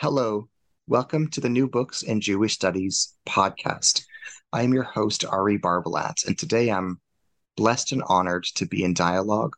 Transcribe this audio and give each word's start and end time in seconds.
Hello, 0.00 0.48
welcome 0.86 1.28
to 1.28 1.42
the 1.42 1.50
New 1.50 1.68
Books 1.68 2.00
in 2.00 2.22
Jewish 2.22 2.54
Studies 2.54 3.12
podcast. 3.28 4.02
I 4.50 4.62
am 4.62 4.72
your 4.72 4.84
host, 4.84 5.26
Ari 5.26 5.58
Barbalat, 5.58 6.26
and 6.26 6.38
today 6.38 6.70
I'm 6.70 6.98
blessed 7.54 7.92
and 7.92 8.02
honored 8.06 8.44
to 8.54 8.64
be 8.64 8.82
in 8.82 8.94
dialogue 8.94 9.56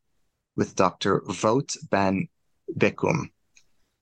with 0.57 0.75
Dr. 0.75 1.21
Wout 1.21 1.77
van 1.93 2.27
Bekkum. 2.77 3.27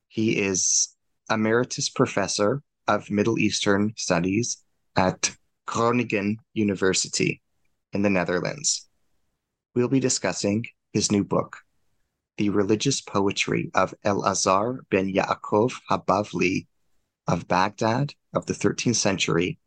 He 0.09 0.39
is 0.39 0.97
Emeritus 1.31 1.91
Professor 1.91 2.63
of 2.89 3.11
Middle 3.11 3.39
Eastern 3.39 3.93
Studies 3.99 4.65
at 4.97 5.37
Groningen 5.67 6.39
University 6.55 7.43
in 7.93 8.01
the 8.01 8.09
Netherlands. 8.09 8.89
We'll 9.75 9.89
be 9.89 10.01
discussing 10.01 10.65
his 10.95 11.13
new 11.13 11.23
book, 11.23 11.59
the 12.41 12.49
religious 12.49 13.03
poetry 13.03 13.71
of 13.75 13.93
Elazar 14.03 14.79
ben 14.91 15.13
Yaakov 15.13 15.75
Habavli 15.91 16.67
of 17.27 17.47
Baghdad 17.47 18.15
of 18.33 18.47
the 18.47 18.55
13th 18.55 18.97
century, 18.97 19.59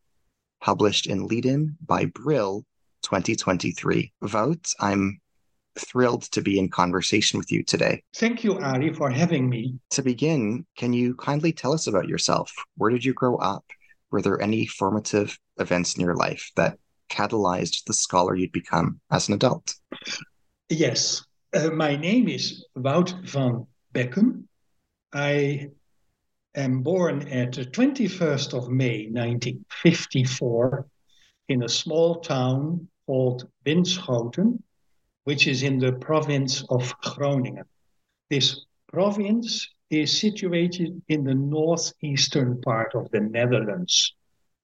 published 0.60 1.06
in 1.06 1.28
Leiden 1.28 1.78
by 1.86 2.06
Brill 2.06 2.66
2023. 3.04 4.12
Wout, 4.24 4.74
I'm 4.80 5.22
thrilled 5.78 6.24
to 6.32 6.42
be 6.42 6.58
in 6.58 6.68
conversation 6.68 7.38
with 7.38 7.52
you 7.52 7.62
today. 7.64 8.02
Thank 8.16 8.44
you, 8.44 8.58
Ari, 8.58 8.92
for 8.94 9.12
having 9.12 9.48
me. 9.48 9.76
To 9.92 10.02
begin, 10.02 10.66
can 10.76 10.94
you 10.94 11.14
kindly 11.14 11.54
tell 11.54 11.74
us 11.74 11.86
about 11.86 12.08
yourself? 12.08 12.52
Where 12.78 12.90
did 12.90 13.06
you 13.06 13.14
grow 13.14 13.36
up? 13.36 13.66
Were 14.10 14.24
there 14.24 14.42
any 14.42 14.66
formative 14.66 15.38
events 15.60 15.94
in 15.94 16.02
your 16.02 16.16
life 16.16 16.50
that 16.56 16.80
catalyzed 17.12 17.84
the 17.84 17.94
scholar 17.94 18.34
you'd 18.34 18.52
become 18.52 19.00
as 19.12 19.28
an 19.28 19.36
adult? 19.36 19.76
Yes. 20.70 21.24
Uh, 21.54 21.70
my 21.70 21.96
name 21.96 22.28
is 22.28 22.66
Wout 22.76 23.14
van 23.30 23.68
Bekkum. 23.94 24.46
I 25.14 25.70
am 26.56 26.82
born 26.82 27.28
at 27.28 27.52
the 27.52 27.66
21st 27.66 28.56
of 28.56 28.70
May 28.70 29.08
1954 29.12 30.88
in 31.50 31.62
a 31.62 31.70
small 31.70 32.22
town 32.22 32.88
called 33.06 33.48
Winschoten, 33.68 34.64
which 35.26 35.46
is 35.46 35.62
in 35.62 35.78
the 35.78 35.94
province 35.94 36.66
of 36.72 36.92
Groningen. 37.02 37.66
This 38.32 38.66
province 38.88 39.70
is 39.92 40.20
situated 40.20 41.04
in 41.08 41.24
the 41.24 41.36
northeastern 41.36 42.62
part 42.62 42.96
of 42.96 43.12
the 43.12 43.20
Netherlands. 43.20 44.16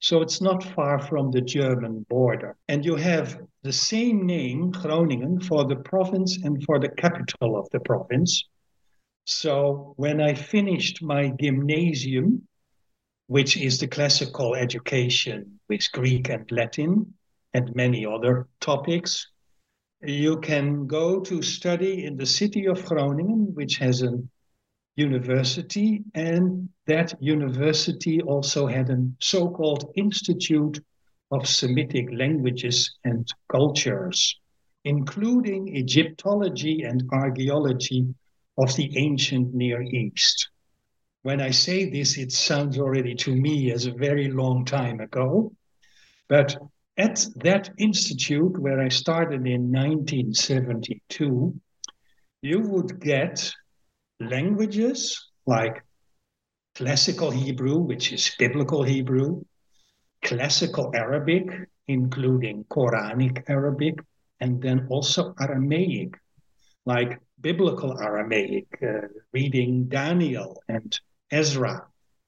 So 0.01 0.21
it's 0.21 0.41
not 0.41 0.63
far 0.63 0.99
from 0.99 1.31
the 1.31 1.41
German 1.41 2.05
border. 2.09 2.55
And 2.67 2.85
you 2.85 2.95
have 2.95 3.41
the 3.63 3.73
same 3.73 4.25
name, 4.25 4.71
Groningen, 4.71 5.41
for 5.41 5.65
the 5.65 5.75
province 5.75 6.37
and 6.43 6.63
for 6.63 6.79
the 6.79 6.89
capital 6.89 7.57
of 7.57 7.69
the 7.71 7.81
province. 7.81 8.45
So 9.25 9.93
when 9.97 10.21
I 10.21 10.33
finished 10.33 11.03
my 11.03 11.29
gymnasium, 11.39 12.47
which 13.27 13.57
is 13.57 13.77
the 13.77 13.87
classical 13.87 14.55
education 14.55 15.59
with 15.67 15.91
Greek 15.91 16.29
and 16.29 16.49
Latin 16.51 17.13
and 17.53 17.75
many 17.75 18.05
other 18.05 18.47
topics, 18.61 19.27
you 20.01 20.39
can 20.39 20.87
go 20.87 21.19
to 21.19 21.41
study 21.41 22.05
in 22.05 22.15
the 22.15 22.25
city 22.25 22.67
of 22.67 22.83
Groningen, 22.85 23.53
which 23.53 23.77
has 23.77 24.01
an 24.01 24.29
university, 24.99 26.03
and 26.13 26.69
that 26.85 27.13
university 27.21 28.21
also 28.21 28.67
had 28.67 28.89
a 28.89 28.97
so 29.19 29.49
called 29.49 29.91
Institute 29.95 30.79
of 31.31 31.47
Semitic 31.47 32.07
Languages 32.11 32.97
and 33.05 33.27
Cultures, 33.49 34.37
including 34.83 35.75
Egyptology 35.75 36.83
and 36.83 37.03
archaeology 37.13 38.13
of 38.57 38.75
the 38.75 38.97
ancient 38.97 39.53
Near 39.53 39.81
East. 39.81 40.49
When 41.21 41.39
I 41.41 41.51
say 41.51 41.89
this, 41.89 42.17
it 42.17 42.31
sounds 42.31 42.77
already 42.77 43.15
to 43.15 43.35
me 43.35 43.71
as 43.71 43.85
a 43.85 43.91
very 43.91 44.29
long 44.29 44.65
time 44.65 44.99
ago, 44.99 45.53
but 46.27 46.57
at 46.97 47.25
that 47.37 47.69
institute 47.77 48.59
where 48.59 48.81
I 48.81 48.89
started 48.89 49.47
in 49.47 49.71
1972, 49.71 51.53
you 52.41 52.59
would 52.59 52.99
get 52.99 53.53
languages 54.19 55.29
like 55.45 55.83
classical 56.75 57.31
Hebrew, 57.31 57.77
which 57.77 58.13
is 58.13 58.35
biblical 58.37 58.83
Hebrew, 58.83 59.43
classical 60.23 60.91
Arabic, 60.95 61.47
including 61.87 62.65
Quranic 62.65 63.43
Arabic, 63.49 63.95
and 64.39 64.61
then 64.61 64.87
also 64.89 65.33
Aramaic, 65.39 66.15
like 66.85 67.19
biblical 67.41 67.99
Aramaic, 67.99 68.67
uh, 68.81 69.07
reading 69.33 69.85
Daniel 69.89 70.61
and 70.67 70.97
Ezra 71.31 71.85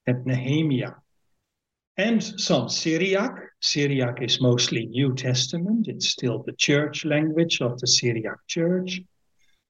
and 0.08 0.26
Nehemiah, 0.26 0.94
and 1.98 2.24
some 2.24 2.70
Syriac. 2.70 3.32
Syriac 3.62 4.22
is 4.22 4.42
mostly 4.42 4.88
New 4.88 5.14
Testament, 5.14 5.88
it's 5.88 6.10
still 6.10 6.44
the 6.44 6.54
church 6.54 7.06
language 7.06 7.62
of 7.62 7.80
the 7.80 7.88
Syriac 7.88 8.38
church 8.48 9.02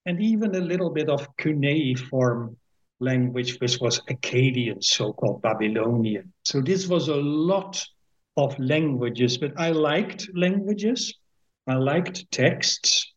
and 0.06 0.22
even 0.22 0.56
a 0.56 0.60
little 0.60 0.90
bit 0.90 1.10
of 1.10 1.28
cuneiform 1.38 2.58
language, 3.00 3.60
which 3.60 3.80
was 3.80 4.00
Akkadian, 4.10 4.84
so 4.84 5.14
called 5.14 5.42
Babylonian. 5.42 6.32
So 6.44 6.62
this 6.62 6.88
was 6.88 7.08
a 7.08 7.16
lot 7.16 7.84
of 8.38 8.58
languages, 8.60 9.38
but 9.38 9.54
I 9.58 9.72
liked 9.72 10.30
languages. 10.34 11.14
I 11.68 11.76
liked 11.76 12.32
texts. 12.32 13.12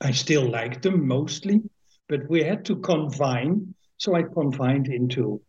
I 0.00 0.10
still 0.12 0.50
like 0.50 0.82
them 0.82 1.06
mostly, 1.06 1.62
but 2.08 2.28
we 2.28 2.42
had 2.42 2.64
to 2.66 2.76
confine. 2.76 3.74
So 3.98 4.14
I 4.14 4.22
confined 4.22 4.88
into 4.88 5.40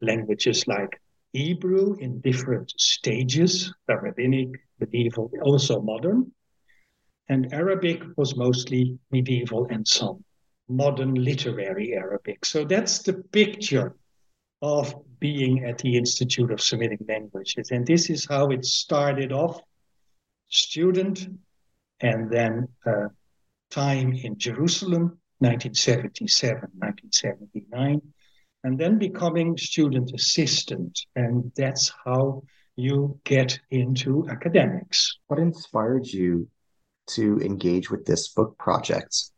languages 0.00 0.66
like 0.66 1.00
Hebrew 1.32 1.96
in 1.98 2.20
different 2.20 2.72
stages, 2.76 3.72
the 3.88 3.96
rabbinic, 3.96 4.48
medieval, 4.78 5.30
also 5.42 5.80
modern 5.80 6.32
and 7.28 7.52
Arabic 7.52 8.02
was 8.16 8.36
mostly 8.36 8.98
medieval 9.10 9.66
and 9.70 9.86
some 9.86 10.24
modern 10.68 11.14
literary 11.14 11.94
Arabic. 11.94 12.44
So 12.44 12.64
that's 12.64 12.98
the 13.00 13.14
picture 13.14 13.96
of 14.62 14.94
being 15.18 15.64
at 15.64 15.78
the 15.78 15.96
Institute 15.96 16.50
of 16.50 16.60
Semitic 16.60 17.00
Languages. 17.08 17.70
And 17.70 17.86
this 17.86 18.10
is 18.10 18.26
how 18.26 18.48
it 18.48 18.64
started 18.64 19.32
off 19.32 19.60
student 20.48 21.28
and 22.00 22.30
then 22.30 22.68
uh, 22.86 23.08
time 23.70 24.12
in 24.12 24.38
Jerusalem, 24.38 25.18
1977, 25.38 26.60
1979, 26.78 28.00
and 28.64 28.78
then 28.78 28.98
becoming 28.98 29.56
student 29.56 30.12
assistant. 30.14 30.98
And 31.14 31.52
that's 31.56 31.92
how 32.04 32.42
you 32.76 33.18
get 33.24 33.58
into 33.70 34.26
academics. 34.28 35.18
What 35.26 35.38
inspired 35.38 36.06
you 36.06 36.48
to 37.08 37.38
engage 37.40 37.90
with 37.90 38.04
this 38.04 38.28
book 38.28 38.56
project. 38.58 39.30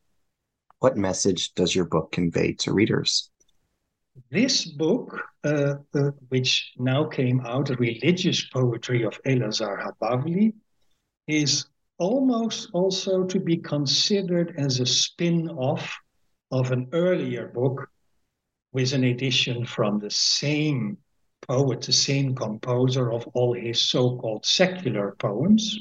What 0.81 0.97
message 0.97 1.55
does 1.55 1.75
your 1.75 1.85
book 1.85 2.13
convey 2.13 2.53
to 2.55 2.73
readers? 2.73 3.31
This 4.31 4.65
book, 4.65 5.21
uh, 5.45 5.77
uh, 5.95 6.11
which 6.29 6.73
now 6.79 7.05
came 7.05 7.41
out, 7.41 7.71
Religious 7.79 8.45
Poetry 8.49 9.05
of 9.05 9.21
Elazar 9.25 9.79
Habavli, 9.81 10.55
is 11.27 11.67
almost 11.99 12.71
also 12.73 13.25
to 13.25 13.41
be 13.41 13.57
considered 13.57 14.55
as 14.57 14.81
a 14.81 14.87
spin 14.87 15.49
off 15.51 15.99
of 16.51 16.71
an 16.71 16.89
earlier 16.93 17.49
book 17.49 17.89
with 18.73 18.93
an 18.93 19.05
edition 19.05 19.65
from 19.65 19.99
the 19.99 20.11
same 20.11 20.97
poet, 21.47 21.81
the 21.83 21.93
same 21.93 22.35
composer 22.35 23.13
of 23.13 23.27
all 23.35 23.55
his 23.55 23.81
so 23.81 24.17
called 24.17 24.45
secular 24.45 25.15
poems. 25.19 25.79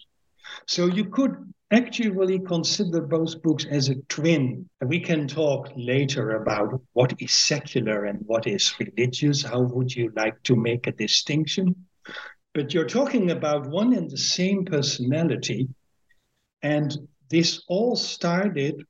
So 0.65 0.85
you 0.87 1.05
could 1.05 1.53
actually 1.71 2.39
consider 2.39 3.01
both 3.01 3.41
books 3.41 3.65
as 3.69 3.89
a 3.89 3.95
twin. 4.07 4.69
We 4.81 4.99
can 4.99 5.27
talk 5.27 5.69
later 5.75 6.37
about 6.37 6.81
what 6.93 7.13
is 7.21 7.33
secular 7.33 8.05
and 8.05 8.19
what 8.25 8.47
is 8.47 8.73
religious. 8.79 9.43
How 9.43 9.61
would 9.61 9.93
you 9.93 10.11
like 10.15 10.41
to 10.43 10.55
make 10.55 10.87
a 10.87 10.93
distinction? 10.93 11.75
But 12.53 12.73
you're 12.73 12.87
talking 12.87 13.31
about 13.31 13.69
one 13.69 13.93
and 13.93 14.09
the 14.09 14.17
same 14.17 14.65
personality. 14.65 15.67
And 16.61 16.95
this 17.29 17.63
all 17.67 17.95
started 17.95 18.83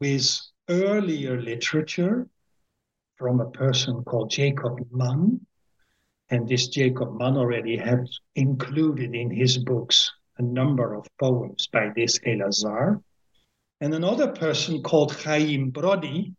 with 0.00 0.40
earlier 0.68 1.40
literature 1.40 2.26
from 3.16 3.40
a 3.40 3.50
person 3.50 4.02
called 4.04 4.30
Jacob 4.30 4.78
Mann. 4.90 5.46
And 6.30 6.48
this 6.48 6.68
Jacob 6.68 7.18
Mann 7.18 7.36
already 7.36 7.76
had 7.76 8.08
included 8.34 9.14
in 9.14 9.30
his 9.30 9.58
books 9.58 10.10
a 10.42 10.44
number 10.44 10.94
of 10.94 11.06
poems 11.18 11.68
by 11.68 11.90
this 11.94 12.18
Elazar. 12.20 13.00
And 13.80 13.94
another 13.94 14.32
person 14.32 14.82
called 14.82 15.14
Chaim 15.14 15.70
Brody, 15.70 16.34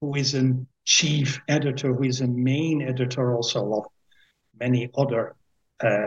who 0.00 0.14
is 0.14 0.34
a 0.34 0.54
chief 0.84 1.40
editor, 1.48 1.94
who 1.94 2.04
is 2.04 2.20
a 2.20 2.26
main 2.26 2.82
editor 2.82 3.34
also 3.34 3.72
of 3.74 3.84
many 4.58 4.90
other 4.96 5.36
uh, 5.82 6.06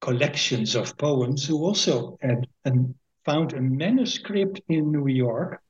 collections 0.00 0.74
of 0.74 0.96
poems, 0.98 1.46
who 1.46 1.58
also 1.64 2.18
had 2.20 2.46
and 2.64 2.94
found 3.24 3.52
a 3.52 3.60
manuscript 3.60 4.60
in 4.68 4.92
New 4.92 5.08
York 5.08 5.60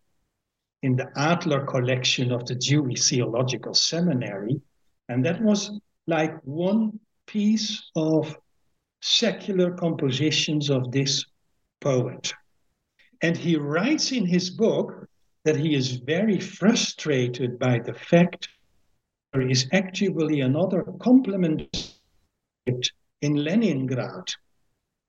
in 0.83 0.95
the 0.97 1.11
Adler 1.17 1.65
collection 1.65 2.31
of 2.31 2.47
the 2.47 2.55
Jewish 2.55 3.09
Theological 3.09 3.75
Seminary. 3.75 4.61
And 5.09 5.25
that 5.25 5.41
was 5.43 5.71
like 6.07 6.35
one 6.45 7.01
piece 7.27 7.91
of 7.97 8.37
secular 9.01 9.73
compositions 9.73 10.71
of 10.71 10.91
this 10.91 11.25
poet. 11.81 12.33
And 13.23 13.37
he 13.37 13.57
writes 13.57 14.13
in 14.13 14.27
his 14.27 14.51
book 14.51 15.09
that 15.45 15.57
he 15.57 15.75
is 15.75 15.93
very 15.97 16.39
frustrated 16.39 17.59
by 17.59 17.79
the 17.79 17.95
fact 17.95 18.49
there 19.33 19.49
is 19.49 19.69
actually 19.73 20.41
another 20.41 20.85
complement 21.01 21.95
in 22.67 23.35
Leningrad, 23.35 24.29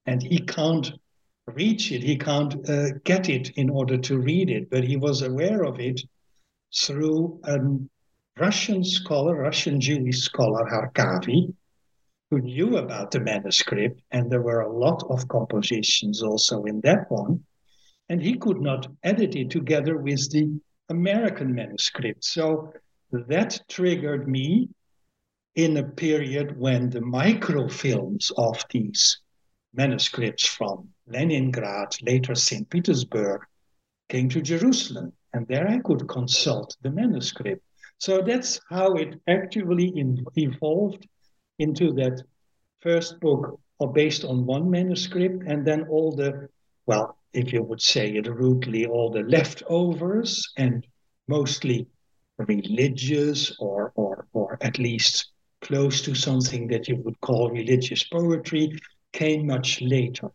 and 0.05 0.21
he 0.21 0.39
can't 0.39 0.91
reach 1.47 1.91
it, 1.91 2.03
he 2.03 2.17
can't 2.17 2.69
uh, 2.69 2.89
get 3.03 3.29
it 3.29 3.49
in 3.51 3.69
order 3.69 3.97
to 3.97 4.19
read 4.19 4.49
it, 4.49 4.69
but 4.69 4.83
he 4.83 4.97
was 4.97 5.21
aware 5.21 5.63
of 5.63 5.79
it 5.79 6.01
through 6.75 7.39
a 7.45 7.59
Russian 8.39 8.83
scholar, 8.83 9.35
Russian 9.35 9.81
Jewish 9.81 10.19
scholar, 10.19 10.65
Harkavy, 10.65 11.53
who 12.29 12.39
knew 12.39 12.77
about 12.77 13.11
the 13.11 13.19
manuscript, 13.19 14.01
and 14.11 14.29
there 14.29 14.41
were 14.41 14.61
a 14.61 14.71
lot 14.71 15.03
of 15.09 15.27
compositions 15.27 16.21
also 16.21 16.63
in 16.63 16.81
that 16.81 17.09
one, 17.09 17.43
and 18.09 18.21
he 18.21 18.37
could 18.37 18.61
not 18.61 18.87
edit 19.03 19.35
it 19.35 19.49
together 19.49 19.97
with 19.97 20.31
the 20.31 20.59
American 20.89 21.53
manuscript. 21.53 22.23
So 22.23 22.73
that 23.11 23.59
triggered 23.67 24.27
me 24.27 24.69
in 25.55 25.77
a 25.77 25.83
period 25.83 26.57
when 26.59 26.89
the 26.89 27.01
microfilms 27.01 28.31
of 28.37 28.63
these 28.71 29.19
manuscripts 29.73 30.45
from 30.45 30.89
Leningrad, 31.07 31.95
later 32.01 32.35
St. 32.35 32.69
Petersburg, 32.69 33.41
came 34.07 34.29
to 34.29 34.41
Jerusalem. 34.41 35.13
And 35.33 35.47
there 35.47 35.67
I 35.67 35.79
could 35.79 36.07
consult 36.07 36.75
the 36.81 36.89
manuscript. 36.89 37.63
So 37.99 38.21
that's 38.21 38.59
how 38.69 38.93
it 38.93 39.19
actually 39.27 39.89
in, 39.95 40.25
evolved 40.35 41.07
into 41.59 41.93
that 41.93 42.23
first 42.81 43.19
book 43.19 43.59
are 43.79 43.87
based 43.87 44.25
on 44.25 44.45
one 44.45 44.69
manuscript, 44.69 45.43
and 45.47 45.65
then 45.65 45.83
all 45.89 46.15
the, 46.15 46.49
well, 46.85 47.17
if 47.33 47.53
you 47.53 47.63
would 47.63 47.81
say 47.81 48.09
it 48.09 48.27
rudely, 48.27 48.85
all 48.85 49.09
the 49.09 49.23
leftovers 49.23 50.51
and 50.57 50.85
mostly 51.27 51.87
religious 52.37 53.55
or, 53.59 53.91
or, 53.95 54.27
or 54.33 54.57
at 54.61 54.79
least 54.79 55.31
close 55.61 56.01
to 56.01 56.15
something 56.15 56.67
that 56.67 56.87
you 56.87 56.95
would 56.97 57.19
call 57.21 57.51
religious 57.51 58.03
poetry 58.03 58.79
came 59.11 59.45
much 59.47 59.81
later. 59.81 60.31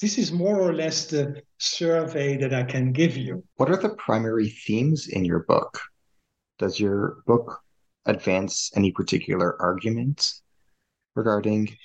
This 0.00 0.18
is 0.18 0.32
more 0.32 0.60
or 0.60 0.72
less 0.72 1.06
the 1.06 1.42
survey 1.58 2.36
that 2.38 2.54
I 2.54 2.64
can 2.64 2.92
give 2.92 3.16
you. 3.16 3.44
What 3.56 3.70
are 3.70 3.76
the 3.76 3.90
primary 3.90 4.48
themes 4.48 5.08
in 5.08 5.24
your 5.24 5.40
book? 5.40 5.78
Does 6.58 6.80
your 6.80 7.18
book 7.26 7.60
advance 8.06 8.70
any 8.74 8.92
particular 8.92 9.60
arguments 9.60 10.42
regarding 11.14 11.76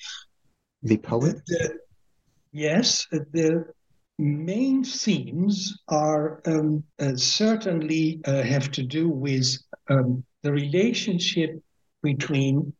the 0.83 0.97
poet? 0.97 1.41
The, 1.47 1.77
yes, 2.51 3.07
the 3.11 3.65
main 4.17 4.83
themes 4.83 5.77
are 5.87 6.41
um, 6.45 6.83
uh, 6.99 7.15
certainly 7.15 8.21
uh, 8.25 8.43
have 8.43 8.71
to 8.71 8.83
do 8.83 9.09
with 9.09 9.57
um, 9.89 10.23
the 10.43 10.51
relationship 10.51 11.61
between 12.01 12.71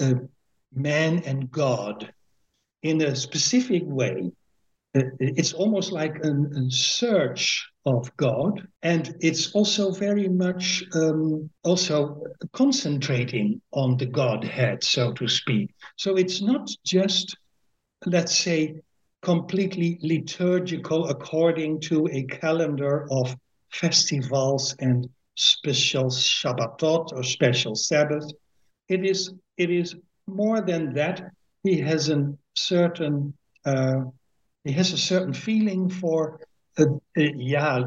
uh, 0.00 0.14
man 0.74 1.22
and 1.24 1.50
God 1.50 2.12
in 2.82 3.02
a 3.02 3.16
specific 3.16 3.82
way. 3.86 4.30
Uh, 4.96 5.02
it's 5.18 5.52
almost 5.52 5.92
like 5.92 6.16
a 6.24 6.70
search 6.70 7.68
of 7.96 8.14
God, 8.16 8.66
and 8.82 9.14
it's 9.20 9.52
also 9.52 9.90
very 9.90 10.28
much 10.28 10.84
um, 10.94 11.50
also 11.64 12.22
concentrating 12.52 13.60
on 13.72 13.96
the 13.96 14.06
Godhead, 14.06 14.84
so 14.84 15.12
to 15.14 15.28
speak. 15.28 15.74
So 15.96 16.16
it's 16.16 16.42
not 16.42 16.68
just, 16.84 17.36
let's 18.06 18.34
say, 18.34 18.80
completely 19.22 19.98
liturgical 20.02 21.08
according 21.08 21.80
to 21.80 22.08
a 22.12 22.24
calendar 22.24 23.06
of 23.10 23.34
festivals 23.70 24.74
and 24.78 25.08
special 25.36 26.06
Shabbatot 26.06 27.12
or 27.12 27.22
special 27.22 27.74
Sabbath. 27.74 28.30
It 28.88 29.04
is 29.04 29.32
it 29.56 29.70
is 29.70 29.96
more 30.26 30.60
than 30.60 30.94
that. 30.94 31.30
He 31.64 31.80
has 31.80 32.10
a 32.10 32.32
certain 32.54 33.34
uh, 33.64 34.02
he 34.64 34.72
has 34.72 34.92
a 34.92 34.98
certain 34.98 35.32
feeling 35.32 35.88
for 35.88 36.40
yeah 37.16 37.82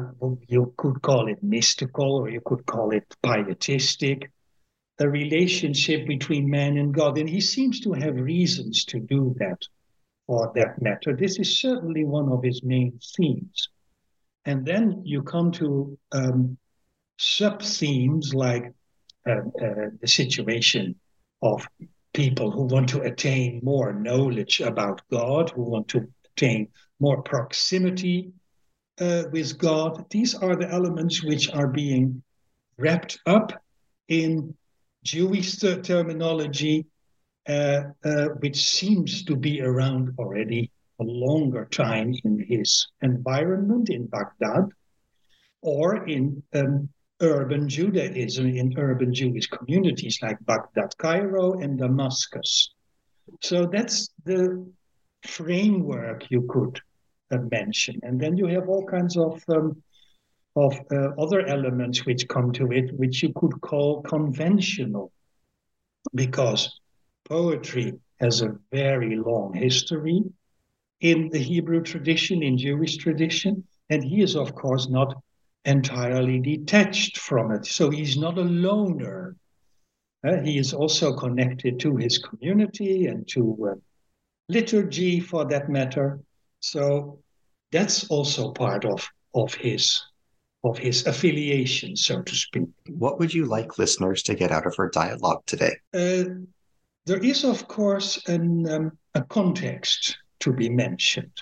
you 0.48 0.74
could 0.76 1.00
call 1.02 1.28
it 1.28 1.42
mystical 1.42 2.16
or 2.16 2.28
you 2.28 2.40
could 2.44 2.64
call 2.66 2.90
it 2.90 3.04
pietistic 3.22 4.30
the 4.98 5.08
relationship 5.08 6.06
between 6.06 6.48
man 6.48 6.76
and 6.76 6.94
God 6.94 7.18
and 7.18 7.28
he 7.28 7.40
seems 7.40 7.80
to 7.80 7.92
have 7.92 8.14
reasons 8.16 8.84
to 8.86 9.00
do 9.00 9.34
that 9.38 9.58
for 10.26 10.52
that 10.54 10.80
matter. 10.80 11.16
This 11.16 11.38
is 11.38 11.58
certainly 11.58 12.04
one 12.04 12.30
of 12.30 12.42
his 12.42 12.62
main 12.62 12.98
themes. 13.16 13.68
And 14.44 14.64
then 14.64 15.02
you 15.04 15.22
come 15.22 15.52
to 15.52 15.98
um, 16.12 16.58
sub 17.18 17.62
themes 17.62 18.34
like 18.34 18.72
uh, 19.28 19.32
uh, 19.32 19.90
the 20.00 20.08
situation 20.08 20.96
of 21.42 21.66
people 22.12 22.50
who 22.50 22.62
want 22.62 22.88
to 22.90 23.00
attain 23.02 23.60
more 23.62 23.92
knowledge 23.92 24.60
about 24.60 25.02
God, 25.10 25.50
who 25.50 25.62
want 25.62 25.88
to 25.88 26.08
attain 26.36 26.68
more 27.00 27.22
proximity 27.22 28.32
uh, 29.00 29.24
with 29.32 29.58
God. 29.58 30.04
These 30.10 30.34
are 30.34 30.56
the 30.56 30.70
elements 30.70 31.22
which 31.22 31.50
are 31.50 31.68
being 31.68 32.22
wrapped 32.78 33.18
up 33.26 33.52
in 34.08 34.54
Jewish 35.04 35.56
terminology 35.56 36.86
uh, 37.48 37.82
uh, 38.04 38.26
which 38.38 38.70
seems 38.70 39.24
to 39.24 39.34
be 39.34 39.60
around 39.60 40.14
already 40.16 40.70
a 41.00 41.02
longer 41.02 41.64
time 41.64 42.14
in 42.22 42.38
his 42.48 42.86
environment 43.00 43.90
in 43.90 44.06
Baghdad 44.06 44.68
or 45.60 46.06
in 46.06 46.40
um, 46.54 46.88
urban 47.20 47.68
Judaism, 47.68 48.46
in 48.46 48.78
urban 48.78 49.12
Jewish 49.12 49.48
communities 49.48 50.20
like 50.22 50.38
Baghdad, 50.46 50.96
Cairo, 50.98 51.58
and 51.58 51.78
Damascus. 51.78 52.70
So 53.40 53.66
that's 53.66 54.10
the 54.24 54.64
framework 55.26 56.30
you 56.30 56.46
could 56.48 56.80
mention. 57.38 58.00
And 58.02 58.20
then 58.20 58.36
you 58.36 58.46
have 58.46 58.68
all 58.68 58.84
kinds 58.86 59.16
of 59.16 59.42
um, 59.48 59.82
of 60.54 60.78
uh, 60.90 61.08
other 61.18 61.46
elements 61.46 62.04
which 62.04 62.28
come 62.28 62.52
to 62.52 62.72
it, 62.72 62.92
which 62.98 63.22
you 63.22 63.32
could 63.34 63.60
call 63.62 64.02
conventional, 64.02 65.10
because 66.14 66.78
poetry 67.24 67.94
has 68.20 68.42
a 68.42 68.58
very 68.70 69.16
long 69.16 69.54
history 69.54 70.22
in 71.00 71.30
the 71.30 71.38
Hebrew 71.38 71.82
tradition, 71.82 72.42
in 72.42 72.58
Jewish 72.58 72.96
tradition, 72.98 73.64
and 73.88 74.04
he 74.04 74.22
is, 74.22 74.36
of 74.36 74.54
course, 74.54 74.88
not 74.88 75.22
entirely 75.64 76.38
detached 76.38 77.18
from 77.18 77.50
it. 77.52 77.66
So 77.66 77.88
he's 77.88 78.16
not 78.16 78.36
a 78.36 78.42
loner. 78.42 79.36
Uh, 80.22 80.40
he 80.42 80.58
is 80.58 80.74
also 80.74 81.16
connected 81.16 81.80
to 81.80 81.96
his 81.96 82.18
community 82.18 83.06
and 83.06 83.26
to 83.28 83.70
uh, 83.72 83.74
liturgy, 84.48 85.18
for 85.18 85.46
that 85.46 85.68
matter. 85.68 86.20
So 86.60 87.21
that's 87.72 88.08
also 88.08 88.52
part 88.52 88.84
of 88.84 89.08
of 89.34 89.54
his 89.54 90.02
of 90.64 90.78
his 90.78 91.06
affiliation, 91.06 91.96
so 91.96 92.22
to 92.22 92.34
speak. 92.36 92.68
What 92.88 93.18
would 93.18 93.34
you 93.34 93.46
like 93.46 93.78
listeners 93.78 94.22
to 94.24 94.34
get 94.34 94.52
out 94.52 94.66
of 94.66 94.76
our 94.78 94.90
dialogue 94.90 95.42
today? 95.44 95.74
Uh, 95.92 96.24
there 97.04 97.18
is, 97.18 97.44
of 97.44 97.66
course, 97.66 98.22
an, 98.28 98.68
um, 98.70 98.92
a 99.16 99.22
context 99.22 100.16
to 100.38 100.52
be 100.52 100.68
mentioned. 100.68 101.32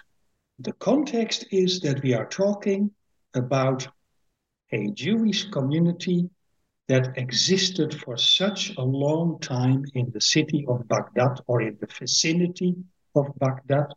The 0.61 0.73
context 0.75 1.45
is 1.51 1.81
that 1.81 2.03
we 2.03 2.15
are 2.15 2.27
talking 2.27 2.91
about 3.35 3.87
a 4.73 4.91
Jewish 4.93 5.51
community 5.51 6.31
that 6.89 7.17
existed 7.19 8.01
for 8.03 8.17
such 8.17 8.75
a 8.77 8.83
long 8.83 9.39
time 9.41 9.85
in 9.95 10.11
the 10.13 10.21
city 10.21 10.65
of 10.67 10.89
Baghdad 10.89 11.41
or 11.47 11.61
in 11.63 11.77
the 11.81 11.89
vicinity 11.99 12.75
of 13.15 13.27
Baghdad. 13.39 13.93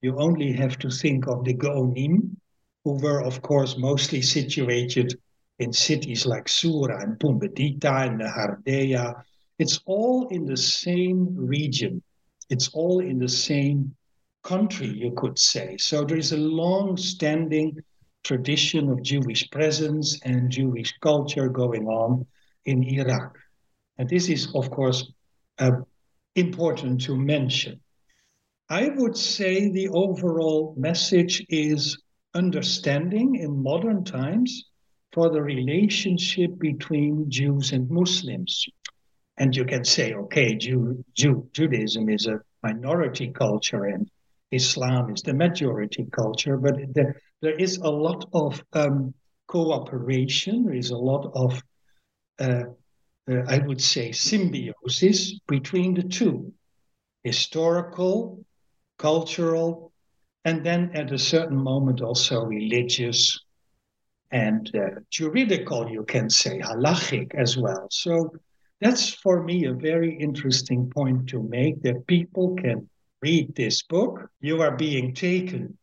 You 0.00 0.16
only 0.18 0.52
have 0.52 0.78
to 0.78 0.90
think 0.90 1.26
of 1.26 1.44
the 1.44 1.54
Gaonim, 1.54 2.36
who 2.84 2.92
were, 3.02 3.22
of 3.22 3.42
course, 3.42 3.76
mostly 3.76 4.22
situated 4.22 5.18
in 5.58 5.72
cities 5.72 6.24
like 6.24 6.48
Sura 6.48 7.02
and 7.02 7.18
Pumbedita 7.18 8.06
and 8.06 8.20
Nehardea. 8.20 9.22
It's 9.58 9.80
all 9.86 10.28
in 10.28 10.46
the 10.46 10.56
same 10.56 11.34
region. 11.34 12.02
It's 12.48 12.68
all 12.74 13.00
in 13.00 13.18
the 13.18 13.28
same 13.28 13.94
country, 14.44 14.88
you 14.88 15.12
could 15.16 15.38
say. 15.38 15.76
So 15.78 16.04
there 16.04 16.16
is 16.16 16.32
a 16.32 16.38
long 16.38 16.96
standing 16.96 17.76
tradition 18.22 18.88
of 18.90 19.02
Jewish 19.02 19.50
presence 19.50 20.20
and 20.22 20.50
Jewish 20.50 20.96
culture 21.00 21.48
going 21.48 21.86
on 21.86 22.26
in 22.64 22.84
Iraq. 22.84 23.36
And 23.98 24.08
this 24.08 24.28
is, 24.28 24.48
of 24.54 24.70
course, 24.70 25.10
uh, 25.58 25.72
important 26.36 27.00
to 27.02 27.16
mention. 27.16 27.80
I 28.70 28.90
would 28.90 29.16
say 29.16 29.70
the 29.70 29.88
overall 29.88 30.74
message 30.76 31.44
is 31.48 32.02
understanding 32.34 33.36
in 33.36 33.62
modern 33.62 34.04
times 34.04 34.64
for 35.12 35.30
the 35.30 35.42
relationship 35.42 36.58
between 36.58 37.30
Jews 37.30 37.72
and 37.72 37.88
Muslims. 37.88 38.66
And 39.38 39.56
you 39.56 39.64
can 39.64 39.84
say, 39.84 40.12
okay, 40.12 40.54
Jew, 40.54 41.02
Jew, 41.14 41.48
Judaism 41.52 42.10
is 42.10 42.26
a 42.26 42.40
minority 42.62 43.28
culture 43.28 43.84
and 43.84 44.10
Islam 44.50 45.14
is 45.14 45.22
the 45.22 45.34
majority 45.34 46.06
culture, 46.12 46.56
but 46.56 46.76
there, 46.94 47.20
there 47.40 47.54
is 47.56 47.78
a 47.78 47.90
lot 47.90 48.28
of 48.32 48.62
um, 48.74 49.14
cooperation, 49.46 50.64
there 50.64 50.74
is 50.74 50.90
a 50.90 50.96
lot 50.96 51.30
of, 51.34 51.62
uh, 52.38 52.64
uh, 53.30 53.42
I 53.46 53.58
would 53.58 53.80
say, 53.80 54.12
symbiosis 54.12 55.38
between 55.46 55.94
the 55.94 56.02
two 56.02 56.52
historical, 57.24 58.44
cultural, 58.98 59.92
and 60.44 60.64
then 60.64 60.90
at 60.94 61.12
a 61.12 61.18
certain 61.18 61.56
moment 61.56 62.00
also 62.00 62.44
religious 62.44 63.38
and 64.30 64.74
uh, 64.74 65.00
juridical, 65.10 65.88
you 65.88 66.04
can 66.04 66.28
say, 66.28 66.60
halachic 66.60 67.34
as 67.34 67.56
well. 67.56 67.88
So 67.90 68.32
that's 68.80 69.10
for 69.10 69.42
me 69.42 69.64
a 69.64 69.72
very 69.72 70.14
interesting 70.18 70.90
point 70.90 71.28
to 71.30 71.42
make 71.42 71.82
that 71.82 72.06
people 72.06 72.54
can 72.56 72.88
read 73.22 73.54
this 73.54 73.82
book. 73.82 74.30
You 74.40 74.60
are 74.60 74.76
being 74.76 75.14
taken 75.14 75.76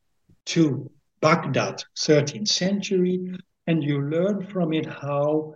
to 0.45 0.89
Baghdad, 1.21 1.83
13th 1.97 2.47
century, 2.47 3.35
and 3.67 3.83
you 3.83 4.01
learn 4.01 4.45
from 4.45 4.73
it 4.73 4.85
how 4.85 5.55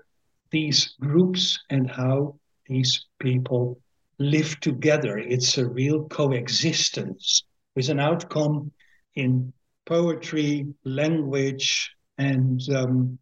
these 0.52 0.96
groups 1.00 1.60
and 1.70 1.90
how 1.90 2.40
these 2.66 3.06
people 3.20 3.80
live 4.18 4.60
together. 4.60 5.18
It's 5.18 5.58
a 5.58 5.68
real 5.68 6.06
coexistence 6.10 7.44
with 7.80 7.88
an 7.88 8.00
outcome 8.02 8.70
in 9.16 9.54
poetry, 9.86 10.68
language, 10.84 11.90
and 12.18 12.62
um, 12.76 13.18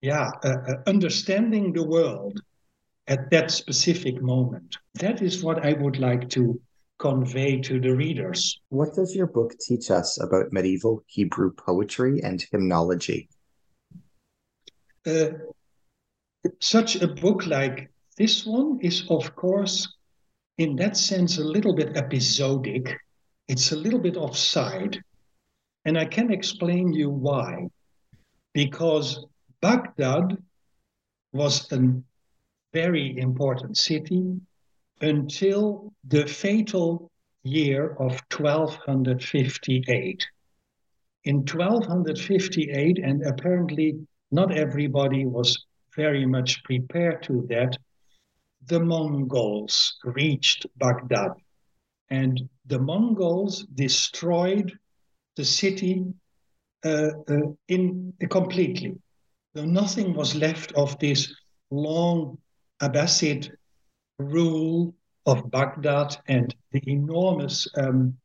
yeah, 0.00 0.30
uh, 0.42 0.56
uh, 0.68 0.76
understanding 0.86 1.70
the 1.70 1.86
world 1.86 2.40
at 3.08 3.30
that 3.30 3.50
specific 3.50 4.22
moment. 4.22 4.78
That 4.94 5.20
is 5.20 5.44
what 5.44 5.66
I 5.66 5.74
would 5.74 5.98
like 5.98 6.30
to 6.30 6.58
convey 6.98 7.60
to 7.60 7.78
the 7.78 7.94
readers. 7.94 8.58
What 8.70 8.94
does 8.94 9.14
your 9.14 9.26
book 9.26 9.52
teach 9.60 9.90
us 9.90 10.18
about 10.18 10.50
medieval 10.50 11.04
Hebrew 11.06 11.52
poetry 11.52 12.22
and 12.22 12.42
hymnology? 12.50 13.28
Uh, 15.04 15.28
such 16.58 16.96
a 17.02 17.08
book 17.08 17.44
like 17.46 17.90
this 18.16 18.46
one 18.46 18.78
is, 18.80 19.04
of 19.10 19.36
course, 19.36 19.86
in 20.56 20.74
that 20.76 20.96
sense, 20.96 21.36
a 21.36 21.44
little 21.44 21.74
bit 21.74 21.98
episodic. 21.98 22.96
It's 23.48 23.72
a 23.72 23.76
little 23.76 23.98
bit 24.00 24.16
offside. 24.16 25.02
And 25.84 25.98
I 25.98 26.06
can 26.06 26.32
explain 26.32 26.92
you 26.92 27.10
why. 27.10 27.68
Because 28.54 29.26
Baghdad 29.60 30.38
was 31.32 31.70
a 31.72 32.02
very 32.72 33.18
important 33.18 33.76
city 33.76 34.40
until 35.00 35.92
the 36.04 36.26
fatal 36.26 37.10
year 37.42 37.90
of 37.92 38.12
1258. 38.32 40.26
In 41.24 41.36
1258, 41.36 42.98
and 42.98 43.22
apparently 43.22 44.06
not 44.30 44.56
everybody 44.56 45.26
was 45.26 45.66
very 45.94 46.26
much 46.26 46.62
prepared 46.64 47.22
to 47.24 47.46
that, 47.48 47.76
the 48.66 48.80
Mongols 48.80 49.98
reached 50.04 50.66
Baghdad. 50.76 51.32
And 52.10 52.48
the 52.66 52.78
Mongols 52.78 53.66
destroyed 53.74 54.78
the 55.36 55.44
city 55.44 56.04
uh, 56.84 57.10
uh, 57.28 57.40
in 57.68 58.12
uh, 58.22 58.26
completely. 58.28 58.94
So 59.56 59.64
nothing 59.64 60.14
was 60.14 60.34
left 60.34 60.72
of 60.72 60.98
this 60.98 61.34
long 61.70 62.38
Abbasid 62.82 63.50
rule 64.18 64.94
of 65.26 65.50
Baghdad 65.50 66.16
and 66.28 66.54
the 66.72 66.82
enormous 66.86 67.66
um, 67.76 68.16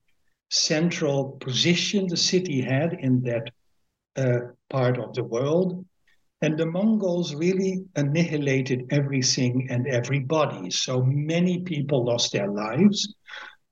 central 0.50 1.38
position 1.40 2.08
the 2.08 2.18
city 2.18 2.62
had 2.62 2.94
in 2.94 3.22
that 3.22 3.50
uh, 4.18 4.52
part 4.70 4.98
of 4.98 5.14
the 5.14 5.24
world. 5.24 5.86
And 6.42 6.58
the 6.58 6.66
Mongols 6.66 7.36
really 7.36 7.84
annihilated 7.96 8.88
everything 8.92 9.68
and 9.70 9.88
everybody. 9.88 10.72
So 10.72 11.04
many 11.04 11.62
people 11.62 12.06
lost 12.06 12.32
their 12.32 12.50
lives. 12.50 13.14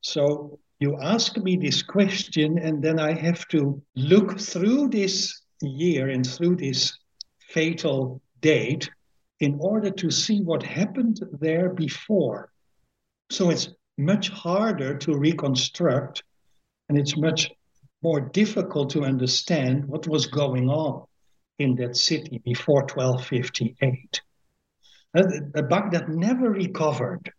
So 0.07 0.57
you 0.79 0.97
ask 1.01 1.35
me 1.35 1.57
this 1.57 1.83
question, 1.83 2.57
and 2.59 2.81
then 2.81 2.97
I 2.97 3.11
have 3.11 3.45
to 3.49 3.81
look 3.97 4.39
through 4.39 4.87
this 4.87 5.41
year 5.61 6.07
and 6.07 6.25
through 6.25 6.55
this 6.55 6.97
fatal 7.49 8.21
date 8.39 8.89
in 9.41 9.57
order 9.59 9.91
to 9.91 10.09
see 10.09 10.41
what 10.41 10.63
happened 10.63 11.19
there 11.41 11.73
before. 11.73 12.49
So 13.31 13.49
it's 13.49 13.67
much 13.97 14.29
harder 14.29 14.97
to 14.97 15.17
reconstruct, 15.17 16.23
and 16.87 16.97
it's 16.97 17.17
much 17.17 17.51
more 18.01 18.21
difficult 18.21 18.91
to 18.91 19.03
understand 19.03 19.83
what 19.89 20.07
was 20.07 20.27
going 20.27 20.69
on 20.69 21.05
in 21.59 21.75
that 21.75 21.97
city 21.97 22.41
before 22.45 22.83
1258. 22.83 24.21
Uh, 25.13 25.61
Baghdad 25.63 26.07
never 26.07 26.49
recovered 26.49 27.29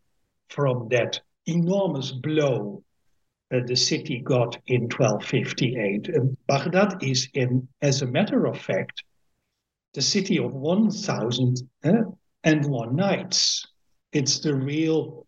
from 0.50 0.88
that 0.90 1.20
enormous 1.48 2.12
blow 2.12 2.82
that 3.50 3.66
the 3.66 3.76
city 3.76 4.20
got 4.20 4.58
in 4.66 4.82
1258. 4.82 6.08
And 6.08 6.36
Baghdad 6.46 7.02
is, 7.02 7.28
in, 7.34 7.66
as 7.80 8.02
a 8.02 8.06
matter 8.06 8.46
of 8.46 8.60
fact, 8.60 9.02
the 9.94 10.02
city 10.02 10.38
of 10.38 10.52
1,000 10.52 11.56
uh, 11.84 11.92
and 12.44 12.66
one 12.66 12.94
nights. 12.94 13.66
It's 14.12 14.40
the 14.40 14.54
real, 14.54 15.26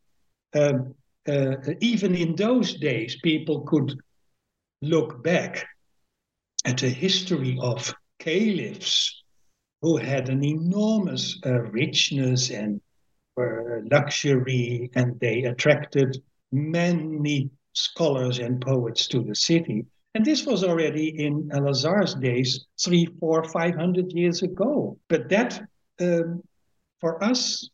um, 0.55 0.95
uh, 1.29 1.57
even 1.81 2.15
in 2.15 2.37
those 2.37 2.75
days, 2.75 3.17
people 3.23 3.63
could 3.63 3.99
look 4.83 5.23
back 5.23 5.67
at 6.65 6.79
the 6.79 6.91
history 6.91 7.59
of 7.61 7.93
caliphs 8.19 9.23
who 9.83 9.97
had 9.97 10.29
an 10.29 10.45
enormous 10.45 11.39
uh, 11.47 11.61
richness 11.63 12.51
and 12.51 12.81
uh, 13.41 13.81
luxury, 13.91 14.91
and 14.95 15.19
they 15.21 15.45
attracted 15.45 16.23
many 16.53 17.51
scholars 17.73 18.39
and 18.39 18.61
poets 18.61 19.07
to 19.09 19.23
the 19.23 19.35
city. 19.35 19.87
And 20.15 20.25
this 20.25 20.45
was 20.45 20.65
already 20.65 21.09
in 21.25 21.49
Elazar's 21.51 22.15
days, 22.15 22.67
three, 22.83 23.07
four, 23.21 23.45
five 23.45 23.77
hundred 23.77 24.13
years 24.13 24.43
ago. 24.43 24.99
But 25.09 25.29
that, 25.29 25.63
um, 26.01 26.43
for 27.01 27.23
us, 27.23 27.71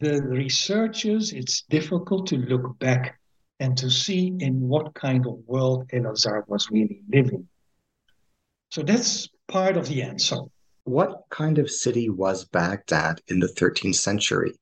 the 0.00 0.20
researchers, 0.22 1.32
it's 1.32 1.62
difficult 1.62 2.26
to 2.28 2.36
look 2.36 2.78
back 2.78 3.18
and 3.60 3.76
to 3.78 3.88
see 3.90 4.34
in 4.40 4.60
what 4.68 4.94
kind 4.94 5.26
of 5.26 5.38
world 5.46 5.88
Elazar 5.92 6.46
was 6.48 6.70
really 6.70 7.02
living. 7.08 7.48
So 8.70 8.82
that's 8.82 9.28
part 9.46 9.76
of 9.76 9.88
the 9.88 10.02
answer. 10.02 10.38
What 10.84 11.22
kind 11.30 11.58
of 11.58 11.70
city 11.70 12.10
was 12.10 12.44
Baghdad 12.44 13.20
in 13.28 13.38
the 13.38 13.46
13th 13.46 13.94
century? 13.94 14.52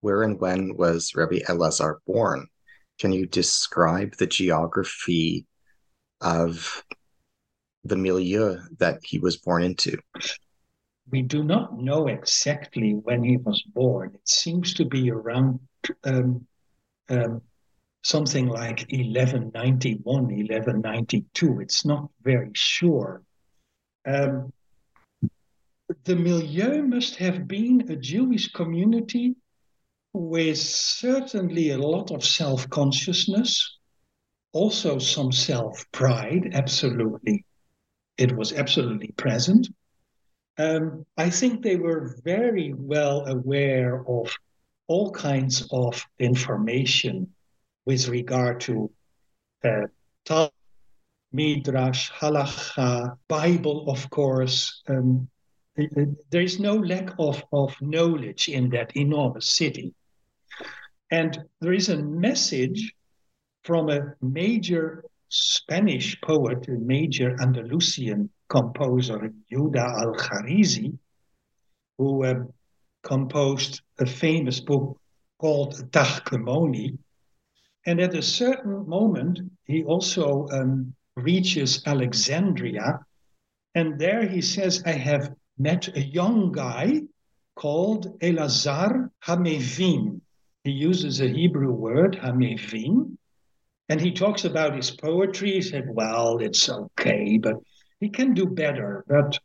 Where 0.00 0.22
and 0.22 0.40
when 0.40 0.76
was 0.76 1.12
Rabbi 1.14 1.40
Elazar 1.48 1.98
born? 2.06 2.46
Can 2.98 3.12
you 3.12 3.26
describe 3.26 4.16
the 4.16 4.26
geography 4.26 5.46
of 6.20 6.84
the 7.84 7.96
milieu 7.96 8.58
that 8.78 9.00
he 9.02 9.18
was 9.18 9.36
born 9.36 9.62
into? 9.62 9.98
We 11.10 11.22
do 11.22 11.42
not 11.42 11.78
know 11.78 12.06
exactly 12.06 12.92
when 12.92 13.24
he 13.24 13.36
was 13.36 13.62
born. 13.62 14.12
It 14.14 14.28
seems 14.28 14.74
to 14.74 14.84
be 14.84 15.10
around 15.10 15.60
um, 16.04 16.46
um, 17.08 17.42
something 18.02 18.46
like 18.46 18.86
1191, 18.90 20.04
1192. 20.04 21.60
It's 21.60 21.84
not 21.84 22.08
very 22.22 22.50
sure. 22.54 23.22
Um, 24.06 24.52
the 26.04 26.16
milieu 26.16 26.82
must 26.82 27.16
have 27.16 27.48
been 27.48 27.90
a 27.90 27.96
Jewish 27.96 28.52
community 28.52 29.36
with 30.12 30.58
certainly 30.58 31.70
a 31.70 31.78
lot 31.78 32.10
of 32.10 32.24
self 32.24 32.68
consciousness, 32.70 33.78
also 34.52 34.98
some 34.98 35.32
self 35.32 35.84
pride, 35.92 36.50
absolutely. 36.54 37.44
It 38.18 38.36
was 38.36 38.52
absolutely 38.52 39.12
present. 39.16 39.68
um, 40.58 41.06
I 41.16 41.30
think 41.30 41.62
they 41.62 41.76
were 41.76 42.16
very 42.24 42.74
well 42.76 43.26
aware 43.26 44.04
of 44.06 44.34
all 44.88 45.10
kinds 45.12 45.66
of 45.72 46.04
information 46.18 47.28
with 47.86 48.08
regard 48.08 48.60
to 48.62 48.90
uh, 49.64 50.48
Midrash, 51.32 52.10
Halacha, 52.10 53.16
Bible, 53.28 53.88
of 53.88 54.10
course. 54.10 54.82
Um, 54.88 55.28
there 56.30 56.42
is 56.42 56.58
no 56.60 56.74
lack 56.76 57.10
of, 57.18 57.42
of 57.52 57.74
knowledge 57.80 58.48
in 58.48 58.70
that 58.70 58.96
enormous 58.96 59.56
city. 59.56 59.94
And 61.10 61.44
there 61.60 61.72
is 61.72 61.88
a 61.88 62.02
message 62.02 62.94
from 63.64 63.90
a 63.90 64.14
major 64.20 65.04
Spanish 65.28 66.20
poet, 66.20 66.66
a 66.68 66.72
major 66.72 67.36
Andalusian 67.40 68.30
composer, 68.48 69.32
Yuda 69.52 70.00
al 70.02 70.14
Kharizi, 70.14 70.96
who 71.98 72.24
uh, 72.24 72.44
composed 73.02 73.82
a 73.98 74.06
famous 74.06 74.60
book 74.60 74.98
called 75.38 75.90
Tahkemoni. 75.92 76.98
And 77.86 78.00
at 78.00 78.14
a 78.14 78.22
certain 78.22 78.88
moment, 78.88 79.40
he 79.64 79.84
also 79.84 80.48
um, 80.48 80.94
reaches 81.16 81.82
Alexandria. 81.86 83.00
And 83.74 83.98
there 83.98 84.26
he 84.26 84.42
says, 84.42 84.82
I 84.84 84.92
have 84.92 85.34
met 85.58 85.88
a 85.96 86.00
young 86.00 86.52
guy 86.52 87.02
called 87.54 88.18
Elazar 88.20 89.10
Hamevin. 89.24 90.20
He 90.64 90.72
uses 90.72 91.20
a 91.20 91.28
Hebrew 91.28 91.72
word, 91.72 92.16
Hamevin. 92.16 93.16
And 93.88 94.00
he 94.00 94.12
talks 94.12 94.44
about 94.44 94.76
his 94.76 94.90
poetry. 94.90 95.52
He 95.52 95.62
said, 95.62 95.86
Well, 95.88 96.38
it's 96.38 96.68
okay, 96.68 97.38
but 97.38 97.56
he 97.98 98.08
can 98.08 98.34
do 98.34 98.46
better. 98.46 99.04
But, 99.08 99.38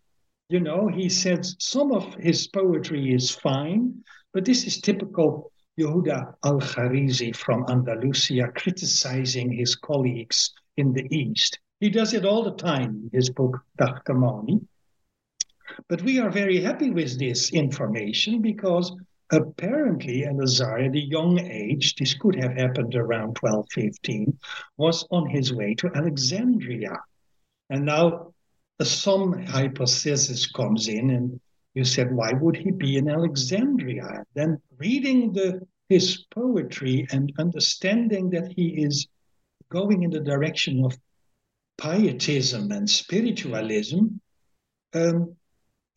you 0.49 0.59
know, 0.59 0.87
he 0.87 1.09
said 1.09 1.45
some 1.59 1.91
of 1.91 2.13
his 2.15 2.47
poetry 2.47 3.13
is 3.13 3.31
fine, 3.31 4.03
but 4.33 4.45
this 4.45 4.65
is 4.65 4.81
typical 4.81 5.51
Yehuda 5.79 6.35
al 6.43 6.59
Kharizi 6.59 7.35
from 7.35 7.65
Andalusia 7.69 8.49
criticizing 8.55 9.51
his 9.51 9.75
colleagues 9.75 10.53
in 10.77 10.93
the 10.93 11.07
East. 11.09 11.59
He 11.79 11.89
does 11.89 12.13
it 12.13 12.25
all 12.25 12.43
the 12.43 12.55
time 12.55 13.03
in 13.03 13.09
his 13.13 13.29
book, 13.29 13.61
Tahkemoni. 13.79 14.65
But 15.89 16.01
we 16.03 16.19
are 16.19 16.29
very 16.29 16.61
happy 16.61 16.91
with 16.91 17.19
this 17.19 17.51
information 17.51 18.41
because 18.41 18.95
apparently 19.31 20.21
Elazar, 20.21 20.87
at 20.87 20.95
a 20.95 20.99
young 20.99 21.39
age, 21.39 21.95
this 21.95 22.13
could 22.13 22.35
have 22.35 22.53
happened 22.53 22.95
around 22.95 23.37
1215, 23.39 24.37
was 24.77 25.07
on 25.11 25.29
his 25.29 25.53
way 25.53 25.75
to 25.75 25.91
Alexandria. 25.95 26.97
And 27.69 27.85
now 27.85 28.33
some 28.81 29.43
hypothesis 29.45 30.51
comes 30.51 30.87
in, 30.87 31.09
and 31.09 31.39
you 31.73 31.85
said, 31.85 32.13
why 32.13 32.33
would 32.33 32.55
he 32.55 32.71
be 32.71 32.97
in 32.97 33.09
Alexandria? 33.09 34.23
Then 34.33 34.61
reading 34.77 35.33
the 35.33 35.61
his 35.89 36.25
poetry 36.33 37.07
and 37.11 37.31
understanding 37.37 38.29
that 38.31 38.51
he 38.51 38.83
is 38.83 39.07
going 39.69 40.03
in 40.03 40.09
the 40.09 40.19
direction 40.19 40.83
of 40.83 40.97
pietism 41.77 42.71
and 42.71 42.89
spiritualism, 42.89 44.05
um, 44.93 45.35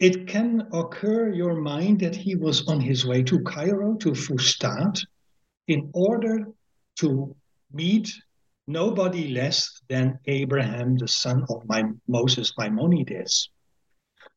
it 0.00 0.28
can 0.28 0.68
occur 0.72 1.32
your 1.32 1.60
mind 1.60 2.00
that 2.00 2.14
he 2.14 2.36
was 2.36 2.66
on 2.68 2.80
his 2.80 3.04
way 3.04 3.22
to 3.24 3.40
Cairo, 3.40 3.96
to 3.96 4.14
Fustat, 4.14 5.00
in 5.66 5.90
order 5.92 6.46
to 6.96 7.34
meet 7.72 8.12
nobody 8.66 9.28
less 9.28 9.80
than 9.88 10.18
Abraham, 10.26 10.96
the 10.96 11.08
son 11.08 11.44
of 11.48 11.66
my, 11.66 11.82
Moses 12.06 12.52
Maimonides. 12.56 13.50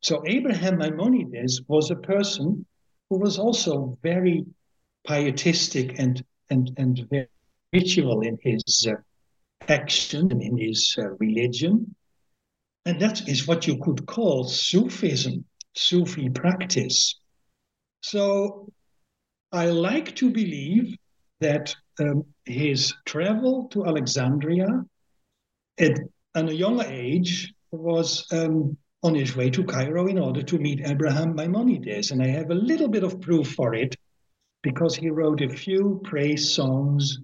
So 0.00 0.22
Abraham 0.26 0.78
Maimonides 0.78 1.62
was 1.68 1.90
a 1.90 1.96
person 1.96 2.66
who 3.08 3.18
was 3.18 3.38
also 3.38 3.96
very 4.02 4.44
pietistic 5.06 5.98
and 5.98 6.24
and 6.50 6.72
and 6.76 7.06
very 7.08 7.28
ritual 7.72 8.20
in 8.22 8.38
his 8.42 8.86
uh, 8.88 8.94
action 9.68 10.30
and 10.32 10.42
in 10.42 10.58
his 10.58 10.94
uh, 10.98 11.10
religion, 11.18 11.94
and 12.84 13.00
that 13.00 13.28
is 13.28 13.46
what 13.46 13.66
you 13.66 13.78
could 13.78 14.06
call 14.06 14.44
Sufism, 14.44 15.44
Sufi 15.74 16.28
practice. 16.28 17.18
So 18.02 18.68
I 19.52 19.66
like 19.66 20.14
to 20.16 20.30
believe 20.30 20.96
that 21.40 21.74
um, 22.00 22.24
his 22.44 22.94
travel 23.04 23.68
to 23.72 23.86
Alexandria 23.86 24.84
at, 25.78 25.98
at 26.34 26.48
a 26.48 26.54
young 26.54 26.82
age 26.84 27.52
was 27.70 28.26
um, 28.32 28.76
on 29.02 29.14
his 29.14 29.36
way 29.36 29.50
to 29.50 29.64
Cairo 29.64 30.06
in 30.06 30.18
order 30.18 30.42
to 30.42 30.58
meet 30.58 30.86
Abraham 30.86 31.34
Maimonides. 31.34 32.10
And 32.10 32.22
I 32.22 32.28
have 32.28 32.50
a 32.50 32.54
little 32.54 32.88
bit 32.88 33.04
of 33.04 33.20
proof 33.20 33.52
for 33.52 33.74
it 33.74 33.96
because 34.62 34.94
he 34.94 35.10
wrote 35.10 35.40
a 35.42 35.48
few 35.48 36.00
praise 36.04 36.54
songs 36.54 37.18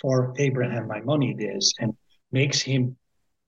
for 0.00 0.34
Abraham 0.38 0.88
Maimonides 0.88 1.72
and 1.80 1.96
makes 2.32 2.60
him 2.60 2.96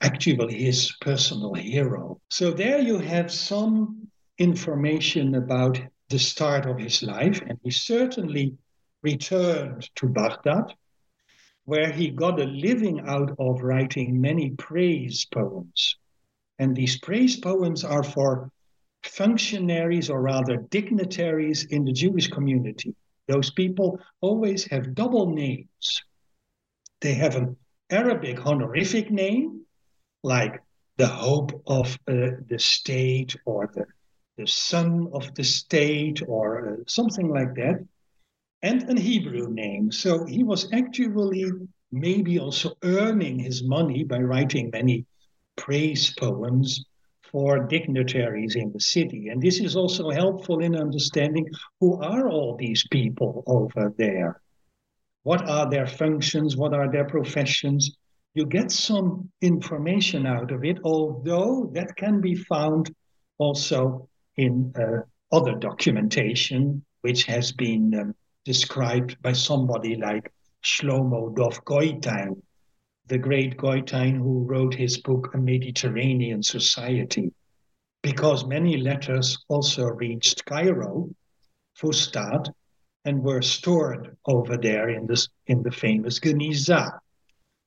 actually 0.00 0.62
his 0.62 0.94
personal 1.00 1.54
hero. 1.54 2.20
So 2.30 2.50
there 2.50 2.78
you 2.78 2.98
have 2.98 3.30
some 3.32 4.08
information 4.38 5.34
about 5.34 5.80
the 6.08 6.18
start 6.18 6.66
of 6.66 6.78
his 6.78 7.02
life, 7.02 7.40
and 7.46 7.58
he 7.62 7.70
certainly 7.70 8.56
returned 9.02 9.88
to 9.96 10.06
Baghdad, 10.08 10.74
where 11.64 11.90
he 11.90 12.10
got 12.10 12.40
a 12.40 12.44
living 12.44 13.00
out 13.06 13.34
of 13.38 13.62
writing 13.62 14.20
many 14.20 14.50
praise 14.50 15.26
poems. 15.26 15.96
And 16.58 16.76
these 16.76 16.98
praise 16.98 17.36
poems 17.36 17.84
are 17.84 18.02
for 18.02 18.50
functionaries 19.02 20.10
or 20.10 20.20
rather 20.20 20.56
dignitaries 20.70 21.64
in 21.64 21.84
the 21.84 21.92
Jewish 21.92 22.28
community. 22.28 22.94
Those 23.28 23.50
people 23.50 23.98
always 24.20 24.64
have 24.64 24.94
double 24.94 25.30
names. 25.30 26.02
They 27.00 27.14
have 27.14 27.36
an 27.36 27.56
Arabic 27.90 28.46
honorific 28.46 29.10
name, 29.10 29.62
like 30.22 30.62
the 30.96 31.06
hope 31.06 31.62
of 31.66 31.98
uh, 32.06 32.40
the 32.48 32.58
state 32.58 33.36
or 33.44 33.70
the, 33.74 33.84
the 34.36 34.46
son 34.46 35.08
of 35.12 35.34
the 35.34 35.44
state 35.44 36.22
or 36.26 36.68
uh, 36.68 36.76
something 36.86 37.28
like 37.28 37.54
that 37.54 37.84
and 38.62 38.82
an 38.84 38.96
Hebrew 38.96 39.50
name. 39.50 39.92
So 39.92 40.24
he 40.24 40.42
was 40.42 40.72
actually 40.72 41.44
maybe 41.92 42.38
also 42.38 42.72
earning 42.82 43.38
his 43.38 43.62
money 43.62 44.04
by 44.04 44.18
writing 44.18 44.70
many 44.72 45.04
praise 45.56 46.14
poems 46.18 46.84
for 47.30 47.66
dignitaries 47.66 48.56
in 48.56 48.72
the 48.72 48.80
city. 48.80 49.28
And 49.28 49.42
this 49.42 49.60
is 49.60 49.76
also 49.76 50.10
helpful 50.10 50.60
in 50.60 50.74
understanding 50.76 51.48
who 51.80 52.00
are 52.00 52.28
all 52.28 52.56
these 52.56 52.86
people 52.90 53.42
over 53.46 53.92
there? 53.98 54.40
What 55.24 55.48
are 55.48 55.68
their 55.68 55.86
functions? 55.86 56.56
What 56.56 56.72
are 56.72 56.90
their 56.90 57.06
professions? 57.06 57.96
You 58.34 58.46
get 58.46 58.70
some 58.70 59.30
information 59.42 60.26
out 60.26 60.52
of 60.52 60.64
it, 60.64 60.78
although 60.84 61.70
that 61.74 61.96
can 61.96 62.20
be 62.20 62.34
found 62.34 62.94
also 63.38 64.08
in 64.36 64.72
uh, 64.76 65.02
other 65.34 65.54
documentation, 65.54 66.84
which 67.02 67.24
has 67.24 67.52
been 67.52 67.94
um, 67.98 68.14
described 68.44 69.20
by 69.22 69.32
somebody 69.32 69.96
like 69.96 70.32
Shlomo 70.64 71.34
Dov 71.34 71.64
Goitein, 71.64 72.40
the 73.06 73.18
great 73.18 73.56
Goitein 73.56 74.16
who 74.16 74.44
wrote 74.44 74.74
his 74.74 74.98
book 74.98 75.30
A 75.34 75.38
Mediterranean 75.38 76.42
Society, 76.42 77.32
because 78.02 78.46
many 78.46 78.76
letters 78.76 79.38
also 79.48 79.86
reached 79.86 80.44
Cairo, 80.44 81.10
Fustat, 81.78 82.48
and 83.04 83.22
were 83.22 83.42
stored 83.42 84.16
over 84.26 84.56
there 84.56 84.88
in, 84.88 85.06
this, 85.06 85.28
in 85.46 85.62
the 85.62 85.70
famous 85.70 86.18
Geniza. 86.20 86.98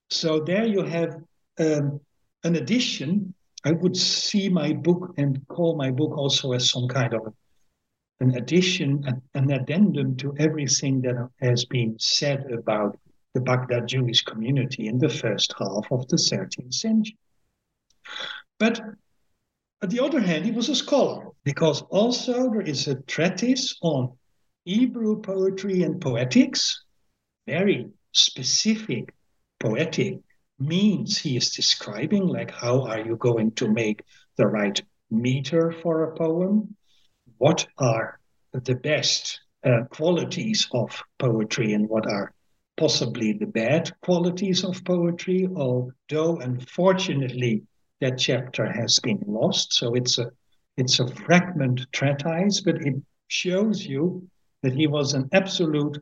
So 0.10 0.40
there 0.40 0.66
you 0.66 0.84
have 0.84 1.16
um, 1.60 2.00
an 2.44 2.56
addition. 2.56 3.34
I 3.66 3.72
would 3.72 3.98
see 3.98 4.50
my 4.50 4.74
book 4.74 5.14
and 5.18 5.46
call 5.48 5.76
my 5.76 5.92
book 5.92 6.18
also 6.18 6.54
as 6.54 6.70
some 6.70 6.88
kind 6.88 7.14
of 7.14 7.34
an 8.20 8.36
addition, 8.36 9.22
an 9.34 9.52
addendum 9.52 10.16
to 10.18 10.36
everything 10.38 11.02
that 11.02 11.30
has 11.42 11.66
been 11.66 11.96
said 12.00 12.52
about 12.52 12.98
the 13.34 13.42
Baghdad 13.42 13.88
Jewish 13.88 14.24
community 14.24 14.88
in 14.88 14.98
the 14.98 15.10
first 15.10 15.54
half 15.60 15.92
of 15.92 16.08
the 16.08 16.18
13th 16.18 16.74
century. 16.74 17.18
But 18.58 18.80
on 19.84 19.90
the 19.90 20.04
other 20.04 20.20
hand, 20.20 20.46
he 20.46 20.52
was 20.52 20.70
a 20.70 20.76
scholar 20.76 21.28
because 21.44 21.84
also 21.84 22.50
there 22.50 22.62
is 22.62 22.88
a 22.88 22.96
treatise 23.02 23.78
on 23.82 24.18
Hebrew 24.66 25.22
poetry 25.22 25.84
and 25.84 26.02
poetics, 26.02 26.84
very 27.46 27.88
specific 28.12 29.14
poetic 29.60 30.20
means 30.60 31.18
he 31.18 31.38
is 31.38 31.52
describing, 31.52 32.28
like 32.28 32.52
how 32.52 32.82
are 32.82 33.00
you 33.00 33.16
going 33.18 33.52
to 33.52 33.68
make 33.72 34.04
the 34.38 34.48
right 34.48 34.82
meter 35.10 35.72
for 35.72 36.04
a 36.04 36.16
poem? 36.16 36.76
what 37.38 37.68
are 37.78 38.20
the 38.54 38.76
best 38.76 39.42
uh, 39.64 39.84
qualities 39.92 40.68
of 40.72 41.04
poetry 41.20 41.74
and 41.74 41.88
what 41.88 42.08
are 42.08 42.34
possibly 42.78 43.34
the 43.34 43.46
bad 43.46 43.92
qualities 44.02 44.64
of 44.64 44.84
poetry, 44.84 45.48
although 45.56 46.38
unfortunately 46.38 47.64
that 48.02 48.18
chapter 48.18 48.66
has 48.72 49.00
been 49.00 49.20
lost. 49.28 49.74
So 49.74 49.94
it's 49.96 50.18
a 50.18 50.32
It's 50.78 51.00
a 51.00 51.08
fragment 51.08 51.88
treatise, 51.92 52.62
but 52.62 52.76
it 52.86 52.96
shows 53.28 53.84
you 53.84 54.30
that 54.62 54.74
he 54.74 54.88
was 54.88 55.14
an 55.14 55.28
absolute 55.34 55.98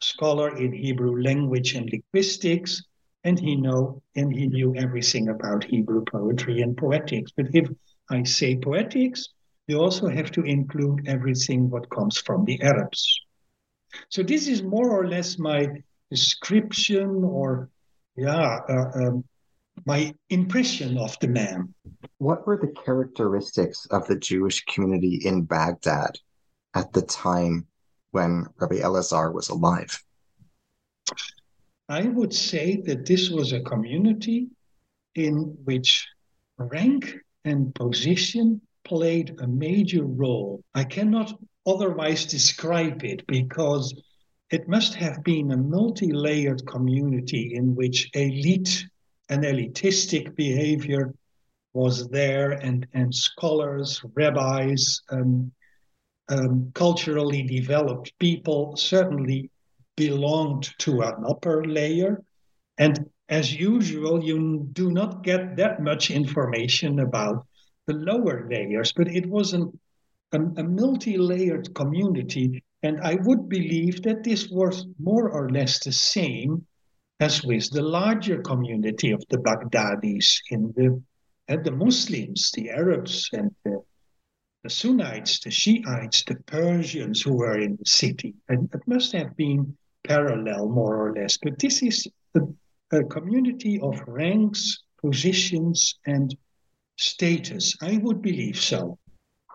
scholar 0.00 0.56
in 0.56 0.72
Hebrew 0.72 1.22
language 1.22 1.76
and 1.76 1.88
linguistics, 1.88 2.82
and 3.24 3.38
he 3.38 3.56
know 3.56 4.02
and 4.16 4.34
he 4.34 4.46
knew 4.46 4.74
everything 4.76 5.28
about 5.28 5.64
Hebrew 5.64 6.04
poetry 6.04 6.62
and 6.62 6.76
poetics. 6.76 7.32
But 7.36 7.46
if 7.54 7.68
I 8.10 8.22
say 8.22 8.56
poetics, 8.56 9.28
you 9.66 9.78
also 9.78 10.08
have 10.08 10.30
to 10.32 10.42
include 10.42 11.06
everything 11.06 11.70
what 11.70 11.90
comes 11.90 12.18
from 12.18 12.44
the 12.44 12.60
Arabs. 12.62 13.20
So 14.08 14.22
this 14.22 14.48
is 14.48 14.62
more 14.62 14.90
or 14.90 15.06
less 15.06 15.38
my 15.38 15.68
description 16.10 17.22
or 17.24 17.70
yeah 18.16 18.58
uh, 18.68 18.90
um, 18.94 19.24
my 19.86 20.14
impression 20.28 20.98
of 20.98 21.16
the 21.20 21.28
man. 21.28 21.74
What 22.18 22.46
were 22.46 22.58
the 22.58 22.74
characteristics 22.84 23.86
of 23.90 24.06
the 24.06 24.16
Jewish 24.16 24.64
community 24.64 25.20
in 25.24 25.42
Baghdad 25.42 26.18
at 26.74 26.92
the 26.92 27.02
time 27.02 27.66
when 28.10 28.46
Rabbi 28.58 28.80
Elazar 28.80 29.32
was 29.32 29.48
alive? 29.48 30.02
I 31.90 32.04
would 32.04 32.32
say 32.32 32.76
that 32.86 33.04
this 33.04 33.30
was 33.30 33.52
a 33.52 33.60
community 33.62 34.46
in 35.16 35.58
which 35.64 36.06
rank 36.56 37.16
and 37.44 37.74
position 37.74 38.60
played 38.84 39.34
a 39.40 39.48
major 39.48 40.04
role. 40.04 40.62
I 40.72 40.84
cannot 40.84 41.36
otherwise 41.66 42.26
describe 42.26 43.02
it 43.02 43.26
because 43.26 44.00
it 44.52 44.68
must 44.68 44.94
have 44.94 45.24
been 45.24 45.50
a 45.50 45.56
multi 45.56 46.12
layered 46.12 46.64
community 46.64 47.54
in 47.56 47.74
which 47.74 48.08
elite 48.14 48.86
and 49.28 49.42
elitistic 49.42 50.36
behavior 50.36 51.12
was 51.72 52.08
there, 52.08 52.52
and, 52.52 52.86
and 52.94 53.12
scholars, 53.12 54.00
rabbis, 54.14 55.02
um, 55.10 55.50
um, 56.28 56.70
culturally 56.72 57.42
developed 57.42 58.16
people 58.20 58.76
certainly 58.76 59.50
belonged 60.08 60.66
to 60.78 61.02
an 61.02 61.24
upper 61.28 61.64
layer. 61.64 62.22
And 62.78 63.10
as 63.28 63.52
usual, 63.52 64.24
you 64.24 64.66
do 64.72 64.90
not 64.90 65.22
get 65.22 65.56
that 65.56 65.82
much 65.82 66.10
information 66.10 67.00
about 67.00 67.46
the 67.86 67.94
lower 67.94 68.48
layers, 68.48 68.92
but 68.92 69.08
it 69.08 69.26
was 69.26 69.52
an, 69.52 69.78
a, 70.32 70.64
multi 70.64 71.18
layered 71.18 71.74
community. 71.74 72.62
And 72.82 73.00
I 73.02 73.16
would 73.26 73.48
believe 73.48 74.02
that 74.04 74.24
this 74.24 74.48
was 74.48 74.86
more 74.98 75.28
or 75.28 75.50
less 75.50 75.84
the 75.84 75.92
same 75.92 76.66
as 77.20 77.44
with 77.44 77.70
the 77.70 77.82
larger 77.82 78.40
community 78.40 79.10
of 79.10 79.22
the 79.28 79.38
Baghdadis 79.38 80.40
in 80.50 80.72
the 80.76 81.02
and 81.48 81.64
the 81.64 81.72
Muslims, 81.72 82.52
the 82.54 82.70
Arabs 82.70 83.28
and 83.32 83.50
the, 83.64 83.82
the 84.62 84.70
Sunnites, 84.70 85.40
the 85.40 85.50
Shiites, 85.50 86.22
the 86.22 86.36
Persians 86.46 87.20
who 87.22 87.34
were 87.34 87.58
in 87.58 87.76
the 87.76 87.84
city. 87.84 88.34
And 88.48 88.70
it 88.72 88.82
must 88.86 89.10
have 89.12 89.36
been 89.36 89.76
parallel 90.04 90.68
more 90.68 91.08
or 91.08 91.12
less. 91.14 91.36
But 91.36 91.58
this 91.58 91.82
is 91.82 92.06
a, 92.34 92.40
a 92.92 93.04
community 93.04 93.80
of 93.80 94.00
ranks, 94.06 94.84
positions, 95.00 95.98
and 96.06 96.36
status. 96.96 97.76
I 97.82 97.98
would 97.98 98.22
believe 98.22 98.58
so. 98.58 98.98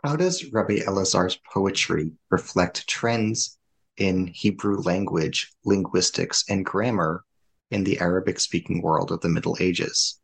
How 0.04 0.16
does 0.16 0.52
Rabbi 0.52 0.80
Elazar's 0.80 1.40
poetry 1.52 2.12
reflect 2.30 2.88
trends 2.88 3.58
in 3.98 4.28
Hebrew 4.28 4.78
language, 4.82 5.52
linguistics, 5.64 6.44
and 6.50 6.66
grammar 6.66 7.24
in 7.72 7.84
the 7.84 8.00
Arabic 8.00 8.40
speaking 8.40 8.82
world 8.82 9.12
of 9.12 9.22
the 9.22 9.30
Middle 9.30 9.58
Ages? 9.60 10.20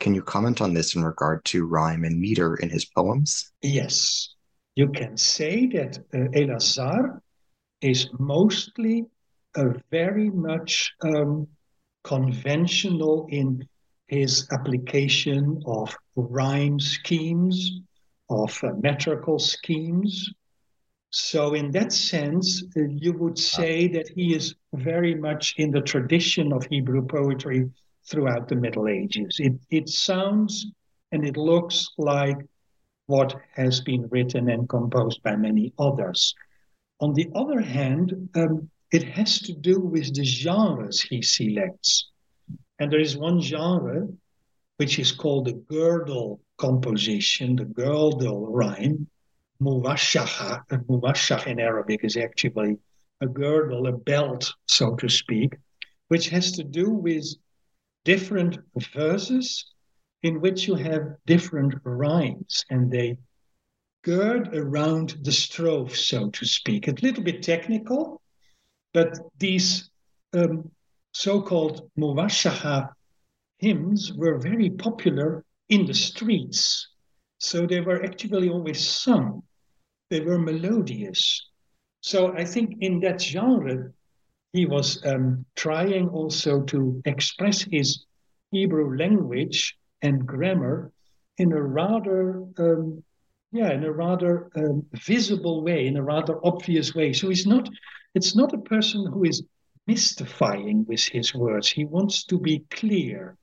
Can 0.00 0.14
you 0.14 0.22
comment 0.22 0.60
on 0.60 0.74
this 0.74 0.94
in 0.94 1.02
regard 1.02 1.44
to 1.46 1.66
rhyme 1.66 2.04
and 2.04 2.20
meter 2.20 2.54
in 2.56 2.70
his 2.70 2.84
poems? 2.84 3.50
Yes. 3.62 4.34
You 4.76 4.88
can 4.90 5.16
say 5.16 5.66
that 5.66 5.98
uh, 6.14 6.30
Elazar 6.38 7.20
is 7.80 8.08
mostly 8.18 9.06
a 9.56 9.74
very 9.90 10.30
much 10.30 10.92
um, 11.02 11.46
conventional 12.04 13.26
in 13.30 13.66
his 14.06 14.48
application 14.52 15.62
of 15.66 15.94
rhyme 16.16 16.80
schemes, 16.80 17.80
of 18.30 18.58
uh, 18.62 18.72
metrical 18.80 19.38
schemes. 19.38 20.30
So, 21.10 21.54
in 21.54 21.70
that 21.72 21.92
sense, 21.92 22.62
uh, 22.76 22.82
you 22.88 23.12
would 23.14 23.38
say 23.38 23.88
that 23.88 24.08
he 24.08 24.34
is 24.34 24.54
very 24.74 25.14
much 25.14 25.54
in 25.56 25.70
the 25.70 25.80
tradition 25.80 26.52
of 26.52 26.66
Hebrew 26.66 27.06
poetry 27.06 27.70
throughout 28.08 28.48
the 28.48 28.56
Middle 28.56 28.88
Ages. 28.88 29.36
It, 29.38 29.54
it 29.70 29.88
sounds 29.88 30.66
and 31.12 31.26
it 31.26 31.36
looks 31.36 31.86
like 31.96 32.36
what 33.06 33.34
has 33.54 33.80
been 33.80 34.06
written 34.10 34.50
and 34.50 34.68
composed 34.68 35.22
by 35.22 35.36
many 35.36 35.72
others. 35.78 36.34
On 37.00 37.14
the 37.14 37.28
other 37.34 37.60
hand, 37.60 38.28
um, 38.34 38.70
it 38.90 39.04
has 39.04 39.40
to 39.40 39.52
do 39.52 39.80
with 39.80 40.14
the 40.14 40.24
genres 40.24 41.00
he 41.00 41.22
selects. 41.22 42.10
And 42.78 42.90
there 42.90 43.00
is 43.00 43.16
one 43.16 43.40
genre 43.40 44.08
which 44.76 44.98
is 44.98 45.12
called 45.12 45.46
the 45.46 45.52
girdle 45.52 46.40
composition, 46.56 47.56
the 47.56 47.64
girdle 47.64 48.46
rhyme. 48.46 49.08
Muwashaha, 49.60 50.62
and 50.70 51.48
in 51.48 51.60
Arabic 51.60 52.04
is 52.04 52.16
actually 52.16 52.76
a 53.20 53.26
girdle, 53.26 53.88
a 53.88 53.92
belt, 53.92 54.52
so 54.66 54.94
to 54.94 55.08
speak, 55.08 55.56
which 56.06 56.28
has 56.28 56.52
to 56.52 56.62
do 56.62 56.90
with 56.90 57.26
different 58.04 58.58
verses 58.94 59.64
in 60.22 60.40
which 60.40 60.68
you 60.68 60.74
have 60.76 61.16
different 61.26 61.74
rhymes 61.82 62.64
and 62.70 62.90
they 62.90 63.18
gird 64.02 64.54
around 64.56 65.16
the 65.22 65.32
strophe, 65.32 65.96
so 65.96 66.30
to 66.30 66.46
speak. 66.46 66.86
It's 66.86 67.02
a 67.02 67.04
little 67.04 67.24
bit 67.24 67.42
technical, 67.42 68.22
but 68.98 69.20
these 69.38 69.90
um, 70.32 70.68
so-called 71.12 71.88
muwashaha 71.96 72.88
hymns 73.58 74.12
were 74.12 74.38
very 74.38 74.70
popular 74.70 75.44
in 75.68 75.86
the 75.86 75.94
streets. 75.94 76.88
So 77.38 77.64
they 77.64 77.80
were 77.80 78.02
actually 78.04 78.48
always 78.48 78.80
sung. 78.84 79.44
They 80.10 80.20
were 80.20 80.38
melodious. 80.38 81.20
So 82.00 82.32
I 82.32 82.44
think 82.44 82.78
in 82.80 82.98
that 83.00 83.20
genre, 83.20 83.92
he 84.52 84.66
was 84.66 84.88
um, 85.06 85.44
trying 85.54 86.08
also 86.08 86.62
to 86.62 87.00
express 87.04 87.62
his 87.62 88.04
Hebrew 88.50 88.96
language 88.96 89.76
and 90.02 90.26
grammar 90.26 90.90
in 91.36 91.52
a 91.52 91.62
rather, 91.62 92.42
um, 92.58 93.04
yeah, 93.52 93.70
in 93.70 93.84
a 93.84 93.92
rather 93.92 94.50
um, 94.56 94.84
visible 94.94 95.62
way, 95.62 95.86
in 95.86 95.96
a 95.96 96.02
rather 96.02 96.34
obvious 96.44 96.96
way. 96.96 97.12
So 97.12 97.28
he's 97.28 97.46
not, 97.46 97.68
it's 98.14 98.34
not 98.34 98.54
a 98.54 98.58
person 98.58 99.06
who 99.06 99.24
is 99.24 99.42
mystifying 99.86 100.84
with 100.86 101.04
his 101.04 101.34
words. 101.34 101.68
He 101.68 101.84
wants 101.84 102.24
to 102.24 102.38
be 102.38 102.64
clear. 102.70 103.36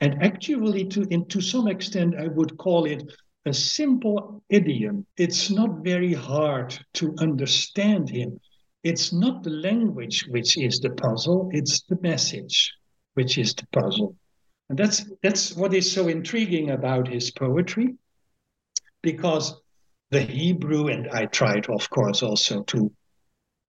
And 0.00 0.22
actually, 0.22 0.86
to, 0.86 1.02
in, 1.10 1.26
to 1.26 1.40
some 1.40 1.68
extent, 1.68 2.14
I 2.18 2.28
would 2.28 2.56
call 2.56 2.86
it 2.86 3.02
a 3.46 3.52
simple 3.52 4.42
idiom. 4.48 5.06
It's 5.16 5.50
not 5.50 5.84
very 5.84 6.14
hard 6.14 6.78
to 6.94 7.14
understand 7.18 8.08
him. 8.08 8.40
It's 8.82 9.12
not 9.12 9.42
the 9.42 9.50
language 9.50 10.26
which 10.28 10.56
is 10.56 10.80
the 10.80 10.90
puzzle, 10.90 11.50
it's 11.52 11.82
the 11.82 11.98
message 12.00 12.72
which 13.14 13.36
is 13.36 13.54
the 13.54 13.66
puzzle. 13.72 14.16
And 14.70 14.78
that's, 14.78 15.04
that's 15.22 15.54
what 15.54 15.74
is 15.74 15.90
so 15.90 16.08
intriguing 16.08 16.70
about 16.70 17.08
his 17.08 17.30
poetry, 17.30 17.96
because 19.02 19.60
the 20.10 20.22
Hebrew, 20.22 20.86
and 20.86 21.10
I 21.10 21.26
tried, 21.26 21.68
of 21.68 21.90
course, 21.90 22.22
also 22.22 22.62
to, 22.62 22.90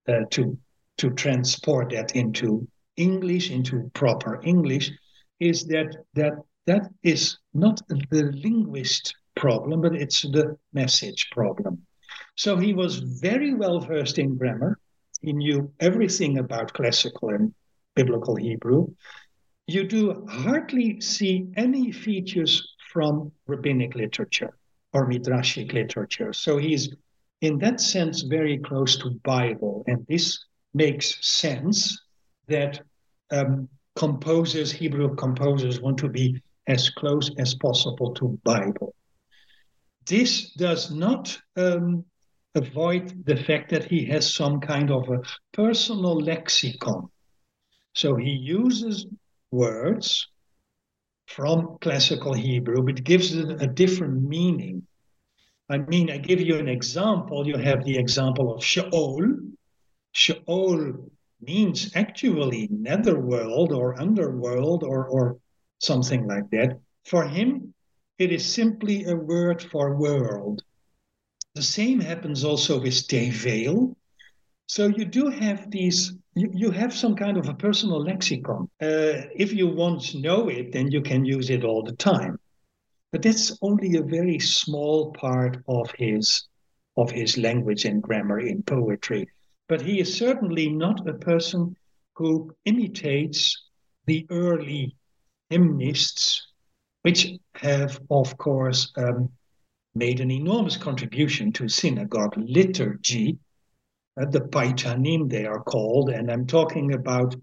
uh, 0.07 0.25
to 0.31 0.57
to 0.97 1.09
transport 1.11 1.91
that 1.91 2.15
into 2.15 2.67
English, 2.97 3.49
into 3.49 3.89
proper 3.93 4.39
English, 4.43 4.91
is 5.39 5.65
that 5.65 5.95
that 6.13 6.33
that 6.67 6.89
is 7.03 7.37
not 7.53 7.81
the 7.87 8.31
linguist 8.43 9.15
problem, 9.35 9.81
but 9.81 9.95
it's 9.95 10.21
the 10.21 10.57
message 10.73 11.29
problem. 11.31 11.85
So 12.35 12.57
he 12.57 12.73
was 12.73 12.97
very 12.97 13.53
well 13.53 13.79
versed 13.79 14.19
in 14.19 14.37
grammar. 14.37 14.77
He 15.21 15.33
knew 15.33 15.71
everything 15.79 16.37
about 16.37 16.73
classical 16.73 17.29
and 17.29 17.53
biblical 17.95 18.35
Hebrew. 18.35 18.87
You 19.67 19.87
do 19.87 20.25
hardly 20.27 20.99
see 21.01 21.47
any 21.55 21.91
features 21.91 22.75
from 22.91 23.31
rabbinic 23.47 23.95
literature 23.95 24.57
or 24.93 25.07
midrashic 25.07 25.73
literature. 25.73 26.33
So 26.33 26.57
he's 26.57 26.93
in 27.41 27.57
that 27.59 27.81
sense 27.81 28.21
very 28.21 28.57
close 28.59 28.97
to 28.97 29.19
Bible, 29.23 29.83
and 29.87 30.05
this 30.07 30.45
makes 30.73 31.17
sense 31.25 31.99
that 32.47 32.81
um, 33.31 33.67
composers, 33.95 34.71
Hebrew 34.71 35.15
composers, 35.15 35.81
want 35.81 35.97
to 35.99 36.09
be 36.09 36.41
as 36.67 36.89
close 36.89 37.31
as 37.37 37.55
possible 37.55 38.13
to 38.13 38.39
Bible. 38.43 38.93
This 40.05 40.51
does 40.53 40.91
not 40.91 41.37
um, 41.55 42.05
avoid 42.55 43.25
the 43.25 43.35
fact 43.35 43.69
that 43.71 43.85
he 43.85 44.05
has 44.05 44.33
some 44.33 44.59
kind 44.59 44.91
of 44.91 45.09
a 45.09 45.21
personal 45.53 46.19
lexicon. 46.19 47.09
So 47.93 48.15
he 48.15 48.31
uses 48.31 49.05
words 49.51 50.27
from 51.27 51.77
classical 51.81 52.33
Hebrew, 52.33 52.83
but 52.83 53.03
gives 53.03 53.33
it 53.33 53.61
a 53.61 53.67
different 53.67 54.23
meaning. 54.23 54.85
I 55.71 55.77
mean, 55.77 56.11
I 56.11 56.17
give 56.17 56.41
you 56.41 56.57
an 56.57 56.67
example. 56.67 57.47
You 57.47 57.57
have 57.57 57.85
the 57.85 57.97
example 57.97 58.53
of 58.53 58.63
Sheol. 58.63 59.37
Sheol 60.11 61.09
means 61.39 61.91
actually 61.95 62.67
netherworld 62.69 63.71
or 63.71 63.99
underworld 63.99 64.83
or, 64.83 65.05
or 65.05 65.37
something 65.79 66.27
like 66.27 66.49
that. 66.51 66.79
For 67.05 67.25
him, 67.25 67.73
it 68.19 68.31
is 68.33 68.45
simply 68.45 69.05
a 69.05 69.15
word 69.15 69.61
for 69.61 69.95
world. 69.95 70.61
The 71.55 71.63
same 71.63 72.01
happens 72.01 72.43
also 72.43 72.81
with 72.81 73.07
Tevel. 73.07 73.95
So 74.67 74.87
you 74.87 75.05
do 75.05 75.29
have 75.29 75.71
these, 75.71 76.13
you, 76.35 76.51
you 76.53 76.71
have 76.71 76.93
some 76.93 77.15
kind 77.15 77.37
of 77.37 77.47
a 77.47 77.53
personal 77.53 78.03
lexicon. 78.03 78.69
Uh, 78.81 79.23
if 79.35 79.53
you 79.53 79.67
once 79.67 80.13
know 80.15 80.49
it, 80.49 80.73
then 80.73 80.91
you 80.91 81.01
can 81.01 81.23
use 81.23 81.49
it 81.49 81.63
all 81.63 81.81
the 81.83 81.95
time. 81.95 82.37
But 83.11 83.23
that's 83.23 83.57
only 83.61 83.97
a 83.97 84.03
very 84.03 84.39
small 84.39 85.11
part 85.11 85.57
of 85.67 85.91
his 85.97 86.47
of 86.97 87.11
his 87.11 87.37
language 87.37 87.85
and 87.85 88.01
grammar 88.01 88.39
in 88.39 88.63
poetry. 88.63 89.27
But 89.67 89.81
he 89.81 89.99
is 89.99 90.17
certainly 90.17 90.69
not 90.69 91.07
a 91.07 91.13
person 91.13 91.75
who 92.15 92.53
imitates 92.65 93.69
the 94.05 94.27
early 94.29 94.95
hymnists, 95.49 96.45
which 97.03 97.31
have, 97.55 97.99
of 98.09 98.37
course, 98.37 98.91
um, 98.97 99.29
made 99.95 100.19
an 100.19 100.31
enormous 100.31 100.77
contribution 100.77 101.51
to 101.53 101.69
synagogue 101.69 102.35
liturgy. 102.37 103.37
Uh, 104.19 104.25
the 104.25 104.41
Paitanim, 104.41 105.29
they 105.29 105.45
are 105.45 105.63
called, 105.63 106.09
and 106.09 106.29
I'm 106.29 106.45
talking 106.45 106.93
about 106.93 107.35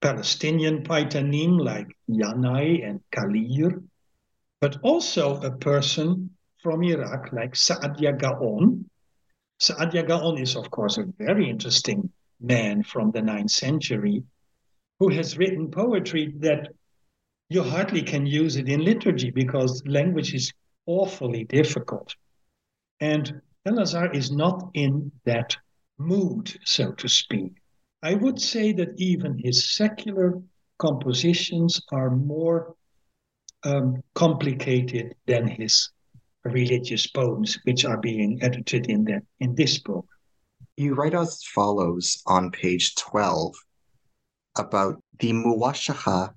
Palestinian 0.00 0.82
Paitanim 0.82 1.58
like 1.58 1.86
Yanai 2.10 2.84
and 2.86 3.00
Kalir, 3.12 3.82
but 4.62 4.78
also 4.82 5.40
a 5.40 5.50
person 5.50 6.30
from 6.62 6.84
Iraq 6.84 7.32
like 7.32 7.52
Saadia 7.54 8.16
Gaon. 8.16 8.88
Saadia 9.60 10.06
Gaon 10.06 10.38
is, 10.38 10.54
of 10.54 10.70
course, 10.70 10.98
a 10.98 11.12
very 11.18 11.50
interesting 11.50 12.08
man 12.40 12.84
from 12.84 13.10
the 13.10 13.20
ninth 13.20 13.50
century 13.50 14.22
who 15.00 15.08
has 15.08 15.36
written 15.36 15.68
poetry 15.68 16.32
that 16.38 16.68
you 17.48 17.60
hardly 17.64 18.02
can 18.02 18.24
use 18.24 18.54
it 18.54 18.68
in 18.68 18.84
liturgy 18.84 19.32
because 19.32 19.82
language 19.84 20.32
is 20.32 20.52
awfully 20.86 21.42
difficult. 21.42 22.14
And 23.00 23.42
Elazar 23.66 24.14
is 24.14 24.30
not 24.30 24.70
in 24.74 25.10
that 25.24 25.56
mood, 25.98 26.56
so 26.64 26.92
to 26.92 27.08
speak. 27.08 27.50
I 28.00 28.14
would 28.14 28.40
say 28.40 28.72
that 28.74 28.94
even 28.96 29.38
his 29.38 29.74
secular 29.74 30.40
compositions 30.78 31.82
are 31.90 32.10
more 32.10 32.76
um, 33.64 34.02
complicated 34.14 35.14
than 35.26 35.46
his 35.46 35.90
religious 36.44 37.06
poems, 37.06 37.58
which 37.64 37.84
are 37.84 37.98
being 37.98 38.38
edited 38.42 38.86
in 38.86 39.04
that 39.04 39.22
in 39.40 39.54
this 39.54 39.78
book. 39.78 40.06
You 40.76 40.94
write 40.94 41.14
as 41.14 41.42
follows 41.44 42.22
on 42.26 42.50
page 42.50 42.94
12 42.96 43.54
about 44.56 45.02
the 45.18 45.32
muwashaha 45.32 46.34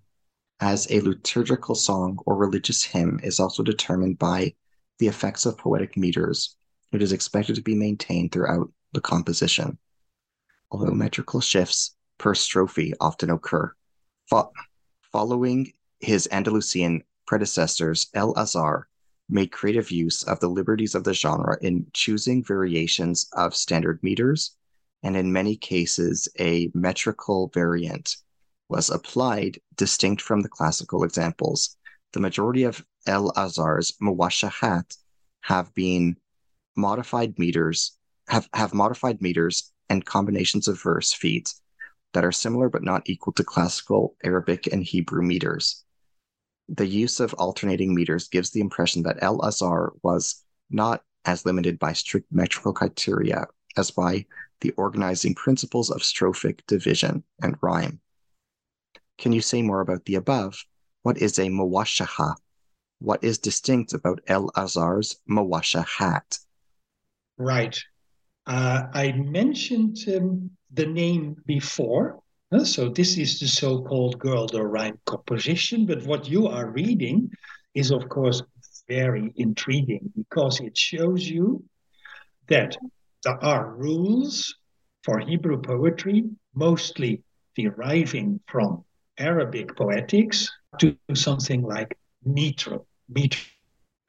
as 0.60 0.90
a 0.90 1.02
liturgical 1.02 1.76
song 1.76 2.18
or 2.26 2.36
religious 2.36 2.84
hymn 2.84 3.20
is 3.24 3.40
also 3.40 3.64
determined 3.64 4.18
by 4.20 4.54
the 5.00 5.08
effects 5.08 5.46
of 5.46 5.58
poetic 5.58 5.98
meters. 5.98 6.56
It 6.92 7.02
is 7.02 7.12
expected 7.12 7.56
to 7.56 7.62
be 7.62 7.76
maintained 7.76 8.32
throughout 8.32 8.72
the 8.94 9.02
composition, 9.02 9.78
although 10.72 10.92
metrical 10.92 11.42
shifts 11.42 11.96
per 12.18 12.34
strophe 12.34 12.94
often 13.02 13.30
occur. 13.30 13.74
Fo- 14.30 14.52
following 15.12 15.74
his 16.00 16.28
Andalusian 16.32 17.04
predecessors, 17.26 18.08
Elazar 18.16 18.84
made 19.30 19.52
creative 19.52 19.92
use 19.92 20.24
of 20.24 20.40
the 20.40 20.50
liberties 20.50 20.96
of 20.96 21.04
the 21.04 21.14
genre 21.14 21.58
in 21.62 21.88
choosing 21.94 22.44
variations 22.44 23.28
of 23.34 23.56
standard 23.56 24.02
meters, 24.04 24.56
and 25.04 25.18
in 25.18 25.34
many 25.34 25.56
cases, 25.56 26.28
a 26.40 26.70
metrical 26.74 27.50
variant 27.54 28.18
was 28.70 28.90
applied 28.90 29.60
distinct 29.76 30.22
from 30.22 30.42
the 30.42 30.50
classical 30.50 31.04
examples. 31.04 31.78
The 32.14 32.20
majority 32.20 32.64
of 32.64 32.86
Elazar's 33.08 33.94
muwashahat 34.02 34.98
have 35.42 35.74
been 35.74 36.18
modified 36.76 37.38
meters, 37.38 37.98
have, 38.28 38.50
have 38.54 38.74
modified 38.74 39.22
meters 39.22 39.72
and 39.90 40.06
combinations 40.06 40.68
of 40.68 40.82
verse 40.82 41.14
feet 41.14 41.54
that 42.14 42.26
are 42.26 42.32
similar 42.32 42.70
but 42.70 42.84
not 42.84 43.08
equal 43.10 43.34
to 43.34 43.44
classical 43.44 44.16
Arabic 44.24 44.68
and 44.68 44.84
Hebrew 44.84 45.22
meters 45.22 45.85
the 46.68 46.88
use 46.88 47.20
of 47.20 47.34
alternating 47.36 47.94
meters 47.94 48.28
gives 48.28 48.52
the 48.52 48.62
impression 48.62 49.04
that 49.04 49.22
Azhar 49.22 49.94
was 50.04 50.44
not 50.70 51.04
as 51.26 51.46
limited 51.46 51.80
by 51.80 51.94
strict 51.94 52.32
metrical 52.32 52.74
criteria 52.74 53.46
as 53.78 53.92
by 53.92 54.26
the 54.62 54.72
organizing 54.72 55.36
principles 55.36 55.90
of 55.90 56.02
strophic 56.02 56.62
division 56.68 57.24
and 57.42 57.58
rhyme. 57.62 58.00
Can 59.18 59.32
you 59.32 59.42
say 59.42 59.62
more 59.62 59.82
about 59.82 60.06
the 60.06 60.16
above? 60.16 60.64
What 61.04 61.18
is 61.18 61.38
a 61.40 61.48
muwashaha? 61.50 62.36
What 63.00 63.24
is 63.24 63.38
distinct 63.38 63.94
about 63.94 64.26
Elazar's 64.26 65.20
muwashahat? 65.30 66.40
Right. 67.38 67.78
Uh, 68.48 68.84
I 68.94 69.12
mentioned 69.12 69.98
um, 70.16 70.52
the 70.74 70.86
name 70.86 71.36
before, 71.46 72.22
so 72.64 72.90
this 72.90 73.18
is 73.18 73.40
the 73.40 73.48
so-called 73.48 74.20
girdle 74.20 74.62
rhyme 74.62 75.00
composition. 75.06 75.86
But 75.86 76.06
what 76.06 76.28
you 76.28 76.48
are 76.48 76.70
reading 76.70 77.32
is, 77.74 77.92
of 77.92 78.08
course, 78.10 78.44
very 78.88 79.34
intriguing 79.36 80.12
because 80.16 80.60
it 80.60 80.78
shows 80.78 81.28
you 81.28 81.64
that 82.48 82.78
there 83.24 83.44
are 83.44 83.74
rules 83.76 84.56
for 85.04 85.20
Hebrew 85.20 85.62
poetry, 85.62 86.26
mostly 86.54 87.24
deriving 87.56 88.40
from 88.48 88.84
Arabic 89.18 89.76
poetics, 89.76 90.52
to 90.80 90.96
something 91.14 91.62
like 91.62 91.98
metrical 92.26 92.86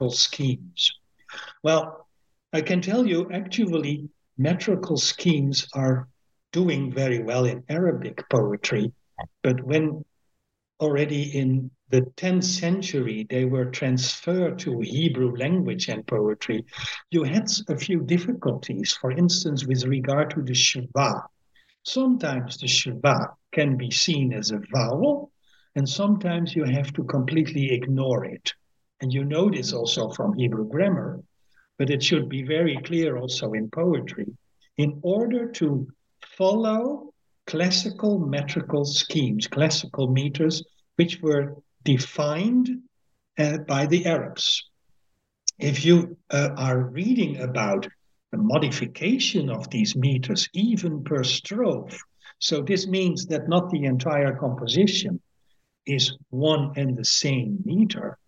schemes. 0.09 0.91
Well, 1.63 2.07
I 2.53 2.61
can 2.61 2.81
tell 2.81 3.05
you 3.05 3.31
actually 3.31 4.09
metrical 4.37 4.97
schemes 4.97 5.67
are 5.73 6.07
doing 6.61 6.91
very 6.91 7.21
well 7.29 7.45
in 7.45 7.63
Arabic 7.69 8.17
poetry, 8.29 8.91
but 9.43 9.57
when 9.63 10.03
already 10.79 11.23
in 11.41 11.69
the 11.89 12.01
10th 12.21 12.43
century 12.63 13.27
they 13.29 13.45
were 13.45 13.65
transferred 13.79 14.57
to 14.57 14.79
Hebrew 14.79 15.31
language 15.37 15.87
and 15.87 16.01
poetry, 16.07 16.65
you 17.11 17.21
had 17.23 17.45
a 17.69 17.77
few 17.77 17.99
difficulties. 18.15 18.97
For 19.01 19.11
instance, 19.11 19.67
with 19.67 19.83
regard 19.85 20.31
to 20.31 20.41
the 20.41 20.57
shva. 20.65 21.11
Sometimes 21.83 22.57
the 22.57 22.67
shva 22.67 23.17
can 23.51 23.77
be 23.77 23.91
seen 23.91 24.33
as 24.33 24.49
a 24.51 24.61
vowel, 24.73 25.31
and 25.75 25.87
sometimes 25.87 26.55
you 26.55 26.63
have 26.63 26.91
to 26.93 27.03
completely 27.03 27.65
ignore 27.71 28.25
it. 28.25 28.51
And 28.99 29.13
you 29.13 29.23
know 29.23 29.45
this 29.51 29.73
also 29.73 30.09
from 30.09 30.33
Hebrew 30.33 30.67
grammar, 30.67 31.21
but 31.77 31.91
it 31.91 32.01
should 32.01 32.27
be 32.29 32.41
very 32.41 32.77
clear 32.83 33.15
also 33.15 33.53
in 33.53 33.69
poetry. 33.69 34.29
In 34.77 34.99
order 35.03 35.43
to 35.59 35.87
follow 36.37 37.13
classical 37.47 38.19
metrical 38.19 38.85
schemes, 38.85 39.47
classical 39.47 40.07
meters, 40.09 40.63
which 40.97 41.21
were 41.21 41.55
defined 41.83 42.69
uh, 43.39 43.57
by 43.59 43.85
the 43.85 44.05
Arabs. 44.05 44.69
If 45.57 45.83
you 45.85 46.17
uh, 46.29 46.49
are 46.57 46.83
reading 46.83 47.37
about 47.41 47.87
the 48.31 48.37
modification 48.37 49.49
of 49.49 49.69
these 49.69 49.95
meters, 49.95 50.47
even 50.53 51.03
per 51.03 51.23
strophe, 51.23 51.97
so 52.39 52.61
this 52.61 52.85
means 52.85 53.25
that 53.27 53.49
not 53.49 53.71
the 53.71 53.85
entire 53.85 54.35
composition 54.35 55.19
is 55.85 56.17
one 56.29 56.73
and 56.75 56.95
the 56.95 57.05
same 57.05 57.59
meter, 57.65 58.19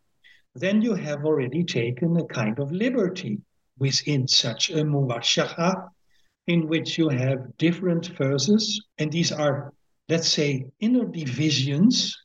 then 0.55 0.81
you 0.81 0.95
have 0.95 1.25
already 1.25 1.63
taken 1.63 2.17
a 2.17 2.25
kind 2.25 2.57
of 2.57 2.71
liberty 2.71 3.39
within 3.77 4.27
such 4.27 4.71
a 4.71 4.83
muwashaha 4.83 5.89
in 6.49 6.67
which 6.67 6.97
you 6.97 7.09
have 7.09 7.55
different 7.57 8.07
verses, 8.17 8.83
and 8.97 9.11
these 9.11 9.31
are, 9.31 9.71
let's 10.09 10.27
say, 10.27 10.65
inner 10.79 11.05
divisions 11.05 12.17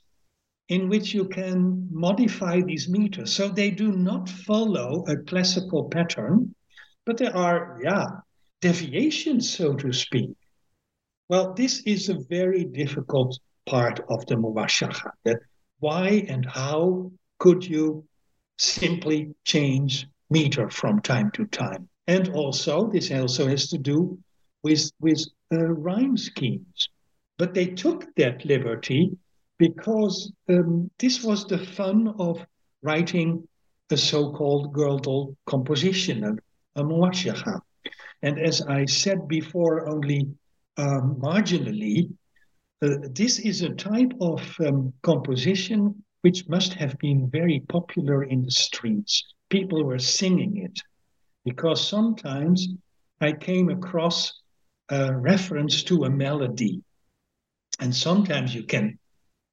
in 0.70 0.88
which 0.88 1.12
you 1.12 1.26
can 1.26 1.87
modify 1.92 2.62
these 2.62 2.88
meters. 2.88 3.30
So 3.30 3.48
they 3.48 3.70
do 3.70 3.92
not 3.92 4.30
follow 4.30 5.04
a 5.08 5.18
classical 5.18 5.90
pattern, 5.90 6.54
but 7.04 7.18
there 7.18 7.37
are, 7.37 7.78
yeah, 7.84 8.06
deviations, 8.62 9.50
so 9.50 9.74
to 9.74 9.92
speak. 9.92 10.30
Well, 11.28 11.52
this 11.52 11.82
is 11.84 12.08
a 12.08 12.24
very 12.30 12.64
difficult 12.64 13.38
part 13.66 14.00
of 14.08 14.24
the 14.24 14.37
Muwashaha, 14.37 15.10
that 15.26 15.40
why 15.80 16.24
and 16.28 16.46
how 16.46 17.12
could 17.38 17.62
you 17.62 18.06
simply 18.56 19.34
change 19.44 20.06
meter 20.30 20.70
from 20.70 21.02
time 21.02 21.30
to 21.32 21.44
time? 21.44 21.90
And 22.06 22.28
also, 22.30 22.88
this 22.90 23.10
also 23.10 23.46
has 23.46 23.68
to 23.70 23.78
do 23.78 24.18
with, 24.62 24.90
with 25.00 25.24
uh, 25.52 25.66
rhyme 25.66 26.16
schemes. 26.16 26.88
But 27.38 27.54
they 27.54 27.66
took 27.66 28.14
that 28.16 28.44
liberty 28.44 29.16
because 29.58 30.32
um, 30.48 30.90
this 30.98 31.24
was 31.24 31.46
the 31.46 31.58
fun 31.58 32.14
of 32.18 32.44
writing 32.82 33.48
a 33.90 33.96
so 33.96 34.32
called 34.32 34.72
girdle 34.72 35.36
composition, 35.46 36.24
a 36.24 36.36
a 36.76 36.82
muwashakha. 36.82 37.60
And 38.22 38.38
as 38.38 38.62
I 38.62 38.86
said 38.86 39.28
before, 39.28 39.88
only 39.88 40.28
um, 40.76 41.16
marginally, 41.20 42.10
uh, 42.82 42.96
this 43.10 43.38
is 43.38 43.62
a 43.62 43.74
type 43.74 44.12
of 44.20 44.40
um, 44.60 44.92
composition 45.02 46.02
which 46.22 46.48
must 46.48 46.72
have 46.74 46.98
been 46.98 47.28
very 47.30 47.60
popular 47.68 48.24
in 48.24 48.44
the 48.44 48.50
streets. 48.50 49.24
People 49.50 49.84
were 49.84 49.98
singing 49.98 50.56
it 50.56 50.80
because 51.44 51.87
sometimes 51.87 52.68
I 53.20 53.33
came 53.33 53.68
across 53.68 54.40
a 54.88 55.14
reference 55.14 55.83
to 55.85 56.04
a 56.04 56.11
melody. 56.11 56.83
And 57.80 57.94
sometimes 57.94 58.54
you 58.54 58.64
can 58.64 58.98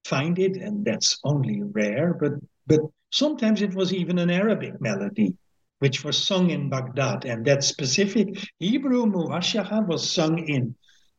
find 0.05 0.37
it, 0.39 0.57
and 0.57 0.85
that's 0.85 1.19
only 1.23 1.61
rare, 1.63 2.13
but, 2.13 2.33
but 2.67 2.81
sometimes 3.11 3.61
it 3.61 3.73
was 3.73 3.93
even 3.93 4.19
an 4.19 4.29
Arabic 4.29 4.79
melody, 4.81 5.35
which 5.79 6.03
was 6.03 6.21
sung 6.21 6.49
in 6.49 6.69
Baghdad. 6.69 7.25
And 7.25 7.45
that 7.45 7.63
specific 7.63 8.37
Hebrew 8.59 9.05
muwashakha 9.05 9.87
was 9.87 10.11
sung 10.11 10.37
in 10.47 10.75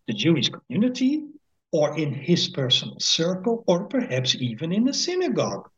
the 0.07 0.15
Jewish 0.15 0.49
community 0.49 1.25
or 1.73 1.99
in 1.99 2.13
his 2.13 2.51
personal 2.51 2.97
circle, 3.01 3.65
or 3.67 3.87
perhaps 3.87 4.35
even 4.35 4.73
in 4.73 4.89
a 4.89 4.93
synagogue. 4.93 5.71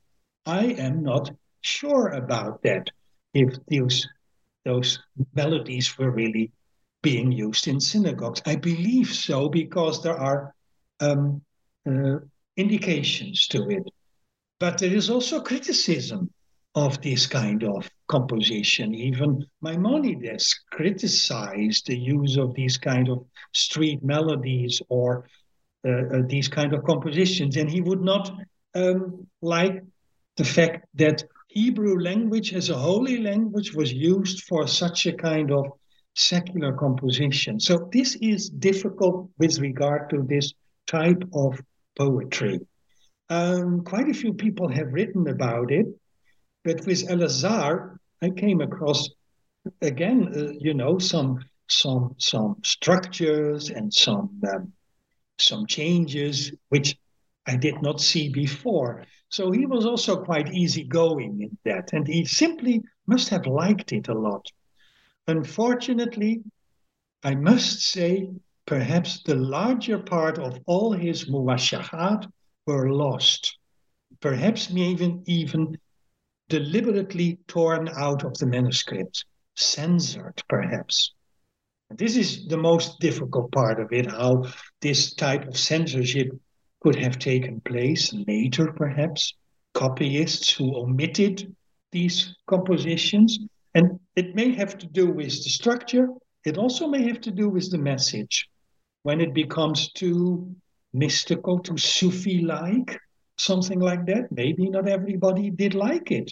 I 0.45 0.65
am 0.65 1.05
not 1.05 1.31
sure 1.61 2.09
about 2.09 2.63
that, 2.65 2.91
if 3.33 3.55
those, 3.71 4.07
those 4.65 4.99
melodies 5.35 5.97
were 5.99 6.11
really 6.11 6.53
being 7.03 7.31
used 7.31 7.69
in 7.69 7.81
synagogues. 7.81 8.43
I 8.47 8.57
believe 8.57 9.09
so 9.09 9.49
because 9.49 10.03
there 10.03 10.19
are 10.19 10.55
um, 11.01 11.43
uh, 11.87 12.19
indications 12.57 13.47
to 13.49 13.69
it. 13.69 13.85
But 14.59 14.79
there 14.79 14.95
is 14.95 15.11
also 15.11 15.41
criticism 15.41 16.31
of 16.75 17.01
this 17.03 17.27
kind 17.27 17.63
of 17.63 17.89
composition. 18.09 18.95
Even 18.95 19.45
Maimonides 19.63 20.59
criticized 20.71 21.87
the 21.87 21.99
use 21.99 22.37
of 22.37 22.55
these 22.55 22.79
kind 22.79 23.09
of 23.09 23.25
street 23.53 24.03
melodies 24.03 24.81
or 24.89 25.29
uh, 25.87 25.91
uh, 25.91 26.23
these 26.27 26.49
kind 26.49 26.73
of 26.73 26.83
compositions, 26.85 27.57
and 27.57 27.71
he 27.71 27.81
would 27.81 28.01
not 28.01 28.33
um, 28.75 29.27
like 29.43 29.83
the 30.37 30.45
fact 30.45 30.87
that 30.95 31.23
Hebrew 31.55 32.01
language 32.01 32.53
as 32.53 32.69
a 32.69 32.77
holy 32.77 33.19
language 33.19 33.75
was 33.75 33.93
used 33.93 34.43
for 34.43 34.67
such 34.67 35.07
a 35.07 35.13
kind 35.13 35.53
of 35.53 35.67
secular 36.17 36.73
composition. 36.73 37.61
So 37.61 37.89
this 37.93 38.17
is 38.17 38.51
difficult 38.51 39.31
with 39.39 39.61
regard 39.61 40.11
to 40.11 40.25
this 40.29 40.53
type 40.89 41.23
of 41.33 41.61
poetry. 41.97 42.59
Um, 43.31 43.85
quite 43.85 44.09
a 44.09 44.15
few 44.15 44.35
people 44.35 44.69
have 44.69 44.93
written 44.93 45.29
about 45.29 45.71
it, 45.71 45.87
but 46.65 46.85
with 46.87 47.09
Elazar, 47.09 47.99
I 48.21 48.31
came 48.31 48.61
across 48.61 49.09
again, 49.81 50.33
uh, 50.35 50.53
you 50.59 50.75
know, 50.75 50.99
some 50.99 51.39
some 51.69 52.17
some 52.19 52.57
structures 52.65 53.71
and 53.71 53.95
some 53.95 54.41
um, 54.53 54.73
some 55.39 55.67
changes 55.67 56.53
which 56.69 56.97
I 57.47 57.57
did 57.57 57.81
not 57.81 58.01
see 58.01 58.29
before. 58.29 59.05
So 59.35 59.51
he 59.51 59.67
was 59.67 59.85
also 59.85 60.23
quite 60.23 60.55
easygoing 60.55 61.43
in 61.43 61.59
that, 61.65 61.93
and 61.93 62.07
he 62.07 62.25
simply 62.25 62.85
must 63.09 63.31
have 63.31 63.47
liked 63.47 63.93
it 63.93 64.07
a 64.07 64.15
lot. 64.15 64.47
Unfortunately, 65.27 66.45
I 67.25 67.35
must 67.35 67.81
say, 67.81 68.31
perhaps 68.65 69.25
the 69.25 69.35
larger 69.35 69.99
part 69.99 70.39
of 70.39 70.61
all 70.67 70.93
his 70.93 71.29
muwashakhat 71.29 72.31
were 72.65 72.93
lost, 72.93 73.59
perhaps 74.21 74.71
even 74.71 75.25
even 75.27 75.79
deliberately 76.49 77.41
torn 77.49 77.89
out 77.89 78.23
of 78.23 78.39
the 78.39 78.47
manuscript, 78.47 79.25
censored 79.57 80.45
perhaps. 80.49 81.13
This 81.91 82.17
is 82.17 82.47
the 82.47 82.63
most 82.69 83.01
difficult 83.01 83.51
part 83.51 83.81
of 83.81 83.93
it, 83.93 84.07
how 84.07 84.45
this 84.81 85.13
type 85.13 85.49
of 85.49 85.59
censorship 85.59 86.29
could 86.85 86.97
have 86.97 87.19
taken 87.19 87.63
place 87.63 88.13
later, 88.29 88.71
perhaps. 88.71 89.33
Copyists 89.73 90.53
who 90.53 90.77
omitted 90.77 91.57
these 91.93 92.37
compositions 92.47 93.39
and 93.75 93.99
it 94.15 94.35
may 94.35 94.53
have 94.53 94.77
to 94.77 94.87
do 94.87 95.07
with 95.07 95.33
the 95.43 95.51
structure. 95.51 96.09
It 96.45 96.59
also 96.59 96.87
may 96.87 97.03
have 97.09 97.23
to 97.23 97.31
do 97.31 97.49
with 97.49 97.71
the 97.71 97.79
message. 97.79 98.47
When 99.03 99.23
it 99.23 99.33
becomes 99.33 99.93
too 99.93 100.55
mystical, 100.93 101.59
too 101.59 101.79
Sufi 101.79 102.43
like, 102.43 103.01
something 103.39 103.81
like 103.81 104.05
that, 104.07 104.31
maybe 104.31 104.69
not 104.69 104.87
everybody 104.87 105.49
did 105.49 105.75
like 105.75 106.11
it. 106.11 106.31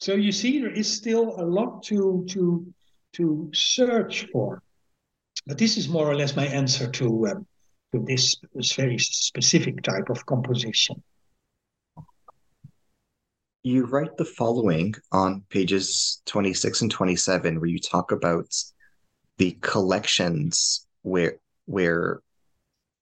So 0.00 0.12
you 0.12 0.32
see, 0.32 0.60
there 0.60 0.70
is 0.70 0.92
still 0.92 1.40
a 1.40 1.46
lot 1.58 1.82
to, 1.84 2.26
to, 2.28 2.66
to 3.14 3.50
search 3.54 4.26
for. 4.32 4.62
But 5.46 5.56
this 5.56 5.78
is 5.78 5.88
more 5.88 6.08
or 6.08 6.14
less 6.14 6.36
my 6.36 6.46
answer 6.46 6.90
to, 6.90 7.26
um, 7.28 7.46
to 7.92 8.04
this, 8.06 8.36
very 8.76 8.98
specific 8.98 9.82
type 9.82 10.08
of 10.10 10.24
composition 10.26 11.02
you 13.62 13.86
write 13.86 14.16
the 14.16 14.24
following 14.24 14.94
on 15.12 15.42
pages 15.48 16.20
26 16.26 16.82
and 16.82 16.90
27 16.90 17.60
where 17.60 17.68
you 17.68 17.78
talk 17.78 18.10
about 18.10 18.52
the 19.38 19.56
collections 19.60 20.86
where 21.02 21.36
where 21.66 22.20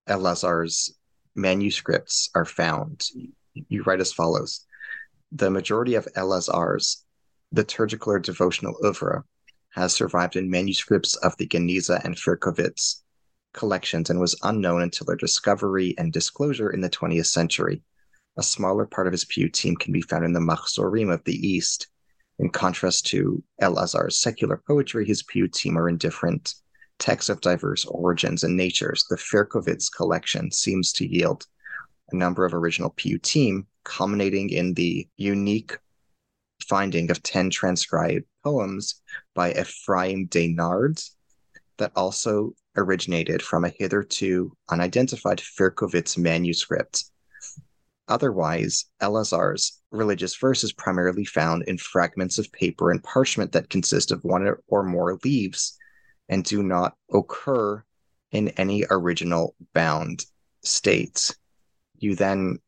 Elazar's 0.09 0.95
manuscripts 1.35 2.29
are 2.35 2.45
found. 2.45 3.03
You 3.55 3.83
write 3.85 4.01
as 4.01 4.13
follows 4.13 4.67
The 5.33 5.51
majority 5.51 5.95
of 5.95 6.07
Elazar's 6.17 7.05
liturgical 7.53 8.13
or 8.13 8.19
devotional 8.19 8.77
oeuvre 8.85 9.25
has 9.71 9.95
survived 9.95 10.37
in 10.37 10.51
manuscripts 10.51 11.15
of 11.17 11.37
the 11.39 11.47
Geniza 11.47 12.05
and 12.05 12.17
Firkovich 12.17 12.97
collections 13.53 14.11
and 14.11 14.21
was 14.21 14.39
unknown 14.43 14.83
until 14.83 15.07
their 15.07 15.17
discovery 15.17 15.95
and 15.99 16.13
disclosure 16.13 16.71
in 16.71 16.81
the 16.81 16.91
20th 16.91 17.27
century. 17.27 17.83
A 18.37 18.43
smaller 18.43 18.87
part 18.87 19.07
of 19.07 19.13
his 19.13 19.25
piyutim 19.25 19.79
can 19.79 19.93
be 19.93 20.03
found 20.03 20.25
in 20.25 20.33
the 20.33 20.41
Machzorim 20.41 21.13
of 21.13 21.25
the 21.25 21.35
East. 21.35 21.89
In 22.39 22.51
contrast 22.51 23.07
to 23.09 23.43
Elazar's 23.61 24.19
secular 24.19 24.63
poetry, 24.67 25.07
his 25.07 25.23
piyutim 25.23 25.77
are 25.77 25.89
in 25.89 25.99
different 25.99 26.55
texts 26.99 27.29
of 27.29 27.41
diverse 27.41 27.85
origins 27.87 28.45
and 28.45 28.57
natures. 28.57 29.05
The 29.11 29.17
Firkovich 29.17 29.91
collection 29.95 30.51
seems 30.51 30.93
to 30.95 31.07
yield 31.07 31.47
a 32.13 32.17
number 32.17 32.45
of 32.45 32.55
original 32.55 32.91
piyutim, 32.91 33.67
culminating 33.85 34.51
in 34.51 34.75
the 34.75 35.09
unique 35.17 35.77
finding 36.69 37.11
of 37.11 37.23
10 37.23 37.51
transcribed 37.51 38.25
poems 38.45 39.01
by 39.35 39.53
Ephraim 39.53 40.27
Deinard 40.29 41.03
that 41.81 41.93
also 41.97 42.53
originated 42.77 43.43
from 43.43 43.65
a 43.65 43.73
hitherto 43.77 44.57
unidentified 44.71 45.39
Firkovich 45.39 46.17
manuscript 46.17 47.11
Otherwise, 48.11 48.87
Elazar's 49.01 49.81
religious 49.93 50.35
verse 50.35 50.65
is 50.65 50.73
primarily 50.73 51.25
found 51.25 51.63
in 51.69 51.79
fragments 51.79 52.39
of 52.39 52.51
paper 52.51 52.91
and 52.91 53.03
parchment 53.05 53.53
that 53.53 53.71
consist 53.71 54.11
of 54.11 54.25
one 54.25 54.53
or 54.67 54.83
more 54.83 55.17
leaves 55.23 55.79
and 56.29 56.45
do 56.45 56.61
not 56.65 56.97
occur 57.15 57.83
in 58.33 58.49
any 58.51 58.85
original 58.91 59.55
bound 59.75 60.27
states. 60.65 61.37
You 61.99 62.17
then, 62.17 62.59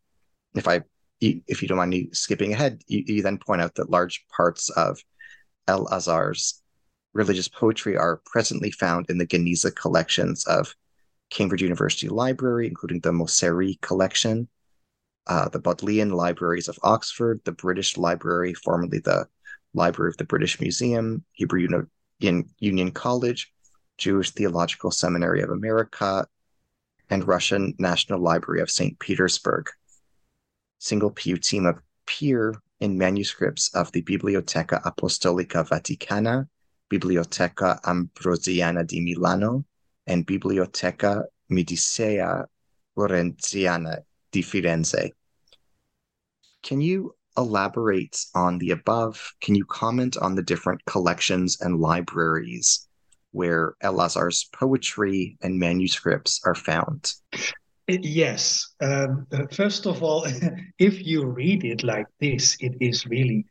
if 0.55 0.69
I, 0.69 0.83
if 1.21 1.61
you 1.61 1.67
don't 1.67 1.79
mind 1.79 1.91
me 1.91 2.09
skipping 2.13 2.53
ahead, 2.53 2.81
you, 2.87 3.03
you 3.05 3.23
then 3.23 3.39
point 3.39 3.63
out 3.63 3.75
that 3.75 3.91
large 3.91 4.25
parts 4.29 4.71
of 4.71 5.01
Elazar's 5.67 6.62
religious 7.13 7.49
poetry 7.49 7.97
are 7.97 8.21
presently 8.25 8.71
found 8.71 9.11
in 9.11 9.19
the 9.19 9.27
Geniza 9.27 9.75
collections 9.75 10.47
of 10.47 10.75
Cambridge 11.31 11.63
University 11.63 12.09
Library, 12.09 12.67
including 12.67 13.01
the 13.01 13.11
Mosseri 13.11 13.81
collection, 13.81 14.49
uh, 15.27 15.49
the 15.49 15.61
Bodleian 15.61 16.11
Libraries 16.11 16.69
of 16.69 16.79
Oxford, 16.83 17.41
the 17.45 17.53
British 17.53 17.97
Library, 17.97 18.55
formerly 18.55 18.99
the 18.99 19.27
Library 19.75 20.11
of 20.11 20.17
the 20.17 20.25
British 20.25 20.61
Museum, 20.61 21.25
Hebrew 21.33 21.89
Uni- 22.19 22.45
Union 22.59 22.91
College, 22.91 23.53
Jewish 23.99 24.31
Theological 24.31 24.91
Seminary 24.91 25.43
of 25.43 25.51
America, 25.51 26.27
and 27.09 27.27
Russian 27.27 27.75
National 27.79 28.21
Library 28.21 28.61
of 28.61 28.71
St. 28.71 28.99
Petersburg. 28.99 29.71
Single 30.79 31.13
piyutim 31.13 31.79
appear 32.07 32.55
in 32.81 32.99
manuscripts 32.99 33.73
of 33.75 33.93
the 33.93 34.03
Biblioteca 34.03 34.83
Apostolica 34.85 35.67
Vaticana, 35.69 36.49
Biblioteca 36.93 37.81
Ambrosiana 37.87 38.87
di 38.87 39.01
Milano, 39.01 39.65
and 40.07 40.27
Biblioteca 40.27 41.25
Medicea 41.49 42.47
Lorenziana 42.99 44.05
di 44.31 44.43
Firenze. 44.43 45.13
Can 46.63 46.83
you 46.83 47.15
elaborate 47.39 48.19
on 48.35 48.59
the 48.59 48.73
above? 48.73 49.35
Can 49.41 49.55
you 49.55 49.65
comment 49.65 50.19
on 50.19 50.35
the 50.35 50.43
different 50.43 50.85
collections 50.85 51.63
and 51.63 51.81
libraries 51.81 52.87
where 53.31 53.75
Elazar's 53.83 54.51
poetry 54.53 55.39
and 55.41 55.59
manuscripts 55.59 56.43
are 56.45 56.55
found? 56.55 57.15
Yes. 57.89 58.69
Um, 58.83 59.27
uh, 59.33 59.47
first 59.51 59.87
of 59.87 60.03
all, 60.03 60.27
if 60.79 61.07
you 61.07 61.25
read 61.25 61.65
it 61.65 61.83
like 61.83 62.07
this, 62.21 62.55
it 62.61 62.75
is 62.81 63.07
really, 63.07 63.47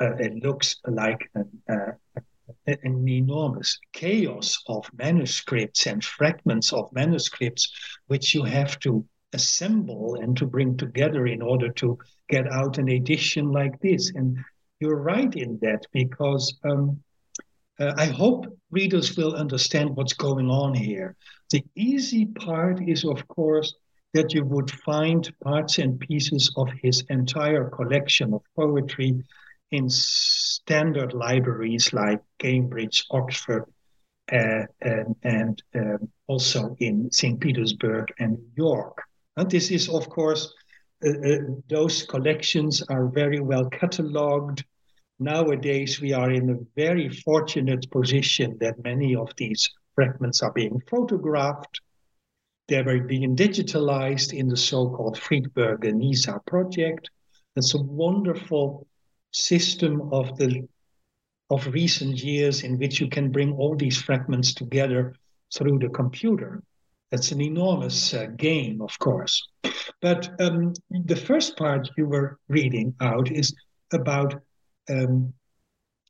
uh, 0.00 0.16
it 0.16 0.42
looks 0.42 0.76
like 0.86 1.30
a, 1.68 1.92
an 2.66 3.08
enormous 3.08 3.78
chaos 3.92 4.62
of 4.66 4.88
manuscripts 4.96 5.86
and 5.86 6.04
fragments 6.04 6.72
of 6.72 6.92
manuscripts, 6.92 7.72
which 8.06 8.34
you 8.34 8.42
have 8.42 8.78
to 8.80 9.04
assemble 9.32 10.16
and 10.16 10.36
to 10.36 10.46
bring 10.46 10.76
together 10.76 11.26
in 11.26 11.42
order 11.42 11.70
to 11.70 11.98
get 12.28 12.50
out 12.50 12.78
an 12.78 12.88
edition 12.88 13.50
like 13.52 13.78
this. 13.80 14.12
And 14.14 14.38
you're 14.80 15.00
right 15.00 15.34
in 15.34 15.58
that 15.62 15.84
because 15.92 16.56
um, 16.64 17.02
uh, 17.78 17.92
I 17.96 18.06
hope 18.06 18.46
readers 18.70 19.16
will 19.16 19.34
understand 19.34 19.96
what's 19.96 20.14
going 20.14 20.48
on 20.48 20.74
here. 20.74 21.16
The 21.50 21.64
easy 21.76 22.26
part 22.26 22.80
is, 22.86 23.04
of 23.04 23.26
course, 23.28 23.74
that 24.14 24.32
you 24.32 24.44
would 24.44 24.70
find 24.70 25.30
parts 25.42 25.78
and 25.78 26.00
pieces 26.00 26.50
of 26.56 26.68
his 26.82 27.04
entire 27.10 27.68
collection 27.68 28.32
of 28.32 28.42
poetry 28.56 29.22
in 29.70 29.88
standard 29.88 31.12
libraries 31.12 31.92
like 31.92 32.20
Cambridge, 32.38 33.04
Oxford, 33.10 33.64
uh, 34.32 34.64
and, 34.80 35.16
and 35.22 35.62
um, 35.74 36.08
also 36.26 36.76
in 36.80 37.10
St. 37.10 37.40
Petersburg 37.40 38.12
and 38.18 38.32
New 38.32 38.52
York. 38.56 39.02
And 39.36 39.50
this 39.50 39.70
is, 39.70 39.88
of 39.88 40.08
course, 40.08 40.52
uh, 41.04 41.10
uh, 41.10 41.38
those 41.68 42.02
collections 42.02 42.82
are 42.82 43.06
very 43.06 43.40
well 43.40 43.68
catalogued. 43.70 44.64
Nowadays, 45.18 46.00
we 46.00 46.12
are 46.12 46.30
in 46.30 46.50
a 46.50 46.58
very 46.76 47.08
fortunate 47.08 47.90
position 47.90 48.56
that 48.60 48.82
many 48.82 49.16
of 49.16 49.30
these 49.36 49.68
fragments 49.94 50.42
are 50.42 50.52
being 50.52 50.80
photographed. 50.88 51.80
They 52.68 52.76
are 52.76 53.00
being 53.00 53.34
digitalized 53.34 54.32
in 54.32 54.48
the 54.48 54.56
so-called 54.56 55.18
Friedberg 55.18 55.82
Geniza 55.82 56.44
project. 56.46 57.10
It's 57.56 57.74
a 57.74 57.82
wonderful 57.82 58.86
system 59.32 60.12
of 60.12 60.36
the 60.36 60.68
of 61.50 61.66
recent 61.68 62.22
years 62.22 62.62
in 62.62 62.78
which 62.78 63.00
you 63.00 63.08
can 63.08 63.30
bring 63.30 63.52
all 63.52 63.74
these 63.74 63.96
fragments 63.96 64.52
together 64.52 65.14
through 65.54 65.78
the 65.78 65.88
computer. 65.88 66.62
That's 67.10 67.32
an 67.32 67.40
enormous 67.40 68.12
uh, 68.12 68.26
gain, 68.36 68.82
of 68.82 68.98
course. 68.98 69.48
But 70.02 70.28
um, 70.40 70.74
the 70.90 71.16
first 71.16 71.56
part 71.56 71.88
you 71.96 72.06
were 72.06 72.38
reading 72.48 72.94
out 73.00 73.30
is 73.30 73.54
about, 73.94 74.34
um, 74.90 75.32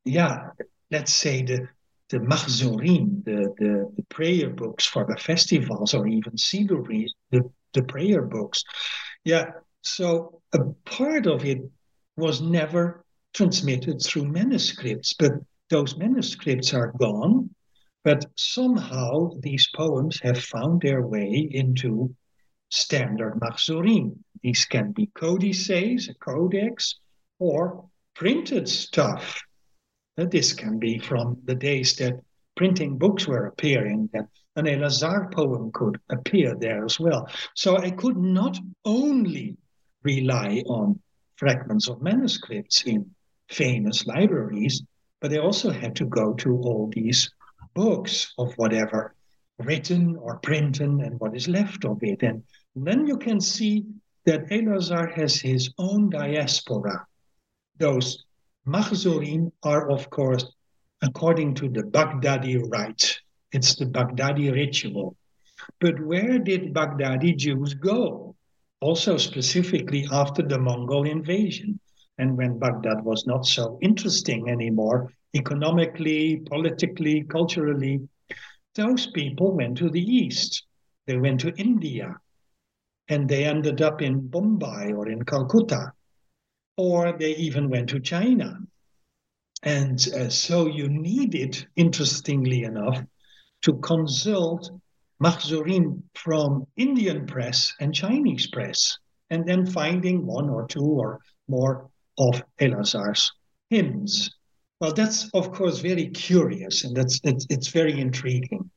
yeah, 0.05 0.49
let's 0.91 1.15
say 1.15 1.43
the 1.43 1.69
the 2.09 2.19
Mahzurim, 2.19 3.23
the, 3.25 3.53
the, 3.59 3.93
the, 3.95 4.03
prayer 4.05 4.49
books 4.49 4.87
for 4.87 5.05
the 5.05 5.17
festivals, 5.17 5.93
or 5.93 6.07
even 6.07 6.33
Siduri, 6.33 7.07
the, 7.31 7.43
the 7.75 7.83
prayer 7.83 8.23
books. 8.23 8.65
Yeah, 9.25 9.51
so 9.83 10.41
a 10.55 10.61
part 10.87 11.27
of 11.27 11.45
it 11.45 11.59
was 12.17 12.41
never 12.41 13.05
transmitted 13.35 14.03
through 14.03 14.27
manuscripts, 14.27 15.15
but 15.15 15.33
those 15.71 15.97
manuscripts 15.97 16.75
are 16.75 16.93
gone. 16.99 17.51
But 18.05 18.27
somehow 18.37 19.33
these 19.41 19.69
poems 19.75 20.21
have 20.21 20.43
found 20.43 20.81
their 20.81 21.07
way 21.07 21.49
into 21.51 22.15
standard 22.71 23.35
Mahzurim. 23.41 24.17
These 24.43 24.65
can 24.67 24.93
be 24.93 25.07
codices, 25.15 26.09
a 26.09 26.15
codex, 26.15 26.99
or 27.39 27.85
printed 28.15 28.69
stuff. 28.69 29.41
Uh, 30.17 30.25
this 30.25 30.53
can 30.53 30.79
be 30.79 30.99
from 30.99 31.39
the 31.45 31.55
days 31.55 31.97
that 31.97 32.21
printing 32.57 32.99
books 32.99 33.27
were 33.27 33.47
appearing, 33.47 34.09
that 34.13 34.27
an 34.57 34.67
Elazar 34.67 35.33
poem 35.33 35.71
could 35.73 36.01
appear 36.11 36.57
there 36.57 36.85
as 36.85 36.99
well. 36.99 37.29
So 37.55 37.77
I 37.77 37.91
could 37.91 38.17
not 38.17 38.59
only 38.85 39.57
rely 40.03 40.63
on 40.67 41.01
fragments 41.37 41.89
of 41.89 42.03
manuscripts 42.03 42.83
in 42.83 43.15
famous 43.49 44.07
libraries, 44.07 44.83
but 45.21 45.31
they 45.31 45.39
also 45.39 45.71
had 45.71 45.97
to 45.97 46.07
go 46.07 46.35
to 46.35 46.57
all 46.59 46.91
these 46.93 47.31
books 47.75 48.33
of 48.39 48.53
whatever 48.57 49.15
written 49.59 50.17
or 50.17 50.39
printed 50.39 50.89
and 50.89 51.19
what 51.19 51.37
is 51.37 51.49
left 51.49 51.85
of 51.85 51.99
it. 52.03 52.23
And 52.23 52.43
then 52.77 53.07
you 53.07 53.17
can 53.17 53.41
see 53.41 53.85
that 54.25 54.49
Elazar 54.51 55.13
has 55.15 55.37
his 55.37 55.71
own 55.79 56.11
diaspora. 56.11 57.07
Those 57.79 58.25
Mahzurim 58.67 59.51
are, 59.63 59.91
of 59.91 60.11
course, 60.11 60.45
according 61.03 61.55
to 61.55 61.69
the 61.69 61.83
Baghdadi 61.83 62.59
rite. 62.71 63.21
It's 63.53 63.75
the 63.77 63.87
Baghdadi 63.87 64.53
ritual. 64.53 65.17
But 65.81 66.01
where 66.01 66.39
did 66.39 66.75
Baghdadi 66.75 67.37
Jews 67.37 67.75
go? 67.75 68.37
Also, 68.81 69.17
specifically 69.17 70.07
after 70.13 70.43
the 70.43 70.59
Mongol 70.59 71.05
invasion 71.07 71.81
and 72.19 72.37
when 72.37 72.59
Baghdad 72.59 73.05
was 73.05 73.27
not 73.27 73.47
so 73.47 73.79
interesting 73.81 74.49
anymore, 74.49 75.13
economically, 75.35 76.43
politically, 76.47 77.23
culturally, 77.23 78.01
those 78.75 79.07
people 79.07 79.53
went 79.53 79.79
to 79.79 79.89
the 79.89 80.03
east. 80.03 80.65
They 81.07 81.17
went 81.17 81.41
to 81.41 81.55
India 81.57 82.17
and 83.09 83.29
they 83.29 83.45
ended 83.45 83.81
up 83.81 84.03
in 84.03 84.29
Bombay 84.29 84.93
or 84.93 85.09
in 85.09 85.25
Calcutta, 85.25 85.93
or 86.77 87.13
they 87.13 87.35
even 87.37 87.71
went 87.71 87.89
to 87.91 88.01
China. 88.01 88.59
And 89.63 90.07
uh, 90.15 90.29
so 90.29 90.67
you 90.67 90.89
needed, 90.89 91.67
interestingly 91.77 92.65
enough, 92.65 93.03
to 93.63 93.75
consult 93.79 94.71
Mahzurim 95.23 96.03
from 96.15 96.67
Indian 96.77 97.27
press 97.27 97.75
and 97.81 97.95
Chinese 97.95 98.47
press, 98.49 98.99
and 99.31 99.49
then 99.49 99.67
finding 99.67 100.27
one 100.27 100.49
or 100.49 100.67
two 100.67 100.85
or 100.85 101.21
more 101.49 101.91
of 102.19 102.43
Elazar's 102.61 103.33
hymns. 103.71 104.31
Well, 104.81 104.93
that's 104.93 105.31
of 105.35 105.53
course 105.53 105.81
very 105.81 106.09
curious, 106.09 106.85
and 106.85 106.97
that's 106.97 107.21
it's, 107.25 107.47
it's 107.51 107.69
very 107.69 108.01
intriguing. 108.01 108.71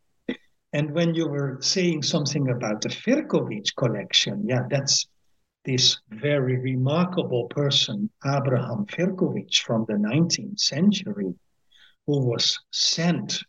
And 0.74 0.92
when 0.92 1.14
you 1.14 1.28
were 1.28 1.58
saying 1.62 2.04
something 2.04 2.50
about 2.50 2.82
the 2.82 2.90
Firkovich 2.90 3.76
collection, 3.76 4.46
yeah, 4.48 4.64
that's 4.70 5.06
this 5.66 6.00
very 6.10 6.58
remarkable 6.58 7.48
person, 7.50 8.10
Abraham 8.26 8.86
Firkovich 8.86 9.60
from 9.60 9.86
the 9.88 9.96
19th 9.96 10.60
century, 10.60 11.34
who 12.08 12.26
was 12.26 12.60
sent 12.72 13.44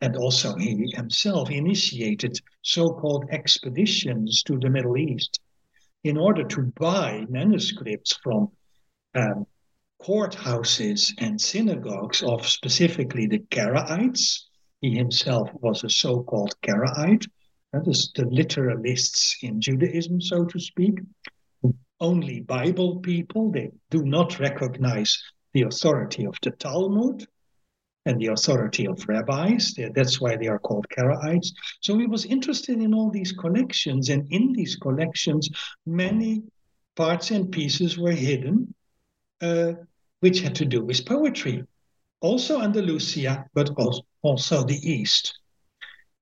and 0.00 0.16
also 0.16 0.54
he 0.56 0.92
himself 0.94 1.50
initiated 1.50 2.38
so 2.62 2.90
called 2.90 3.24
expeditions 3.30 4.42
to 4.44 4.58
the 4.58 4.70
Middle 4.70 4.96
East 4.96 5.40
in 6.04 6.16
order 6.16 6.44
to 6.44 6.62
buy 6.76 7.26
manuscripts 7.28 8.16
from 8.22 8.50
um, 9.14 9.46
courthouses 10.02 11.12
and 11.18 11.40
synagogues 11.40 12.22
of 12.22 12.46
specifically 12.46 13.26
the 13.26 13.40
Karaites. 13.50 14.44
He 14.80 14.94
himself 14.94 15.50
was 15.54 15.82
a 15.82 15.90
so 15.90 16.22
called 16.22 16.54
Karaite, 16.62 17.26
that 17.72 17.86
is 17.86 18.12
the 18.14 18.22
literalists 18.22 19.34
in 19.42 19.60
Judaism, 19.60 20.20
so 20.20 20.44
to 20.44 20.60
speak. 20.60 21.00
Only 22.00 22.40
Bible 22.40 23.00
people, 23.00 23.50
they 23.50 23.72
do 23.90 24.04
not 24.04 24.38
recognize 24.38 25.20
the 25.52 25.62
authority 25.62 26.24
of 26.24 26.36
the 26.42 26.52
Talmud 26.52 27.26
and 28.06 28.20
the 28.20 28.28
authority 28.28 28.86
of 28.86 29.04
rabbis. 29.08 29.74
That's 29.94 30.20
why 30.20 30.36
they 30.36 30.46
are 30.46 30.60
called 30.60 30.86
Karaites. 30.88 31.52
So 31.80 31.98
he 31.98 32.06
was 32.06 32.24
interested 32.24 32.80
in 32.80 32.94
all 32.94 33.10
these 33.10 33.32
collections, 33.32 34.08
and 34.10 34.32
in 34.32 34.52
these 34.52 34.76
collections, 34.76 35.50
many 35.84 36.44
parts 36.94 37.32
and 37.32 37.50
pieces 37.50 37.98
were 37.98 38.12
hidden 38.12 38.72
uh, 39.40 39.72
which 40.20 40.40
had 40.40 40.54
to 40.56 40.64
do 40.64 40.84
with 40.84 41.06
poetry, 41.06 41.64
also 42.20 42.60
Andalusia, 42.60 43.46
but 43.54 43.70
also 44.22 44.64
the 44.64 44.80
East. 44.82 45.38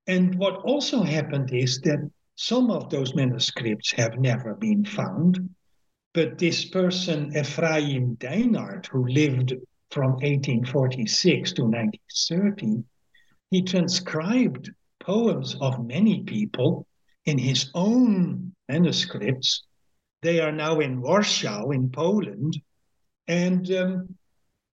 And 0.07 0.35
what 0.37 0.57
also 0.57 1.03
happened 1.03 1.53
is 1.53 1.81
that 1.81 2.11
some 2.37 2.71
of 2.71 2.91
those 2.91 3.15
manuscripts 3.15 3.93
have 3.93 4.19
never 4.19 4.55
been 4.55 4.85
found, 4.85 5.49
but 6.13 6.39
this 6.39 6.65
person, 6.67 7.37
Ephraim 7.37 8.17
Deinard, 8.17 8.87
who 8.87 9.07
lived 9.07 9.55
from 9.91 10.13
1846 10.13 11.53
to 11.55 11.63
1930, 11.63 12.85
he 13.51 13.63
transcribed 13.63 14.71
poems 15.01 15.57
of 15.61 15.87
many 15.87 16.23
people 16.25 16.87
in 17.25 17.39
his 17.39 17.71
own 17.75 18.55
manuscripts. 18.69 19.63
They 20.23 20.41
are 20.41 20.53
now 20.53 20.81
in 20.81 21.01
Warsaw, 21.01 21.71
in 21.71 21.91
Poland, 21.91 22.61
and 23.29 23.71
um, 23.73 24.15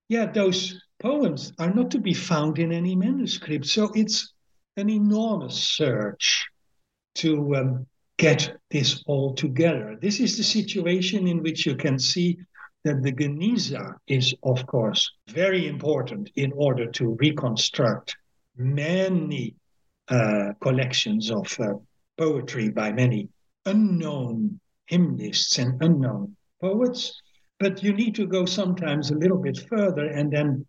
yeah, 0.08 0.26
those 0.26 0.80
poems 1.00 1.52
are 1.58 1.72
not 1.72 1.90
to 1.92 1.98
be 1.98 2.14
found 2.14 2.58
in 2.58 2.72
any 2.72 2.94
manuscript. 2.94 3.66
So 3.66 3.90
it's 3.94 4.32
an 4.76 4.90
enormous 4.90 5.56
search 5.56 6.46
to 7.16 7.56
um, 7.56 7.86
get 8.18 8.56
this 8.70 9.02
all 9.06 9.34
together. 9.34 9.96
This 10.00 10.20
is 10.20 10.36
the 10.36 10.44
situation 10.44 11.26
in 11.26 11.42
which 11.42 11.66
you 11.66 11.76
can 11.76 11.98
see 11.98 12.38
that 12.84 13.02
the 13.02 13.12
Geniza 13.12 13.94
is, 14.06 14.34
of 14.42 14.66
course, 14.66 15.10
very 15.28 15.66
important 15.68 16.30
in 16.36 16.52
order 16.54 16.86
to 16.92 17.16
reconstruct 17.20 18.16
many 18.56 19.54
uh, 20.08 20.52
collections 20.60 21.30
of 21.30 21.58
uh, 21.60 21.74
poetry 22.18 22.68
by 22.68 22.92
many 22.92 23.28
unknown 23.64 24.60
hymnists 24.86 25.58
and 25.58 25.82
unknown 25.82 26.36
poets. 26.60 27.20
But 27.60 27.82
you 27.82 27.92
need 27.92 28.14
to 28.16 28.26
go 28.26 28.46
sometimes 28.46 29.10
a 29.10 29.16
little 29.16 29.38
bit 29.38 29.58
further. 29.68 30.06
And 30.06 30.32
then, 30.32 30.66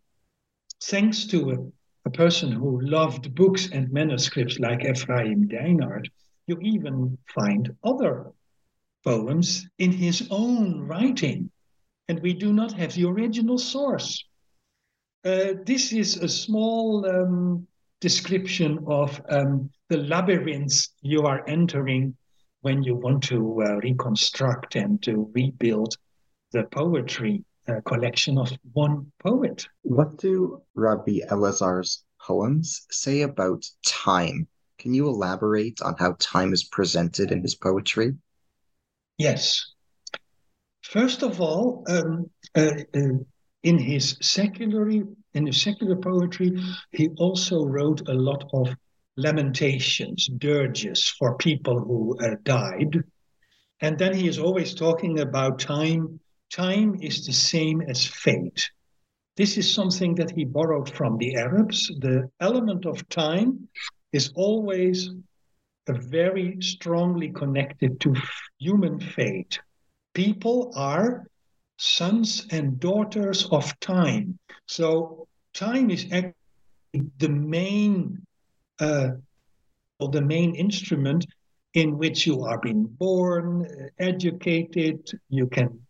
thanks 0.84 1.26
to 1.28 1.72
a 2.06 2.10
person 2.10 2.52
who 2.52 2.82
loved 2.82 3.34
books 3.34 3.70
and 3.72 3.92
manuscripts 3.92 4.60
like 4.60 4.86
Ephraim 4.86 5.48
Deinard, 5.48 6.08
you 6.48 6.58
even 6.62 7.18
find 7.34 7.76
other 7.84 8.32
poems 9.04 9.68
in 9.80 9.92
his 9.92 10.28
own 10.30 10.82
writing, 10.82 11.50
and 12.08 12.20
we 12.22 12.34
do 12.34 12.54
not 12.54 12.72
have 12.74 12.94
the 12.94 13.06
original 13.06 13.58
source. 13.58 14.24
Uh, 15.24 15.54
this 15.66 15.92
is 15.92 16.18
a 16.18 16.30
small 16.30 17.06
um, 17.08 17.68
description 18.00 18.84
of 18.88 19.20
um, 19.30 19.70
the 19.90 19.98
labyrinths 19.98 20.90
you 21.02 21.24
are 21.24 21.44
entering 21.48 22.16
when 22.62 22.84
you 22.84 22.96
want 22.96 23.24
to 23.24 23.64
uh, 23.64 23.76
reconstruct 23.78 24.76
and 24.76 25.02
to 25.02 25.32
rebuild 25.34 25.96
the 26.52 26.64
poetry 26.64 27.44
uh, 27.68 27.82
collection 27.86 28.38
of 28.38 28.52
one 28.74 29.12
poet. 29.20 29.68
What 29.82 30.18
do 30.18 30.62
Rabbi 30.76 31.20
Elazar's 31.30 32.04
poems 32.22 32.86
say 32.92 33.22
about 33.22 33.66
time? 33.86 34.48
Can 34.78 34.94
you 34.94 35.08
elaborate 35.08 35.82
on 35.82 35.96
how 35.98 36.16
time 36.20 36.54
is 36.54 36.64
presented 36.64 37.32
in 37.32 37.42
his 37.42 37.56
poetry? 37.56 38.14
Yes. 39.18 39.74
First 40.84 41.24
of 41.24 41.42
all, 41.42 41.84
um, 41.88 42.30
uh, 42.56 42.72
uh, 42.94 43.18
in 43.64 43.80
his 43.80 44.18
secular 44.22 44.88
in 44.90 45.48
his 45.48 45.62
secular 45.62 45.96
poetry, 45.96 46.52
he 46.92 47.10
also 47.18 47.66
wrote 47.66 48.08
a 48.08 48.14
lot 48.14 48.44
of 48.54 48.70
lamentations, 49.18 50.30
dirges 50.38 51.10
for 51.18 51.38
people 51.38 51.80
who 51.80 52.18
uh, 52.20 52.36
died, 52.44 53.04
and 53.82 53.98
then 53.98 54.14
he 54.14 54.28
is 54.28 54.38
always 54.38 54.76
talking 54.76 55.20
about 55.20 55.60
time. 55.60 56.20
Time 56.56 56.96
is 57.02 57.26
the 57.26 57.34
same 57.34 57.82
as 57.82 58.06
fate. 58.06 58.72
This 59.36 59.58
is 59.58 59.74
something 59.74 60.16
that 60.16 60.32
he 60.32 60.46
borrowed 60.46 60.90
from 60.90 61.18
the 61.18 61.36
Arabs. 61.36 61.92
The 62.00 62.30
element 62.40 62.86
of 62.86 63.10
time 63.10 63.68
is 64.14 64.32
always 64.36 65.10
very 65.86 66.56
strongly 66.62 67.30
connected 67.34 68.00
to 68.00 68.16
human 68.58 69.02
fate. 69.02 69.60
People 70.14 70.72
are 70.78 71.28
sons 71.76 72.48
and 72.52 72.80
daughters 72.80 73.46
of 73.52 73.78
time. 73.82 74.40
So 74.66 75.28
time 75.54 75.90
is 75.90 76.06
actually 76.06 77.12
the 77.18 77.30
main 77.30 78.26
uh, 78.80 79.10
or 80.00 80.08
the 80.10 80.22
main 80.22 80.56
instrument 80.56 81.26
in 81.74 81.98
which 81.98 82.26
you 82.26 82.46
are 82.46 82.60
being 82.60 82.86
born, 82.86 83.68
educated, 84.00 85.12
you 85.30 85.48
can 85.48 85.68
uh, 85.68 85.85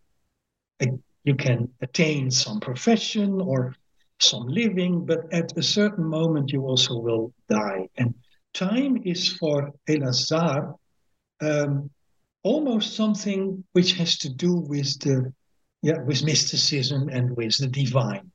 you 1.23 1.35
can 1.35 1.69
attain 1.81 2.29
some 2.31 2.59
profession 2.59 3.41
or 3.41 3.75
some 4.19 4.47
living, 4.47 5.05
but 5.05 5.31
at 5.33 5.57
a 5.57 5.63
certain 5.63 6.05
moment 6.05 6.51
you 6.51 6.61
also 6.61 6.99
will 6.99 7.33
die. 7.49 7.89
And 7.97 8.13
time 8.53 9.01
is 9.03 9.33
for 9.33 9.71
Elazar 9.89 10.75
um, 11.41 11.89
almost 12.43 12.95
something 12.95 13.63
which 13.73 13.93
has 13.93 14.17
to 14.19 14.29
do 14.29 14.55
with 14.55 14.99
the 14.99 15.33
yeah 15.81 16.01
with 16.05 16.23
mysticism 16.23 17.09
and 17.09 17.35
with 17.35 17.57
the 17.57 17.67
divine, 17.67 18.31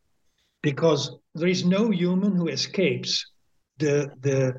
because 0.62 1.16
there 1.34 1.48
is 1.48 1.64
no 1.64 1.90
human 1.90 2.36
who 2.36 2.48
escapes 2.48 3.24
the 3.78 4.10
the 4.20 4.54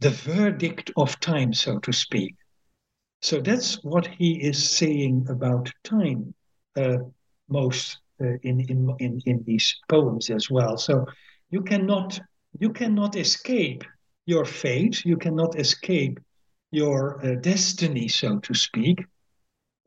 the 0.00 0.10
verdict 0.10 0.90
of 0.96 1.18
time, 1.20 1.54
so 1.54 1.78
to 1.78 1.92
speak. 1.92 2.34
So 3.22 3.40
that's 3.40 3.82
what 3.82 4.06
he 4.06 4.42
is 4.42 4.70
saying 4.70 5.26
about 5.30 5.72
time, 5.84 6.34
uh, 6.76 6.98
most 7.48 7.98
uh, 8.20 8.38
in, 8.42 8.60
in 8.60 8.94
in 8.98 9.20
in 9.26 9.42
these 9.44 9.76
poems 9.88 10.30
as 10.30 10.50
well. 10.50 10.76
So 10.76 11.06
you 11.50 11.62
cannot 11.62 12.20
you 12.58 12.70
cannot 12.72 13.16
escape 13.16 13.84
your 14.26 14.44
fate. 14.44 15.04
You 15.04 15.16
cannot 15.16 15.58
escape 15.58 16.18
your 16.70 17.24
uh, 17.24 17.34
destiny, 17.36 18.08
so 18.08 18.38
to 18.38 18.54
speak. 18.54 19.04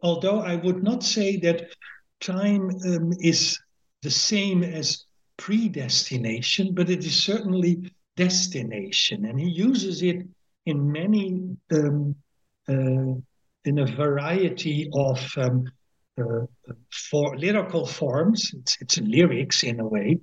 Although 0.02 0.40
I 0.40 0.56
would 0.56 0.84
not 0.84 1.04
say 1.04 1.38
that 1.38 1.68
time 2.22 2.70
um, 2.86 3.12
is 3.20 3.60
the 4.02 4.12
same 4.12 4.64
as 4.64 5.06
predestination, 5.38 6.74
but 6.74 6.90
it 6.90 7.00
is 7.00 7.24
certainly 7.24 7.92
destination, 8.16 9.26
and 9.26 9.40
he 9.40 9.50
uses 9.50 10.04
it 10.04 10.28
in 10.66 10.92
many 10.92 11.58
um, 11.72 12.16
uh, 12.68 13.14
in 13.66 13.80
a 13.80 13.86
variety 13.86 14.90
of 14.94 15.20
um, 15.38 15.66
for 17.10 17.38
lyrical 17.38 17.86
forms. 17.86 18.52
It's, 18.54 18.78
it's 18.82 18.98
lyrics 19.00 19.64
in 19.64 19.80
a 19.80 19.88
way, 19.88 20.20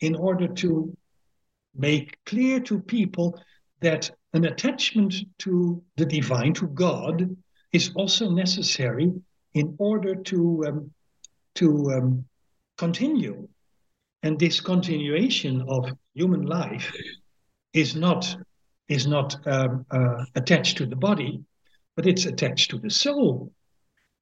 in 0.00 0.14
order 0.14 0.48
to 0.48 0.96
make 1.74 2.18
clear 2.26 2.60
to 2.60 2.80
people 2.80 3.40
that 3.80 4.10
an 4.32 4.44
attachment 4.44 5.14
to 5.38 5.82
the 5.96 6.06
divine, 6.06 6.54
to 6.54 6.66
God, 6.68 7.36
is 7.72 7.90
also 7.94 8.30
necessary 8.30 9.12
in 9.54 9.74
order 9.78 10.14
to 10.14 10.64
um, 10.66 10.90
to 11.54 11.90
um, 11.92 12.24
continue. 12.76 13.48
And 14.22 14.38
this 14.38 14.60
continuation 14.60 15.62
of 15.68 15.90
human 16.14 16.42
life 16.42 16.92
is 17.72 17.96
not 17.96 18.36
is 18.88 19.06
not 19.06 19.36
um, 19.46 19.86
uh, 19.90 20.24
attached 20.34 20.76
to 20.78 20.86
the 20.86 20.96
body, 20.96 21.40
but 21.96 22.06
it's 22.06 22.26
attached 22.26 22.70
to 22.70 22.78
the 22.78 22.90
soul. 22.90 23.52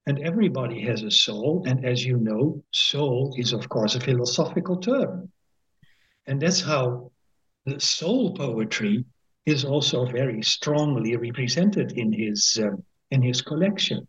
And 0.08 0.18
everybody 0.20 0.80
has 0.86 1.02
a 1.02 1.10
soul, 1.10 1.64
and 1.66 1.84
as 1.84 2.02
you 2.02 2.16
know, 2.16 2.64
soul 2.72 3.34
is 3.36 3.52
of 3.52 3.68
course 3.68 3.94
a 3.94 4.00
philosophical 4.00 4.78
term, 4.78 5.30
and 6.26 6.40
that's 6.40 6.62
how 6.62 7.12
the 7.66 7.78
soul 7.78 8.34
poetry 8.34 9.04
is 9.44 9.66
also 9.66 10.06
very 10.06 10.42
strongly 10.42 11.14
represented 11.14 11.92
in 11.92 12.10
his 12.10 12.58
um, 12.62 12.82
in 13.10 13.20
his 13.20 13.42
collection. 13.42 14.08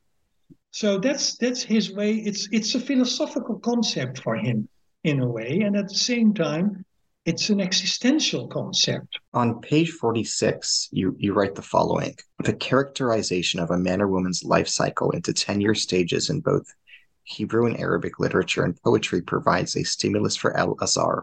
So 0.72 1.00
that's 1.00 1.36
that's 1.36 1.64
his 1.64 1.92
way. 1.92 2.14
It's 2.14 2.48
it's 2.54 2.76
a 2.76 2.80
philosophical 2.80 3.60
concept 3.60 4.20
for 4.20 4.38
him 4.38 4.70
in 5.04 5.20
a 5.20 5.28
way, 5.28 5.62
and 5.66 5.76
at 5.76 5.90
the 5.90 6.02
same 6.12 6.34
time, 6.34 6.86
it's 7.30 7.52
an 7.52 7.62
existential 7.62 8.48
concept. 8.48 9.20
On 9.36 9.62
page 9.62 9.92
46, 9.92 10.90
you, 10.92 11.16
you 11.20 11.34
write 11.34 11.54
the 11.54 11.62
following 11.62 12.16
The 12.44 12.54
characterization 12.54 13.60
of 13.60 13.70
a 13.70 13.78
man 13.78 14.02
or 14.02 14.08
woman's 14.08 14.44
life 14.44 14.68
cycle 14.68 15.12
into 15.12 15.32
10 15.32 15.62
year 15.62 15.76
stages 15.76 16.32
in 16.32 16.40
both 16.40 16.74
Hebrew 17.22 17.68
and 17.68 17.80
Arabic 17.80 18.20
literature 18.20 18.64
and 18.64 18.82
poetry 18.82 19.22
provides 19.22 19.76
a 19.76 19.84
stimulus 19.84 20.36
for 20.36 20.54
Elazar 20.54 21.22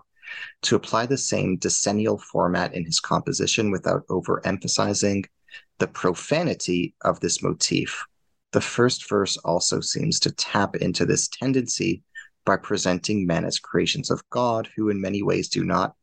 to 0.63 0.77
apply 0.77 1.07
the 1.07 1.19
same 1.19 1.57
decennial 1.57 2.19
format 2.19 2.73
in 2.73 2.85
his 2.85 3.01
composition 3.01 3.73
without 3.73 4.07
overemphasizing 4.07 5.25
the 5.79 5.89
profanity 5.89 6.95
of 7.01 7.19
this 7.19 7.43
motif. 7.43 8.05
The 8.53 8.61
first 8.61 9.09
verse 9.09 9.37
also 9.39 9.81
seems 9.81 10.21
to 10.21 10.31
tap 10.31 10.77
into 10.77 11.05
this 11.05 11.27
tendency 11.27 12.05
by 12.45 12.57
presenting 12.57 13.27
men 13.27 13.45
as 13.45 13.59
creations 13.59 14.09
of 14.09 14.23
God 14.31 14.69
who, 14.77 14.89
in 14.89 15.01
many 15.01 15.25
ways, 15.25 15.49
do 15.49 15.65
not 15.65 15.96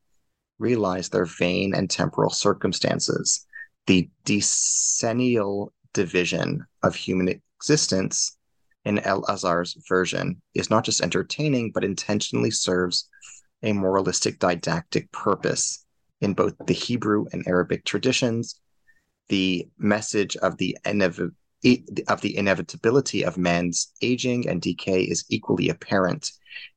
realize 0.63 1.09
their 1.09 1.25
vain 1.25 1.75
and 1.75 1.89
temporal 1.89 2.31
circumstances. 2.31 3.45
The 3.85 4.09
decennial 4.23 5.73
division 5.93 6.65
of 6.81 6.95
human 6.95 7.27
existence 7.27 8.37
in 8.85 8.97
Elazar's 8.97 9.75
version 9.87 10.41
is 10.53 10.69
not 10.69 10.85
just 10.85 11.01
entertaining, 11.01 11.71
but 11.73 11.83
intentionally 11.83 12.51
serves 12.51 13.09
a 13.61 13.73
moralistic 13.73 14.39
didactic 14.39 15.11
purpose 15.11 15.85
in 16.21 16.33
both 16.33 16.55
the 16.65 16.73
Hebrew 16.73 17.25
and 17.33 17.47
Arabic 17.47 17.83
traditions. 17.85 18.59
The 19.29 19.67
message 19.77 20.35
of 20.37 20.57
the 20.57 20.77
of 22.07 22.21
the 22.21 22.37
inevitability 22.37 23.23
of 23.23 23.37
man's 23.37 23.93
aging 24.01 24.49
and 24.49 24.61
decay 24.61 25.01
is 25.03 25.23
equally 25.29 25.69
apparent. 25.69 26.31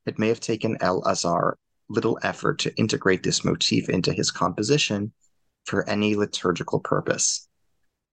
It 0.05 0.17
may 0.17 0.29
have 0.29 0.39
taken 0.39 0.77
Elazar 0.77 1.55
little 1.89 2.19
effort 2.23 2.59
to 2.59 2.75
integrate 2.75 3.23
this 3.23 3.43
motif 3.45 3.89
into 3.89 4.13
his 4.13 4.31
composition 4.31 5.11
for 5.65 5.87
any 5.89 6.15
liturgical 6.15 6.79
purpose. 6.79 7.47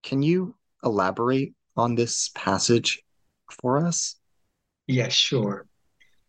Can 0.03 0.23
you 0.23 0.55
elaborate 0.85 1.55
on 1.77 1.95
this 1.95 2.31
passage 2.35 3.03
for 3.51 3.85
us? 3.85 4.17
Yes, 4.87 5.13
sure. 5.13 5.67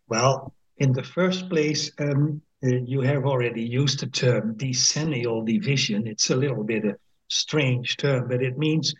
Well, 0.07 0.53
in 0.77 0.93
the 0.93 1.03
first 1.03 1.49
place, 1.49 1.91
um, 1.99 2.41
uh, 2.63 2.77
you 2.85 3.01
have 3.01 3.25
already 3.25 3.63
used 3.63 3.99
the 3.99 4.07
term 4.07 4.55
decennial 4.55 5.43
division. 5.43 6.07
It's 6.07 6.29
a 6.29 6.35
little 6.35 6.63
bit 6.63 6.85
a 6.85 6.95
strange 7.27 7.97
term, 7.97 8.27
but 8.27 8.41
it 8.41 8.57
means 8.57 8.93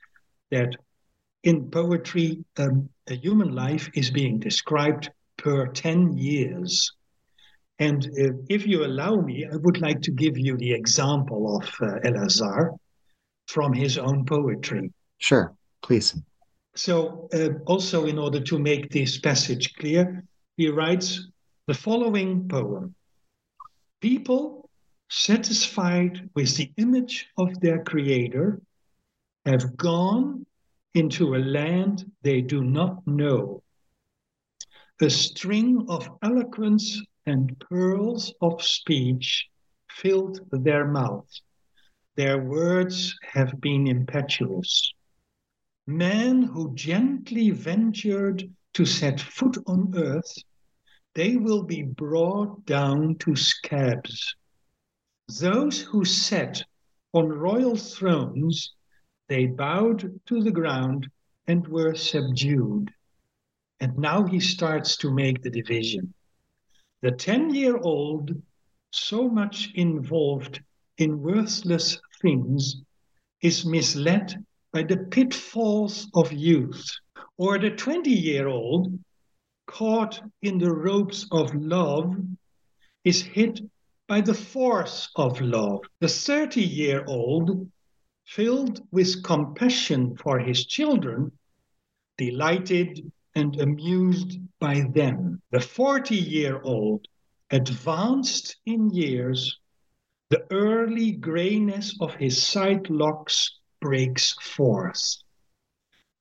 that 0.52 0.76
in 1.44 1.70
poetry, 1.70 2.44
um, 2.58 2.90
a 3.08 3.16
human 3.16 3.54
life 3.54 3.90
is 3.94 4.10
being 4.10 4.40
described 4.40 5.12
per 5.38 5.68
10 5.68 6.18
years. 6.18 6.92
And 7.80 8.06
uh, 8.06 8.34
if 8.50 8.66
you 8.66 8.86
allow 8.86 9.16
me, 9.18 9.46
I 9.46 9.58
would 9.58 9.82
like 9.82 10.02
to 10.04 10.12
give 10.12 10.38
you 10.38 10.58
the 10.58 10.74
example 10.74 11.58
of 11.58 11.64
uh, 11.82 12.00
Elazar 12.06 12.78
from 13.48 13.74
his 13.74 13.98
own 13.98 14.26
poetry. 14.26 14.92
Sure, 15.18 15.54
please. 15.82 16.16
So, 16.76 17.30
uh, 17.34 17.50
also 17.66 18.06
in 18.06 18.18
order 18.18 18.40
to 18.42 18.60
make 18.60 18.90
this 18.92 19.18
passage 19.18 19.76
clear, 19.76 20.24
he 20.58 20.70
writes 20.70 21.28
the 21.68 21.74
following 21.74 22.48
poem 22.48 22.96
People 24.02 24.70
satisfied 25.10 26.30
with 26.36 26.56
the 26.58 26.72
image 26.78 27.28
of 27.38 27.60
their 27.60 27.84
Creator, 27.84 28.62
have 29.46 29.78
gone 29.78 30.46
into 30.94 31.36
a 31.36 31.38
land 31.38 32.12
they 32.22 32.42
do 32.42 32.64
not 32.64 33.06
know. 33.08 33.62
A 35.02 35.10
string 35.10 35.86
of 35.90 36.10
eloquence 36.24 37.02
and 37.26 37.60
pearls 37.60 38.34
of 38.42 38.62
speech 38.62 39.48
filled 39.90 40.40
their 40.52 40.86
mouths. 40.86 41.42
Their 42.16 42.42
words 42.42 43.18
have 43.34 43.60
been 43.60 43.88
impetuous. 43.88 44.94
Men 45.88 46.44
who 46.44 46.74
gently 46.76 47.50
ventured 47.52 48.50
to 48.74 48.86
set 48.86 49.20
foot 49.20 49.58
on 49.68 49.94
earth, 49.96 50.34
they 51.14 51.38
will 51.38 51.64
be 51.64 51.82
brought 51.84 52.66
down 52.66 53.16
to 53.20 53.36
scabs. 53.36 54.36
Those 55.40 55.82
who 55.82 56.06
sat 56.06 56.64
on 57.14 57.30
royal 57.30 57.76
thrones, 57.76 58.74
they 59.28 59.48
bowed 59.48 60.20
to 60.28 60.44
the 60.44 60.52
ground 60.52 61.10
and 61.48 61.68
were 61.68 61.96
subdued. 61.96 62.92
And 63.80 63.98
now 63.98 64.26
he 64.26 64.40
starts 64.40 64.98
to 64.98 65.14
make 65.14 65.42
the 65.42 65.50
division. 65.50 66.14
The 67.06 67.12
10 67.12 67.54
year 67.54 67.78
old, 67.78 68.42
so 68.90 69.30
much 69.30 69.72
involved 69.76 70.64
in 70.98 71.22
worthless 71.22 72.00
things, 72.20 72.82
is 73.44 73.64
misled 73.64 74.44
by 74.74 74.82
the 74.82 74.98
pitfalls 74.98 76.10
of 76.16 76.34
youth. 76.34 76.84
Or 77.38 77.60
the 77.60 77.70
20 77.70 78.10
year 78.10 78.48
old, 78.48 78.98
caught 79.68 80.20
in 80.42 80.58
the 80.58 80.72
ropes 80.72 81.28
of 81.32 81.54
love, 81.54 82.16
is 83.04 83.22
hit 83.22 83.62
by 84.08 84.22
the 84.22 84.34
force 84.34 85.08
of 85.16 85.40
love. 85.40 85.82
The 86.00 86.08
30 86.08 86.60
year 86.60 87.06
old, 87.08 87.70
filled 88.26 88.82
with 88.90 89.22
compassion 89.22 90.18
for 90.18 90.40
his 90.40 90.66
children, 90.66 91.38
delighted 92.18 93.12
and 93.36 93.60
amused 93.60 94.40
by 94.60 94.82
them. 94.94 95.42
The 95.52 95.60
40 95.60 96.16
year 96.16 96.62
old, 96.62 97.08
advanced 97.52 98.58
in 98.66 98.90
years, 98.90 99.60
the 100.30 100.46
early 100.52 101.12
grayness 101.12 101.96
of 102.00 102.16
his 102.16 102.42
side 102.42 102.90
locks 102.90 103.60
breaks 103.82 104.34
forth. 104.42 105.18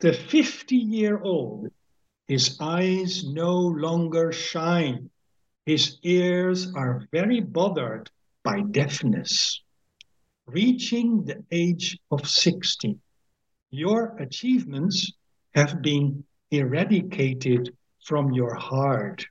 The 0.00 0.12
50 0.12 0.76
year 0.76 1.20
old, 1.20 1.70
his 2.28 2.58
eyes 2.60 3.24
no 3.24 3.56
longer 3.58 4.32
shine. 4.32 5.10
His 5.66 5.98
ears 6.02 6.74
are 6.74 7.08
very 7.12 7.40
bothered 7.40 8.10
by 8.42 8.60
deafness. 8.60 9.62
Reaching 10.46 11.24
the 11.24 11.42
age 11.50 11.98
of 12.10 12.28
60, 12.28 12.98
your 13.70 14.16
achievements 14.18 15.10
have 15.54 15.80
been 15.80 16.24
eradicated 16.50 17.76
from 18.04 18.32
your 18.32 18.54
heart. 18.54 19.26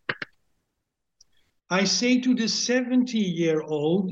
I 1.70 1.86
say 1.86 2.20
to 2.22 2.36
the 2.36 2.48
70 2.48 3.18
year 3.18 3.62
old, 3.62 4.12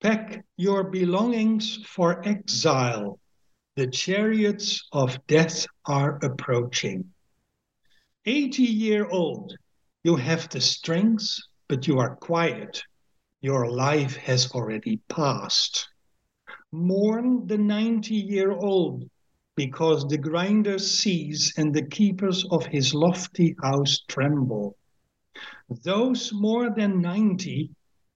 pack 0.00 0.44
your 0.56 0.84
belongings 0.84 1.78
for 1.86 2.26
exile. 2.26 3.18
The 3.76 3.86
chariots 3.88 4.86
of 4.92 5.18
death 5.26 5.66
are 5.84 6.18
approaching. 6.22 7.12
80 8.24 8.62
year 8.62 9.08
old, 9.08 9.56
you 10.04 10.16
have 10.16 10.48
the 10.48 10.60
strength, 10.60 11.38
but 11.68 11.86
you 11.86 11.98
are 11.98 12.16
quiet. 12.16 12.82
Your 13.40 13.70
life 13.70 14.16
has 14.16 14.50
already 14.52 14.98
passed. 15.08 15.88
Mourn 16.72 17.46
the 17.46 17.58
90 17.58 18.14
year 18.14 18.52
old, 18.52 19.08
because 19.56 20.06
the 20.06 20.18
grinder 20.18 20.78
sees 20.78 21.54
and 21.56 21.74
the 21.74 21.86
keepers 21.86 22.44
of 22.50 22.66
his 22.66 22.94
lofty 22.94 23.56
house 23.62 24.00
tremble. 24.06 24.76
Those 25.82 26.30
more 26.32 26.70
than 26.70 27.00
90 27.00 27.70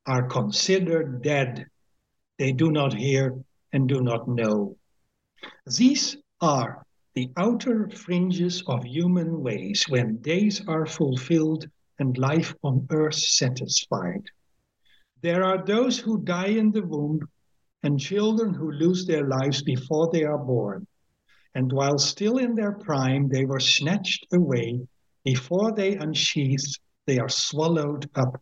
are 0.07 0.28
considered 0.28 1.22
dead. 1.22 1.66
They 2.38 2.53
do 2.53 2.70
not 2.70 2.93
hear 2.93 3.43
and 3.72 3.88
do 3.88 4.03
not 4.03 4.28
know. 4.28 4.76
These 5.78 6.18
are 6.43 6.84
the 7.14 7.30
outer 7.38 7.88
fringes 7.88 8.62
of 8.66 8.84
human 8.84 9.43
ways 9.43 9.86
when 9.88 10.18
days 10.18 10.62
are 10.68 10.86
fulfilled 10.86 11.66
and 11.99 12.16
life 12.18 12.55
on 12.62 12.86
earth 12.91 13.14
satisfied. 13.14 14.24
There 15.22 15.43
are 15.43 15.64
those 15.64 15.99
who 15.99 16.22
die 16.22 16.49
in 16.49 16.70
the 16.70 16.82
womb 16.82 17.20
and 17.82 17.99
children 17.99 18.53
who 18.53 18.70
lose 18.72 19.07
their 19.07 19.26
lives 19.26 19.62
before 19.62 20.11
they 20.12 20.24
are 20.24 20.38
born 20.38 20.86
and 21.55 21.72
while 21.72 21.98
still 21.98 22.38
in 22.38 22.55
their 22.55 22.72
prime, 22.72 23.28
they 23.28 23.44
were 23.44 23.61
snatched 23.61 24.26
away. 24.32 24.86
Before 25.24 25.72
they 25.72 25.96
unsheathed, 25.96 26.78
they 27.07 27.18
are 27.18 27.28
swallowed 27.28 28.09
up. 28.14 28.40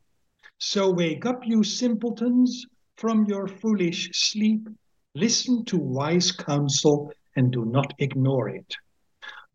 So 0.58 0.90
wake 0.90 1.24
up, 1.24 1.40
you 1.44 1.64
simpletons, 1.64 2.66
from 2.96 3.24
your 3.26 3.48
foolish 3.48 4.10
sleep. 4.12 4.68
Listen 5.14 5.64
to 5.66 5.78
wise 5.78 6.32
counsel 6.32 7.12
and 7.36 7.50
do 7.50 7.64
not 7.64 7.94
ignore 7.98 8.48
it. 8.50 8.74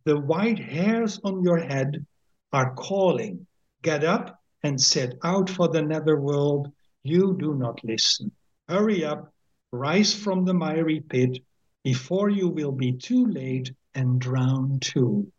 The 0.06 0.20
white 0.20 0.60
hairs 0.60 1.20
on 1.24 1.44
your 1.44 1.60
head 1.60 2.06
are 2.52 2.74
calling. 2.74 3.46
Get 3.82 4.04
up 4.04 4.40
and 4.64 4.80
set 4.80 5.14
out 5.24 5.50
for 5.50 5.68
the 5.68 5.82
netherworld. 5.82 6.72
You 7.04 7.36
do 7.40 7.54
not 7.54 7.84
listen. 7.84 8.32
Hurry 8.68 9.04
up, 9.06 9.32
rise 9.72 10.14
from 10.14 10.46
the 10.46 10.54
miry 10.54 11.02
pit 11.02 11.40
before 11.84 12.30
you 12.30 12.48
will 12.48 12.72
be 12.72 12.94
too 12.94 13.26
late 13.28 13.72
and 13.96 14.20
drown 14.20 14.80
too. 14.80 15.32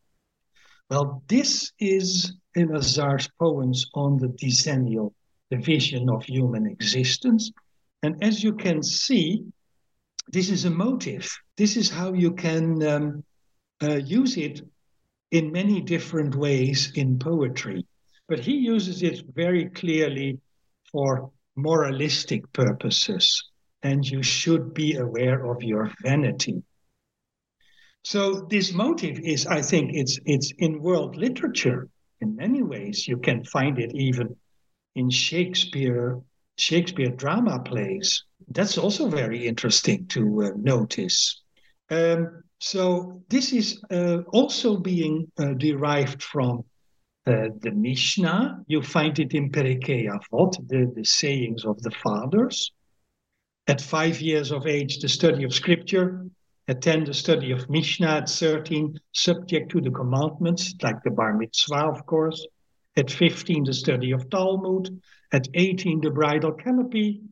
Well, 0.91 1.23
this 1.29 1.73
is 1.79 2.37
Elazar's 2.57 3.29
poems 3.39 3.87
on 3.95 4.19
the 4.19 4.29
decennial 4.29 5.15
division 5.51 6.11
of 6.11 6.25
human 6.25 6.67
existence. 6.67 7.51
And 8.03 8.23
as 8.23 8.45
you 8.45 8.53
can 8.53 8.83
see, 8.83 9.45
this 10.29 10.51
is 10.51 10.65
a 10.65 10.71
motive. 10.71 11.31
This 11.57 11.77
is 11.77 11.91
how 11.91 12.13
you 12.13 12.33
can 12.33 12.83
um, 12.87 13.25
uh, 13.83 13.97
use 13.97 14.37
it 14.37 14.61
in 15.31 15.53
many 15.53 15.81
different 15.81 16.35
ways 16.35 16.93
in 16.95 17.19
poetry. 17.19 17.87
But 18.29 18.41
he 18.41 18.53
uses 18.53 19.03
it 19.03 19.23
very 19.35 19.71
clearly 19.71 20.39
for 20.93 21.31
moralistic 21.57 22.53
purposes 22.53 23.43
and 23.85 24.05
you 24.09 24.23
should 24.23 24.75
be 24.75 24.97
aware 24.97 25.45
of 25.45 25.63
your 25.63 25.93
vanity. 26.03 26.63
So 28.03 28.47
this 28.51 28.73
motive 28.73 29.21
is, 29.21 29.47
I 29.47 29.63
think, 29.63 29.91
it's 29.95 30.19
it's 30.25 30.53
in 30.59 30.83
world 30.83 31.17
literature 31.17 31.89
in 32.21 32.37
many 32.37 32.63
ways. 32.63 33.07
You 33.07 33.19
can 33.19 33.45
find 33.45 33.79
it 33.79 33.93
even 33.95 34.37
in 34.95 35.11
Shakespeare 35.11 36.21
Shakespeare 36.57 37.11
drama 37.11 37.61
plays. 37.61 38.25
That's 38.49 38.79
also 38.79 39.09
very 39.09 39.47
interesting 39.47 40.07
to 40.09 40.23
uh, 40.45 40.51
notice. 40.57 41.43
Um, 41.91 42.45
so 42.61 43.23
this 43.29 43.53
is 43.53 43.83
uh, 43.91 44.19
also 44.33 44.77
being 44.77 45.31
uh, 45.39 45.55
derived 45.55 46.23
from 46.23 46.65
uh, 47.27 47.49
the 47.61 47.73
Mishnah. 47.73 48.63
You 48.67 48.83
find 48.83 49.19
it 49.19 49.35
in 49.35 49.51
Pirkei 49.51 50.09
Avot, 50.09 50.53
the, 50.69 50.93
the 50.95 51.05
sayings 51.05 51.65
of 51.65 51.83
the 51.83 51.91
fathers. 51.91 52.73
At 53.67 53.81
five 53.81 54.21
years 54.21 54.53
of 54.53 54.67
age, 54.67 54.99
the 54.99 55.09
study 55.09 55.43
of 55.43 55.55
scripture. 55.55 56.27
At 56.69 56.83
10, 56.83 57.05
the 57.05 57.15
study 57.15 57.51
of 57.51 57.71
Mishnah. 57.71 58.07
At 58.07 58.29
13, 58.29 59.01
subject 59.13 59.71
to 59.71 59.81
the 59.81 59.91
commandments, 59.91 60.75
like 60.83 61.03
the 61.03 61.11
Bar 61.11 61.33
Mitzvah, 61.39 61.87
of 61.87 62.05
course. 62.05 62.47
At 62.99 63.11
15, 63.11 63.65
the 63.65 63.73
study 63.73 64.11
of 64.11 64.29
Talmud. 64.29 65.01
At 65.33 65.49
18, 65.55 66.03
the 66.03 66.11
bridal 66.11 66.53
canopy. 66.53 67.23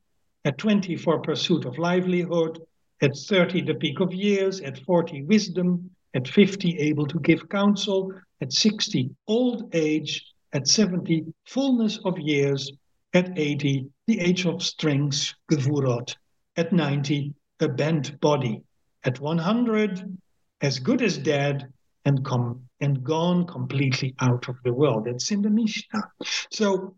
At 0.46 0.56
20, 0.56 0.96
for 0.96 1.20
pursuit 1.20 1.66
of 1.66 1.76
livelihood. 1.76 2.62
At 3.02 3.14
30, 3.14 3.60
the 3.62 3.74
peak 3.74 4.00
of 4.00 4.14
years. 4.14 4.62
At 4.62 4.78
40, 4.78 5.24
wisdom. 5.24 5.90
At 6.14 6.26
50, 6.26 6.78
able 6.78 7.06
to 7.08 7.20
give 7.20 7.46
counsel. 7.50 8.10
At 8.40 8.54
60, 8.54 9.10
old 9.28 9.68
age. 9.74 10.24
At 10.54 10.66
70, 10.66 11.26
fullness 11.44 11.98
of 12.06 12.18
years. 12.18 12.72
At 13.12 13.38
80, 13.38 13.90
the 14.06 14.18
age 14.20 14.46
of 14.46 14.62
strength, 14.62 15.34
gevurot 15.50 16.14
at 16.56 16.72
90, 16.72 17.34
a 17.60 17.68
bent 17.68 18.20
body. 18.20 18.62
At 19.04 19.20
100, 19.20 20.18
as 20.60 20.78
good 20.78 21.02
as 21.02 21.18
dead 21.18 21.72
and 22.04 22.24
come 22.24 22.68
and 22.80 23.02
gone 23.02 23.46
completely 23.46 24.14
out 24.20 24.48
of 24.48 24.56
the 24.64 24.72
world. 24.72 25.06
That's 25.06 25.30
in 25.30 25.42
the 25.42 25.50
Mishnah. 25.50 26.02
So 26.50 26.94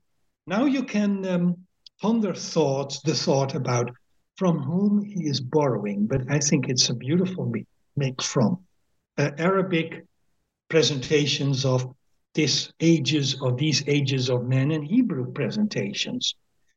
now 0.47 0.65
you 0.65 0.83
can 0.83 1.27
um, 1.27 1.57
ponder 2.01 2.35
thoughts, 2.35 3.01
the 3.03 3.15
thought 3.15 3.55
about 3.55 3.91
from 4.37 4.59
whom 4.59 5.05
he 5.05 5.27
is 5.27 5.41
borrowing, 5.41 6.07
but 6.07 6.23
I 6.31 6.39
think 6.41 6.69
it's 6.69 6.89
a 6.89 6.95
beautiful 6.95 7.53
make 7.97 8.21
from 8.21 8.59
uh, 9.17 9.31
Arabic 9.39 10.05
presentations 10.69 11.65
of 11.65 11.95
this 12.35 12.73
ages 12.81 13.41
of 13.41 13.57
these 13.57 13.85
ages 13.87 14.29
of 14.29 14.45
men 14.45 14.73
and 14.73 14.85
Hebrew 14.85 15.33
presentations. 15.33 16.35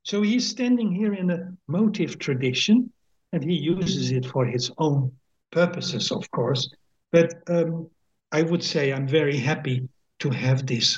So 0.07 0.21
he's 0.21 0.49
standing 0.49 0.89
here 0.89 1.13
in 1.13 1.31
a 1.31 1.51
motive 1.67 2.17
tradition, 2.17 2.89
and 3.33 3.43
he 3.43 3.53
uses 3.53 4.11
it 4.11 4.25
for 4.25 4.45
his 4.45 4.71
own 4.77 5.11
purposes, 5.51 6.13
of 6.13 6.31
course. 6.31 6.73
But 7.11 7.33
um, 7.49 7.89
I 8.31 8.43
would 8.43 8.63
say 8.63 8.93
I'm 8.93 9.05
very 9.05 9.35
happy 9.35 9.89
to 10.19 10.29
have 10.29 10.65
this 10.65 10.97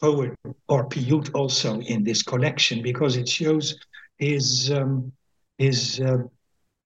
poet 0.00 0.38
or 0.68 0.88
Piot 0.88 1.34
also 1.34 1.80
in 1.80 2.04
this 2.04 2.22
collection 2.22 2.80
because 2.80 3.16
it 3.16 3.28
shows 3.28 3.76
his 4.18 4.70
um, 4.70 5.10
his 5.58 5.98
uh, 5.98 6.18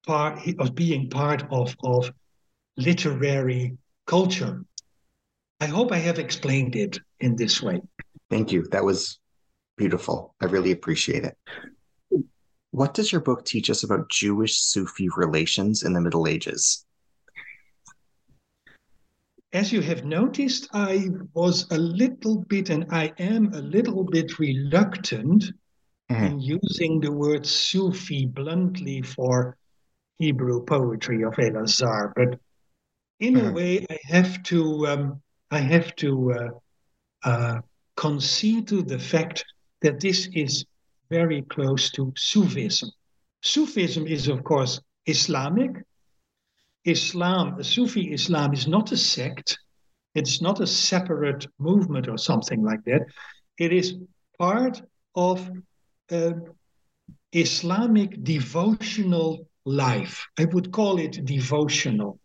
part 0.06 0.40
of 0.58 0.74
being 0.74 1.10
part 1.10 1.42
of 1.50 1.76
of 1.84 2.10
literary 2.78 3.76
culture. 4.06 4.64
I 5.60 5.66
hope 5.66 5.92
I 5.92 5.98
have 5.98 6.18
explained 6.18 6.76
it 6.76 6.98
in 7.20 7.36
this 7.36 7.60
way. 7.60 7.82
Thank 8.30 8.52
you. 8.52 8.66
That 8.70 8.84
was 8.84 9.18
beautiful. 9.78 10.34
I 10.40 10.46
really 10.46 10.72
appreciate 10.72 11.24
it. 11.24 11.36
What 12.72 12.92
does 12.92 13.10
your 13.10 13.22
book 13.22 13.44
teach 13.44 13.70
us 13.70 13.82
about 13.82 14.10
Jewish 14.10 14.60
Sufi 14.60 15.08
relations 15.16 15.82
in 15.82 15.94
the 15.94 16.00
Middle 16.00 16.28
Ages? 16.28 16.84
As 19.54 19.72
you 19.72 19.80
have 19.80 20.04
noticed, 20.04 20.68
I 20.74 21.08
was 21.32 21.66
a 21.70 21.78
little 21.78 22.44
bit, 22.48 22.68
and 22.68 22.84
I 22.90 23.12
am 23.18 23.54
a 23.54 23.62
little 23.62 24.04
bit 24.04 24.38
reluctant 24.38 25.44
mm-hmm. 26.10 26.24
in 26.24 26.40
using 26.40 27.00
the 27.00 27.10
word 27.10 27.46
Sufi 27.46 28.26
bluntly 28.26 29.00
for 29.00 29.56
Hebrew 30.18 30.64
poetry 30.64 31.22
of 31.22 31.34
Elazar, 31.34 32.12
but 32.14 32.38
in 33.20 33.34
mm-hmm. 33.34 33.48
a 33.48 33.52
way, 33.52 33.86
I 33.88 33.98
have 34.04 34.42
to 34.44 34.86
um, 34.86 35.22
I 35.50 35.60
have 35.60 35.96
to 35.96 36.32
uh, 36.32 36.48
uh, 37.28 37.60
concede 37.96 38.68
to 38.68 38.82
the 38.82 38.98
fact 38.98 39.44
that 39.82 40.00
this 40.00 40.28
is 40.34 40.64
very 41.10 41.42
close 41.42 41.90
to 41.92 42.12
Sufism. 42.16 42.90
Sufism 43.42 44.06
is, 44.06 44.28
of 44.28 44.44
course, 44.44 44.80
Islamic. 45.06 45.84
Islam, 46.84 47.62
Sufi 47.62 48.12
Islam, 48.12 48.52
is 48.54 48.66
not 48.66 48.92
a 48.92 48.96
sect. 48.96 49.58
It's 50.14 50.40
not 50.40 50.60
a 50.60 50.66
separate 50.66 51.46
movement 51.58 52.08
or 52.08 52.16
something 52.16 52.62
like 52.62 52.82
that. 52.84 53.02
It 53.58 53.72
is 53.72 53.96
part 54.38 54.80
of 55.14 55.50
uh, 56.10 56.32
Islamic 57.32 58.22
devotional 58.24 59.46
life. 59.64 60.26
I 60.38 60.46
would 60.46 60.72
call 60.72 60.98
it 60.98 61.24
devotional. 61.24 62.18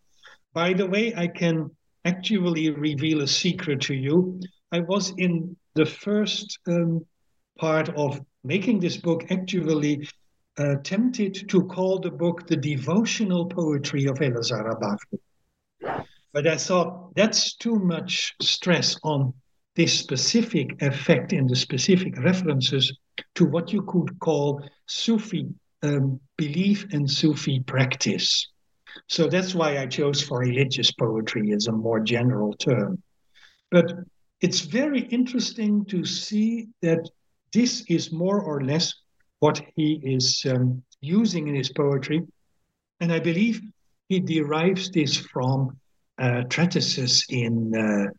By 0.53 0.73
the 0.73 0.87
way, 0.87 1.13
I 1.15 1.27
can 1.27 1.71
actually 2.05 2.69
reveal 2.69 3.21
a 3.21 3.27
secret 3.27 3.81
to 3.81 3.93
you. 3.93 4.39
I 4.71 4.79
was 4.81 5.13
in 5.17 5.55
the 5.75 5.85
first 5.85 6.59
um, 6.67 7.05
part 7.57 7.89
of 7.89 8.19
making 8.43 8.79
this 8.79 8.97
book 8.97 9.31
actually 9.31 10.07
uh, 10.57 10.75
tempted 10.83 11.49
to 11.49 11.63
call 11.65 11.99
the 11.99 12.11
book 12.11 12.47
the 12.47 12.57
devotional 12.57 13.45
poetry 13.45 14.05
of 14.05 14.17
Elazar 14.17 14.79
Bavli. 14.79 16.03
But 16.33 16.47
I 16.47 16.57
thought 16.57 17.15
that's 17.15 17.55
too 17.55 17.77
much 17.77 18.33
stress 18.41 18.97
on 19.03 19.33
this 19.75 19.97
specific 19.97 20.81
effect 20.81 21.33
in 21.33 21.47
the 21.47 21.55
specific 21.55 22.17
references 22.19 22.95
to 23.35 23.45
what 23.45 23.71
you 23.73 23.83
could 23.83 24.19
call 24.19 24.63
Sufi 24.87 25.47
um, 25.81 26.19
belief 26.37 26.85
and 26.91 27.09
Sufi 27.09 27.59
practice. 27.59 28.47
So 29.07 29.27
that's 29.27 29.55
why 29.55 29.79
I 29.79 29.87
chose 29.87 30.21
for 30.21 30.39
religious 30.39 30.91
poetry 30.91 31.51
as 31.51 31.67
a 31.67 31.71
more 31.71 31.99
general 31.99 32.53
term. 32.53 33.01
But 33.71 33.91
it's 34.41 34.61
very 34.61 35.01
interesting 35.01 35.85
to 35.85 36.05
see 36.05 36.67
that 36.81 37.09
this 37.53 37.83
is 37.87 38.11
more 38.11 38.41
or 38.41 38.63
less 38.63 38.93
what 39.39 39.61
he 39.75 39.99
is 40.03 40.45
um, 40.49 40.81
using 41.01 41.47
in 41.47 41.55
his 41.55 41.71
poetry. 41.71 42.21
And 42.99 43.11
I 43.11 43.19
believe 43.19 43.61
he 44.09 44.19
derives 44.19 44.89
this 44.89 45.17
from 45.17 45.77
uh, 46.17 46.43
treatises 46.49 47.25
in 47.29 47.73
uh, 47.75 48.11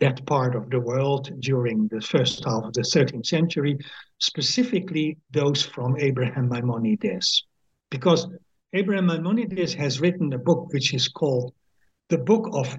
that 0.00 0.24
part 0.26 0.54
of 0.54 0.70
the 0.70 0.80
world 0.80 1.30
during 1.40 1.88
the 1.88 2.00
first 2.00 2.44
half 2.44 2.64
of 2.64 2.72
the 2.72 2.82
13th 2.82 3.26
century, 3.26 3.76
specifically 4.18 5.18
those 5.32 5.64
from 5.64 5.96
Abraham 5.98 6.48
Maimonides. 6.48 7.44
Because 7.90 8.28
Abraham 8.72 9.06
Maimonides 9.06 9.74
has 9.74 10.00
written 10.00 10.32
a 10.32 10.38
book 10.38 10.72
which 10.72 10.94
is 10.94 11.08
called 11.08 11.52
the 12.08 12.18
Book 12.18 12.48
of, 12.52 12.78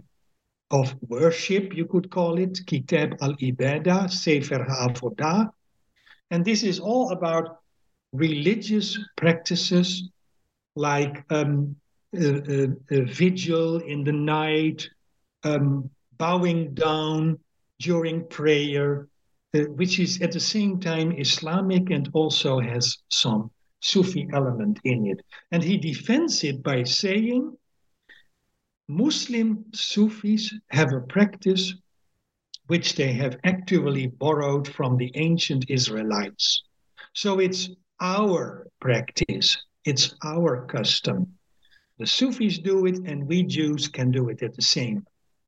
of 0.71 0.95
Worship, 1.07 1.75
you 1.75 1.85
could 1.85 2.09
call 2.09 2.39
it, 2.39 2.59
Kitab 2.65 3.15
al 3.21 3.33
Ibadah, 3.35 4.09
Sefer 4.09 4.65
HaAvodah. 4.69 5.49
And 6.31 6.45
this 6.45 6.63
is 6.63 6.79
all 6.79 7.11
about 7.11 7.57
religious 8.13 8.97
practices 9.15 10.09
like 10.75 11.23
um, 11.29 11.75
a, 12.15 12.27
a, 12.27 12.67
a 12.91 13.01
vigil 13.05 13.79
in 13.79 14.03
the 14.03 14.11
night, 14.11 14.89
um, 15.43 15.89
bowing 16.17 16.73
down 16.73 17.39
during 17.79 18.27
prayer, 18.27 19.07
uh, 19.55 19.59
which 19.75 19.99
is 19.99 20.21
at 20.21 20.31
the 20.31 20.39
same 20.39 20.79
time 20.79 21.11
Islamic 21.11 21.89
and 21.89 22.09
also 22.13 22.59
has 22.59 22.97
some 23.09 23.51
Sufi 23.81 24.27
element 24.33 24.79
in 24.83 25.07
it. 25.07 25.21
And 25.51 25.63
he 25.63 25.77
defends 25.77 26.43
it 26.43 26.61
by 26.61 26.83
saying 26.83 27.55
Muslim 28.87 29.65
Sufis 29.73 30.53
have 30.71 30.91
a 30.93 31.01
practice 31.01 31.73
which 32.69 32.93
they 32.93 33.11
have 33.11 33.35
actively 33.45 34.05
borrowed 34.05 34.67
from 34.67 34.95
the 34.95 35.11
ancient 35.15 35.65
Israelites. 35.69 36.61
So 37.13 37.39
it's 37.39 37.67
our 37.99 38.67
practice, 38.79 39.57
it's 39.85 40.13
our 40.23 40.67
custom. 40.67 41.33
The 41.97 42.05
Sufis 42.05 42.59
do 42.59 42.85
it, 42.85 42.99
and 43.07 43.27
we 43.27 43.41
Jews 43.41 43.87
can 43.87 44.11
do 44.11 44.29
it 44.29 44.43
at 44.43 44.53
the 44.53 44.61
same, 44.61 45.03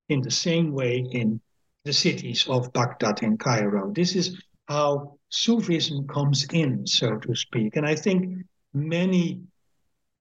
in 0.09 0.21
the 0.21 0.31
same 0.31 0.71
way 0.71 1.05
in 1.11 1.39
the 1.85 1.93
cities 1.93 2.47
of 2.47 2.73
Baghdad 2.73 3.21
and 3.21 3.39
Cairo. 3.39 3.91
This 3.93 4.15
is 4.15 4.41
how 4.67 5.19
Sufism 5.29 6.07
comes 6.07 6.47
in, 6.51 6.87
so 6.87 7.17
to 7.17 7.35
speak. 7.35 7.75
And 7.75 7.85
I 7.85 7.93
think 7.93 8.45
many 8.73 9.41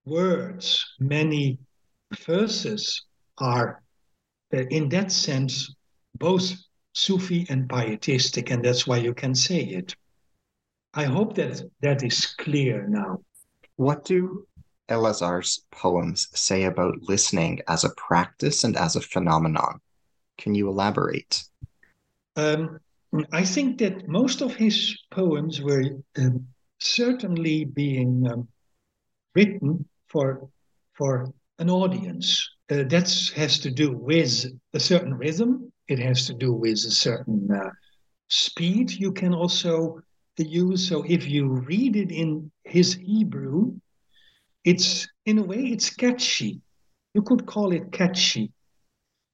words, 0.05 0.85
many 1.01 1.61
verses 2.27 3.07
are, 3.39 3.83
uh, 4.53 4.65
in 4.69 4.91
that 4.91 5.11
sense, 5.11 5.75
both 6.15 6.53
Sufi 6.93 7.47
and 7.49 7.69
pietistic, 7.69 8.51
and 8.51 8.65
that's 8.65 8.87
why 8.87 8.99
you 8.99 9.15
can 9.15 9.35
say 9.35 9.61
it. 9.61 9.95
I 10.95 11.05
hope 11.05 11.35
that 11.37 11.63
that 11.83 12.03
is 12.03 12.27
clear 12.27 12.87
now. 12.89 13.21
What 13.77 14.05
do 14.05 14.47
Elazar's 14.89 15.65
poems 15.71 16.29
say 16.35 16.65
about 16.65 17.03
listening 17.03 17.61
as 17.69 17.85
a 17.85 17.91
practice 17.91 18.65
and 18.65 18.77
as 18.77 18.97
a 18.97 19.01
phenomenon? 19.01 19.81
Can 20.37 20.55
you 20.55 20.69
elaborate? 20.69 21.45
Um, 22.37 22.81
I 23.33 23.45
think 23.45 23.79
that 23.79 24.09
most 24.09 24.41
of 24.41 24.55
his 24.55 24.99
poems 25.11 25.61
were 25.61 25.85
um, 26.17 26.47
certainly 26.79 27.65
being 27.65 28.27
um, 28.29 28.49
written 29.35 29.87
for 30.09 30.49
for 30.95 31.33
an 31.59 31.71
audience. 31.71 32.49
Uh, 32.71 32.85
that 32.85 33.33
has 33.35 33.59
to 33.61 33.71
do 33.71 33.97
with 33.97 34.47
a 34.75 34.81
certain 34.81 35.15
rhythm. 35.15 35.73
It 35.91 35.99
has 35.99 36.27
to 36.29 36.35
do 36.35 36.53
with 36.53 36.79
a 36.79 36.91
certain 36.91 37.51
uh, 37.51 37.71
speed. 38.29 38.93
You 38.93 39.13
can 39.13 39.35
also 39.35 40.01
use. 40.39 40.89
So 40.89 41.05
if 41.07 41.29
you 41.29 41.49
read 41.49 41.97
it 41.97 42.11
in 42.11 42.51
his 42.65 42.95
Hebrew, 42.95 43.75
it's 44.65 45.07
in 45.27 45.37
a 45.39 45.43
way 45.43 45.59
it's 45.75 45.91
catchy. 45.91 46.61
You 47.13 47.23
could 47.23 47.45
call 47.45 47.73
it 47.73 47.93
catchy 47.93 48.53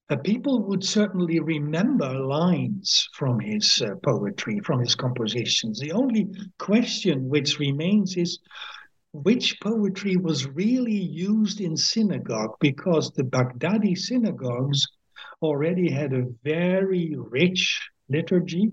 uh, 0.09 0.17
people 0.17 0.63
would 0.63 0.85
certainly 0.85 1.41
remember 1.41 2.09
lines 2.13 3.09
from 3.13 3.41
his 3.41 3.83
uh, 3.83 3.97
poetry, 4.05 4.61
from 4.61 4.79
his 4.81 4.95
compositions. 4.95 5.81
The 5.81 5.91
only 5.93 6.29
question 6.59 7.29
which 7.29 7.59
remains 7.59 8.17
is 8.17 8.39
which 9.13 9.59
poetry 9.61 10.17
was 10.17 10.47
really 10.47 10.93
used 10.93 11.61
in 11.61 11.77
synagogue, 11.77 12.55
because 12.61 13.11
the 13.11 13.25
Baghdadi 13.25 13.99
synagogues 13.99 14.87
already 15.43 15.91
had 15.91 16.12
a 16.12 16.26
very 16.43 17.14
rich 17.16 17.91
liturgy 18.09 18.70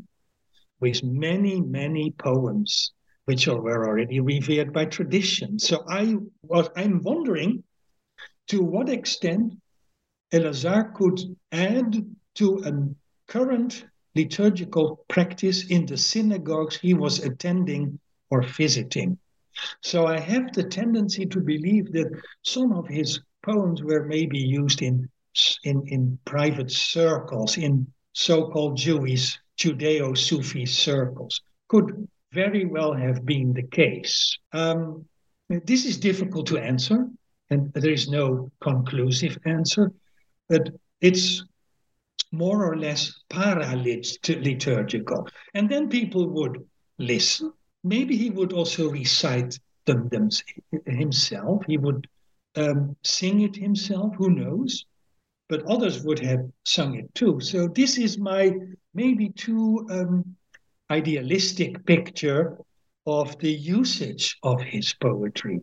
with 0.80 1.04
many, 1.04 1.62
many 1.62 2.12
poems 2.12 2.94
which 3.26 3.48
were 3.48 3.88
already 3.88 4.20
revered 4.20 4.74
by 4.74 4.86
tradition. 4.86 5.58
So 5.58 5.84
I 5.88 6.16
was 6.42 6.70
I'm 6.76 7.02
wondering 7.04 7.64
to 8.48 8.62
what 8.62 8.90
extent 8.90 9.54
Elazar 10.34 10.94
could 10.94 11.20
add 11.52 12.06
to 12.36 12.64
a 12.66 13.32
current 13.32 13.86
liturgical 14.16 15.06
practice 15.08 15.68
in 15.68 15.86
the 15.86 15.98
synagogues 15.98 16.78
he 16.78 16.94
was 16.94 17.20
attending 17.20 18.00
or 18.30 18.44
visiting. 18.44 19.18
So 19.82 20.08
I 20.08 20.20
have 20.20 20.52
the 20.54 20.64
tendency 20.64 21.26
to 21.28 21.40
believe 21.40 21.92
that 21.94 22.12
some 22.42 22.74
of 22.74 22.88
his 22.88 23.20
poems 23.44 23.84
were 23.84 24.06
maybe 24.06 24.40
used 24.40 24.82
in, 24.82 25.10
in, 25.64 25.84
in 25.88 26.18
private 26.26 26.72
circles, 26.72 27.58
in 27.58 27.88
so 28.14 28.50
called 28.50 28.78
Jewish 28.78 29.40
Judeo 29.58 30.16
Sufi 30.18 30.66
circles. 30.66 31.42
Could 31.68 32.08
very 32.32 32.66
well 32.66 32.94
have 32.94 33.26
been 33.26 33.54
the 33.54 33.64
case? 33.64 34.38
Um, 34.52 35.06
this 35.50 35.86
is 35.86 35.98
difficult 35.98 36.48
to 36.48 36.58
answer, 36.58 37.08
and 37.50 37.72
there 37.74 37.92
is 37.92 38.10
no 38.10 38.52
conclusive 38.62 39.38
answer, 39.46 39.92
but 40.50 40.70
it's 41.02 41.44
more 42.32 42.66
or 42.66 42.78
less 42.78 43.14
para-liturgical. 43.30 45.28
And 45.54 45.70
then 45.70 45.90
people 45.90 46.28
would 46.30 46.66
listen. 46.98 47.54
Maybe 47.84 48.18
he 48.18 48.30
would 48.32 48.54
also 48.54 48.90
recite 48.90 49.60
them, 49.86 50.10
them 50.10 50.30
himself. 50.88 51.64
He 51.68 51.78
would 51.78 52.08
um, 52.56 52.96
sing 53.04 53.42
it 53.42 53.56
himself, 53.56 54.16
who 54.16 54.30
knows? 54.32 54.86
But 55.50 55.64
others 55.64 56.04
would 56.04 56.20
have 56.20 56.50
sung 56.66 56.96
it 56.96 57.14
too. 57.14 57.40
So 57.40 57.68
this 57.68 57.98
is 57.98 58.18
my 58.18 58.54
maybe 58.94 59.30
too 59.30 59.86
um, 59.90 60.36
idealistic 60.90 61.86
picture 61.86 62.58
of 63.06 63.38
the 63.40 63.52
usage 63.52 64.38
of 64.44 64.62
his 64.62 64.94
poetry. 64.94 65.62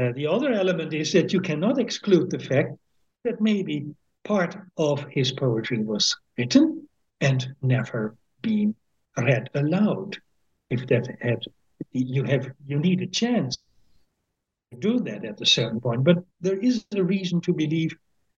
Uh, 0.00 0.12
the 0.14 0.26
other 0.26 0.52
element 0.52 0.92
is 0.92 1.12
that 1.12 1.32
you 1.32 1.40
cannot 1.40 1.78
exclude 1.78 2.30
the 2.30 2.38
fact 2.38 2.76
that 3.24 3.40
maybe 3.40 3.94
part 4.24 4.56
of 4.76 5.04
his 5.10 5.32
poetry 5.32 5.78
was 5.78 6.16
written 6.36 6.88
and 7.20 7.54
never 7.62 8.16
been 8.42 8.74
read 9.16 9.48
aloud. 9.54 10.16
If 10.70 10.86
that 10.88 11.06
had 11.20 11.44
you 11.92 12.24
have 12.24 12.50
you 12.66 12.78
need 12.78 13.02
a 13.02 13.06
chance 13.06 13.56
to 14.72 14.78
do 14.78 14.98
that 15.00 15.24
at 15.24 15.40
a 15.40 15.46
certain 15.46 15.80
point. 15.80 16.02
But 16.04 16.24
there 16.40 16.58
is 16.58 16.84
a 16.94 17.02
reason 17.02 17.40
to 17.42 17.52
believe 17.52 17.94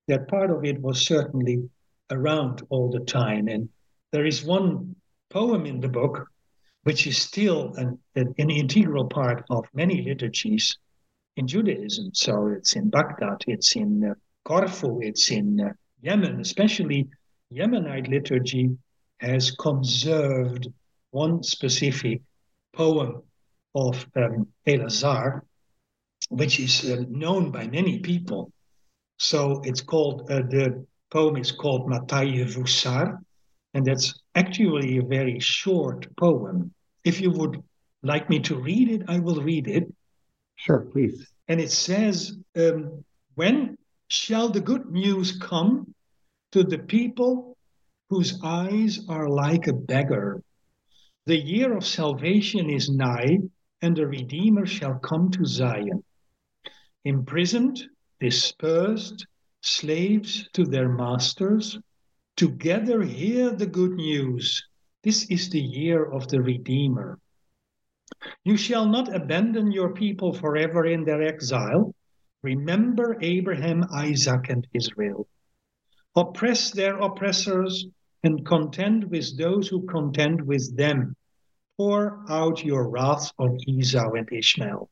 that 0.09 0.29
part 0.29 0.51
of 0.51 0.65
it 0.65 0.81
was 0.81 1.07
certainly 1.07 1.69
around 2.11 2.63
all 2.71 2.91
the 2.91 3.01
time. 3.01 3.49
And 3.49 3.69
there 4.13 4.27
is 4.27 4.45
one 4.45 4.97
poem 5.31 5.67
in 5.67 5.81
the 5.81 5.89
book 5.89 6.29
which 6.87 7.09
is 7.09 7.21
still 7.21 7.75
an, 7.75 7.99
an, 8.15 8.33
integral 8.49 9.09
part 9.09 9.45
of 9.51 9.67
many 9.75 10.03
liturgies 10.03 10.79
in 11.37 11.49
Judaism. 11.49 12.11
So 12.15 12.47
it's 12.47 12.77
in 12.77 12.91
Baghdad, 12.91 13.43
it's 13.49 13.75
in 13.75 14.05
uh, 14.05 14.15
Corfu, 14.45 15.01
it's 15.01 15.33
in 15.33 15.61
uh, 15.61 15.73
Yemen, 16.01 16.41
especially 16.41 17.09
Yemenite 17.53 18.09
liturgy 18.09 18.77
has 19.19 19.51
conserved 19.51 20.69
one 21.11 21.43
specific 21.43 22.23
poem 22.73 23.23
of 23.75 24.07
um, 24.15 24.47
Elazar, 24.65 25.41
which 26.29 26.61
is 26.61 26.89
uh, 26.89 27.03
known 27.09 27.51
by 27.51 27.67
many 27.67 27.99
people. 27.99 28.53
So 29.19 29.62
it's 29.64 29.81
called, 29.81 30.31
uh, 30.31 30.43
the 30.43 30.87
poem 31.11 31.37
is 31.37 31.53
called 31.53 31.89
Mataye 31.89 32.45
Vusar, 32.45 33.19
and 33.75 33.85
that's 33.85 34.23
actually 34.35 34.99
a 34.99 35.03
very 35.03 35.39
short 35.41 36.07
poem. 36.17 36.73
If 37.05 37.21
you 37.21 37.31
would 37.31 37.62
like 38.03 38.29
me 38.29 38.41
to 38.41 38.57
read 38.57 38.89
it, 38.91 39.03
I 39.09 39.19
will 39.19 39.43
read 39.43 39.69
it. 39.69 39.85
Sure, 40.57 40.81
please. 40.93 41.27
And 41.49 41.61
it 41.61 41.71
says, 41.71 42.37
um, 42.57 43.05
When 43.35 43.79
shall 44.09 44.49
the 44.49 44.61
good 44.61 44.91
news 44.91 45.39
come 45.39 45.95
to 46.53 46.62
the 46.64 46.79
people 46.79 47.57
whose 48.11 48.41
eyes 48.43 49.01
are 49.09 49.29
like 49.29 49.67
a 49.67 49.73
beggar? 49.73 50.43
The 51.27 51.37
year 51.37 51.77
of 51.77 51.85
salvation 51.85 52.71
is 52.71 52.89
nigh, 52.89 53.39
and 53.83 53.97
the 53.97 54.07
Redeemer 54.07 54.67
shall 54.67 54.99
come 54.99 55.31
to 55.33 55.45
Zion. 55.45 56.05
Imprisoned, 57.05 57.83
dispersed, 58.21 59.27
slaves 59.62 60.49
to 60.53 60.64
their 60.64 60.89
masters, 60.89 61.79
together 62.37 63.03
hear 63.03 63.51
the 63.51 63.67
good 63.67 63.93
news. 63.93 64.62
This 65.03 65.31
is 65.31 65.51
the 65.51 65.61
year 65.61 66.05
of 66.05 66.29
the 66.29 66.43
Redeemer. 66.43 67.19
You 68.45 68.57
shall 68.57 68.87
not 68.87 69.14
abandon 69.14 69.73
your 69.73 69.93
people 69.93 70.33
forever 70.33 70.87
in 70.87 71.05
their 71.05 71.23
exile. 71.23 71.95
Remember 72.43 73.17
Abraham, 73.21 73.85
Isaac, 73.93 74.49
and 74.51 74.67
Israel. 74.73 75.29
Oppress 76.14 76.71
their 76.71 76.99
oppressors 76.99 77.87
and 78.23 78.47
contend 78.47 79.11
with 79.11 79.37
those 79.37 79.69
who 79.69 79.87
contend 79.87 80.41
with 80.43 80.77
them. 80.77 81.14
Pour 81.77 82.25
out 82.29 82.64
your 82.64 82.89
wrath 82.89 83.31
on 83.39 83.59
Esau 83.69 84.12
and 84.12 84.29
Ishmael. 84.33 84.89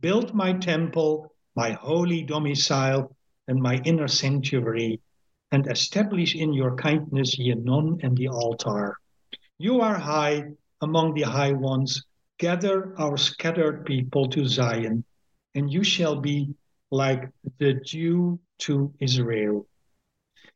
Build 0.00 0.34
my 0.34 0.54
temple, 0.54 1.32
my 1.62 1.72
holy 1.72 2.22
domicile, 2.22 3.02
and 3.48 3.60
my 3.60 3.76
inner 3.84 4.08
sanctuary, 4.08 5.00
and 5.52 5.66
establish 5.66 6.34
in 6.34 6.50
your 6.52 6.74
kindness 6.76 7.34
Hinnom 7.34 7.98
and 8.02 8.16
the 8.16 8.28
altar. 8.28 8.96
You 9.58 9.80
are 9.80 9.98
high 9.98 10.36
among 10.80 11.14
the 11.14 11.26
high 11.38 11.52
ones 11.52 11.90
Gather 12.40 12.94
our 12.98 13.18
scattered 13.18 13.84
people 13.84 14.26
to 14.30 14.46
Zion, 14.46 15.04
and 15.54 15.70
you 15.70 15.84
shall 15.84 16.16
be 16.18 16.54
like 16.90 17.28
the 17.58 17.74
dew 17.74 18.40
to 18.60 18.94
Israel. 18.98 19.68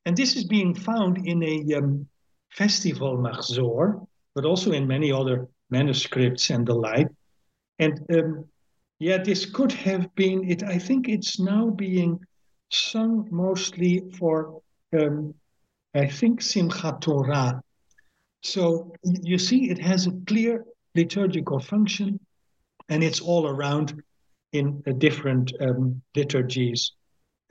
And 0.07 0.17
this 0.17 0.35
is 0.35 0.45
being 0.45 0.75
found 0.75 1.29
in 1.29 1.43
a 1.43 1.75
um, 1.75 2.09
festival 2.49 3.19
Mahzor, 3.19 4.07
but 4.35 4.47
also 4.47 4.73
in 4.73 4.87
many 4.87 5.13
other 5.13 5.49
manuscripts 5.69 6.49
and 6.49 6.67
the 6.67 6.73
like. 6.73 7.09
And 7.79 8.01
um, 8.17 8.47
yeah, 9.05 9.19
this 9.19 9.45
could 9.45 9.71
have 9.73 10.15
been 10.15 10.51
it. 10.51 10.63
I 10.63 10.79
think 10.79 11.11
it's 11.11 11.39
now 11.39 11.69
being 11.69 12.19
sung 12.71 13.29
mostly 13.31 14.03
for, 14.19 14.63
um, 14.99 15.35
I 15.95 16.07
think, 16.07 16.41
Simchat 16.41 17.03
Torah. 17.03 17.61
So 18.43 18.95
you 19.03 19.37
see, 19.37 19.69
it 19.69 19.79
has 19.79 20.07
a 20.07 20.13
clear 20.27 20.65
liturgical 20.95 21.61
function, 21.61 22.19
and 22.89 23.05
it's 23.05 23.21
all 23.21 23.47
around 23.47 24.03
in 24.55 24.83
uh, 24.87 24.93
different 24.93 25.53
um, 25.61 26.01
liturgies. 26.17 26.93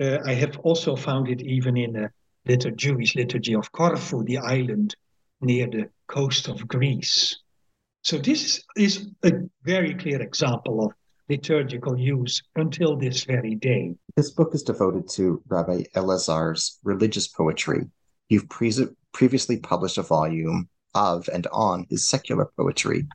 Uh, 0.01 0.17
I 0.25 0.33
have 0.33 0.57
also 0.63 0.95
found 0.95 1.29
it 1.29 1.43
even 1.43 1.77
in 1.77 1.95
a 1.97 2.09
litur- 2.49 2.75
Jewish 2.75 3.15
liturgy 3.15 3.53
of 3.53 3.71
Corfu, 3.71 4.23
the 4.23 4.39
island 4.39 4.95
near 5.39 5.67
the 5.67 5.91
coast 6.07 6.47
of 6.47 6.67
Greece. 6.67 7.37
So 8.01 8.17
this 8.17 8.63
is 8.75 9.11
a 9.23 9.33
very 9.63 9.93
clear 9.93 10.19
example 10.19 10.85
of 10.85 10.93
liturgical 11.29 11.97
use 11.97 12.41
until 12.55 12.95
this 12.95 13.23
very 13.23 13.55
day. 13.55 13.95
This 14.15 14.31
book 14.31 14.53
is 14.53 14.63
devoted 14.63 15.07
to 15.09 15.41
Rabbi 15.47 15.83
Elazar's 15.95 16.79
religious 16.83 17.27
poetry. 17.27 17.85
You've 18.29 18.49
pre- 18.49 18.87
previously 19.13 19.57
published 19.57 19.97
a 19.97 20.03
volume 20.03 20.69
of 20.95 21.27
and 21.33 21.47
on 21.47 21.85
his 21.89 22.07
secular 22.07 22.49
poetry 22.57 23.07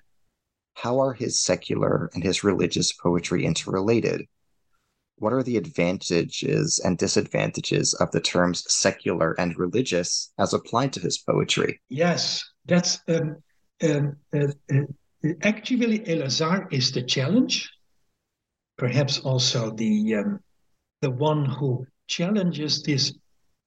how 0.83 1.01
are 1.01 1.13
his 1.13 1.41
secular 1.41 2.09
and 2.15 2.23
his 2.23 2.45
religious 2.45 2.93
poetry 2.93 3.45
interrelated? 3.45 4.27
What 5.17 5.33
are 5.33 5.43
the 5.43 5.57
advantages 5.57 6.81
and 6.85 6.97
disadvantages 6.97 7.95
of 7.95 8.13
the 8.13 8.21
terms 8.21 8.65
secular 8.73 9.35
and 9.41 9.59
religious 9.59 10.33
as 10.39 10.55
applied 10.55 10.93
to 10.93 11.01
his 11.01 11.19
poetry? 11.19 11.81
Yes, 11.89 12.45
that's 12.67 13.01
um, 13.09 13.43
um, 13.83 14.17
uh, 14.33 14.47
uh, 14.73 15.33
actually 15.43 15.99
Elazar 16.01 16.73
is 16.73 16.93
the 16.93 17.03
challenge, 17.03 17.69
perhaps 18.79 19.19
also 19.19 19.71
the 19.71 20.15
um, 20.15 20.41
the 21.03 21.11
one 21.11 21.45
who 21.45 21.87
challenges 22.07 22.83
this 22.83 23.13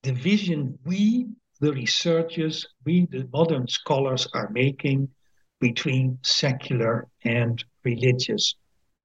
division 0.04 0.78
we, 0.84 1.28
the 1.60 1.72
researchers, 1.72 2.66
we, 2.86 3.06
the 3.12 3.28
modern 3.32 3.68
scholars, 3.68 4.28
are 4.34 4.50
making 4.50 5.08
between 5.60 6.18
secular 6.24 7.08
and 7.24 7.64
religious. 7.84 8.56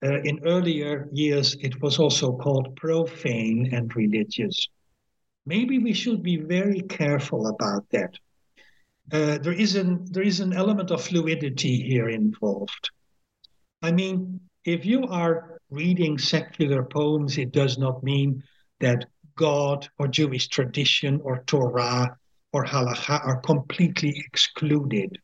Uh, 0.04 0.20
in 0.22 0.40
earlier 0.44 1.08
years, 1.12 1.56
it 1.60 1.80
was 1.82 1.98
also 1.98 2.36
called 2.36 2.74
profane 2.76 3.70
and 3.72 3.94
religious. 3.94 4.68
Maybe 5.44 5.78
we 5.78 5.92
should 5.92 6.22
be 6.22 6.38
very 6.38 6.80
careful 6.80 7.46
about 7.46 7.84
that. 7.90 8.14
Uh, 9.12 9.38
there 9.38 9.52
is 9.52 9.76
an 9.76 10.04
there 10.10 10.24
is 10.24 10.40
an 10.40 10.52
element 10.52 10.90
of 10.90 11.00
fluidity 11.00 11.76
here 11.82 12.08
involved. 12.08 12.90
I 13.82 13.92
mean, 13.92 14.40
if 14.64 14.84
you 14.84 15.04
are 15.04 15.55
reading 15.70 16.18
secular 16.18 16.82
poems, 16.84 17.38
it 17.38 17.52
does 17.52 17.78
not 17.78 18.02
mean 18.02 18.42
that 18.80 19.04
God 19.36 19.88
or 19.98 20.08
Jewish 20.08 20.48
tradition 20.48 21.20
or 21.22 21.42
Torah 21.46 22.16
or 22.52 22.64
halacha 22.64 23.24
are 23.24 23.40
completely 23.40 24.14
excluded. 24.26 25.18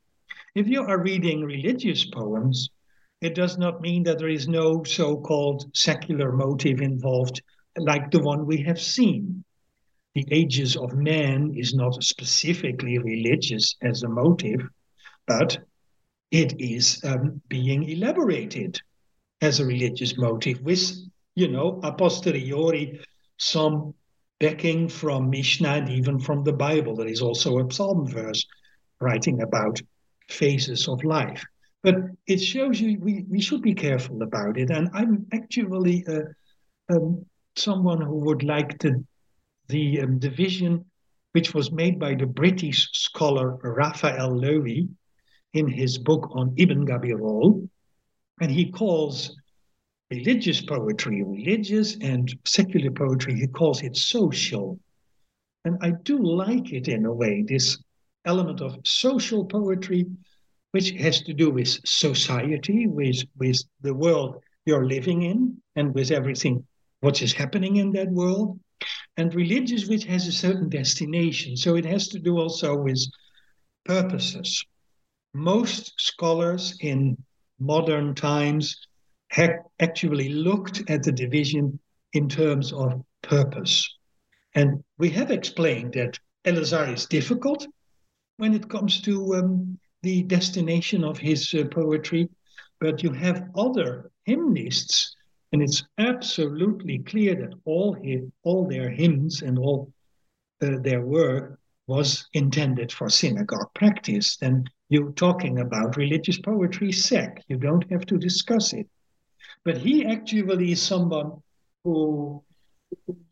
If 0.54 0.68
you 0.68 0.82
are 0.82 1.02
reading 1.02 1.42
religious 1.42 2.04
poems, 2.04 2.70
it 3.20 3.34
does 3.34 3.56
not 3.56 3.80
mean 3.80 4.02
that 4.02 4.18
there 4.18 4.28
is 4.28 4.48
no 4.48 4.82
so 4.84 5.16
called 5.16 5.74
secular 5.74 6.32
motive 6.32 6.80
involved, 6.80 7.40
like 7.78 8.10
the 8.10 8.20
one 8.20 8.44
we 8.44 8.62
have 8.62 8.80
seen. 8.80 9.44
The 10.14 10.26
ages 10.30 10.76
of 10.76 10.92
man 10.92 11.54
is 11.56 11.72
not 11.72 12.02
specifically 12.02 12.98
religious 12.98 13.76
as 13.80 14.02
a 14.02 14.08
motive, 14.08 14.60
but 15.26 15.56
it 16.30 16.60
is 16.60 17.00
um, 17.04 17.40
being 17.48 17.88
elaborated 17.88 18.80
as 19.42 19.60
a 19.60 19.66
religious 19.66 20.16
motive 20.16 20.62
with, 20.62 20.90
you 21.34 21.48
know, 21.48 21.80
a 21.82 21.92
posteriori 21.92 23.00
some 23.38 23.92
backing 24.40 24.88
from 24.88 25.30
Mishnah 25.30 25.68
and 25.68 25.88
even 25.88 26.18
from 26.18 26.44
the 26.44 26.52
Bible. 26.52 26.96
There 26.96 27.08
is 27.08 27.20
also 27.20 27.58
a 27.58 27.70
psalm 27.70 28.06
verse 28.06 28.46
writing 29.00 29.42
about 29.42 29.80
phases 30.28 30.88
of 30.88 31.04
life. 31.04 31.44
But 31.82 31.96
it 32.26 32.38
shows 32.38 32.80
you 32.80 32.98
we, 33.00 33.24
we 33.28 33.40
should 33.40 33.62
be 33.62 33.74
careful 33.74 34.22
about 34.22 34.56
it. 34.56 34.70
And 34.70 34.88
I'm 34.94 35.26
actually 35.32 36.06
uh, 36.06 36.94
um, 36.94 37.26
someone 37.56 38.00
who 38.00 38.20
would 38.26 38.44
like 38.44 38.78
to, 38.80 39.04
the 39.68 40.00
um, 40.00 40.18
division 40.18 40.84
which 41.32 41.54
was 41.54 41.72
made 41.72 41.98
by 41.98 42.14
the 42.14 42.26
British 42.26 42.88
scholar 42.92 43.56
Raphael 43.62 44.36
Loewe 44.36 44.88
in 45.54 45.68
his 45.68 45.98
book 45.98 46.28
on 46.32 46.54
Ibn 46.56 46.86
Gabirol. 46.86 47.68
And 48.42 48.50
he 48.50 48.72
calls 48.72 49.36
religious 50.10 50.60
poetry 50.60 51.22
religious 51.22 51.96
and 52.00 52.28
secular 52.44 52.90
poetry, 52.90 53.34
he 53.36 53.46
calls 53.46 53.82
it 53.82 53.96
social. 53.96 54.80
And 55.64 55.78
I 55.80 55.92
do 56.02 56.20
like 56.20 56.72
it 56.72 56.88
in 56.88 57.06
a 57.06 57.12
way, 57.14 57.44
this 57.46 57.78
element 58.24 58.60
of 58.60 58.80
social 58.84 59.44
poetry, 59.44 60.06
which 60.72 60.90
has 60.90 61.20
to 61.22 61.32
do 61.32 61.50
with 61.50 61.68
society, 61.86 62.88
with, 62.88 63.22
with 63.38 63.62
the 63.80 63.94
world 63.94 64.42
you're 64.66 64.86
living 64.86 65.22
in, 65.22 65.62
and 65.76 65.94
with 65.94 66.10
everything 66.10 66.66
what 66.98 67.22
is 67.22 67.32
happening 67.32 67.76
in 67.76 67.92
that 67.92 68.10
world, 68.10 68.58
and 69.16 69.32
religious, 69.36 69.86
which 69.86 70.04
has 70.06 70.26
a 70.26 70.32
certain 70.32 70.68
destination. 70.68 71.56
So 71.56 71.76
it 71.76 71.84
has 71.84 72.08
to 72.08 72.18
do 72.18 72.38
also 72.38 72.76
with 72.76 73.00
purposes. 73.84 74.64
Most 75.32 75.92
scholars 75.96 76.76
in 76.80 77.16
modern 77.62 78.14
times 78.14 78.76
have 79.28 79.50
actually 79.80 80.28
looked 80.28 80.82
at 80.90 81.02
the 81.02 81.12
division 81.12 81.78
in 82.12 82.28
terms 82.28 82.72
of 82.72 83.02
purpose. 83.22 83.88
And 84.54 84.84
we 84.98 85.08
have 85.10 85.30
explained 85.30 85.94
that 85.94 86.18
Elazar 86.44 86.92
is 86.92 87.06
difficult 87.06 87.66
when 88.36 88.54
it 88.54 88.68
comes 88.68 89.00
to 89.02 89.34
um, 89.36 89.78
the 90.02 90.22
destination 90.24 91.04
of 91.04 91.18
his 91.18 91.54
uh, 91.54 91.64
poetry, 91.70 92.28
but 92.80 93.02
you 93.02 93.12
have 93.12 93.48
other 93.56 94.10
hymnists, 94.24 95.14
and 95.52 95.62
it's 95.62 95.84
absolutely 95.98 96.98
clear 96.98 97.34
that 97.36 97.54
all 97.64 97.92
his, 97.94 98.22
all 98.42 98.66
their 98.66 98.90
hymns 98.90 99.42
and 99.42 99.58
all 99.58 99.92
uh, 100.62 100.78
their 100.80 101.02
work 101.02 101.58
was 101.86 102.26
intended 102.32 102.90
for 102.90 103.08
synagogue 103.08 103.72
practice. 103.74 104.36
Then 104.36 104.64
you're 104.92 105.12
talking 105.12 105.60
about 105.60 105.96
religious 105.96 106.38
poetry 106.38 106.92
sec. 106.92 107.42
You 107.48 107.56
don't 107.56 107.90
have 107.90 108.04
to 108.06 108.18
discuss 108.18 108.74
it. 108.74 108.86
But 109.64 109.78
he 109.78 110.04
actually 110.04 110.72
is 110.72 110.82
someone 110.82 111.42
who 111.82 112.44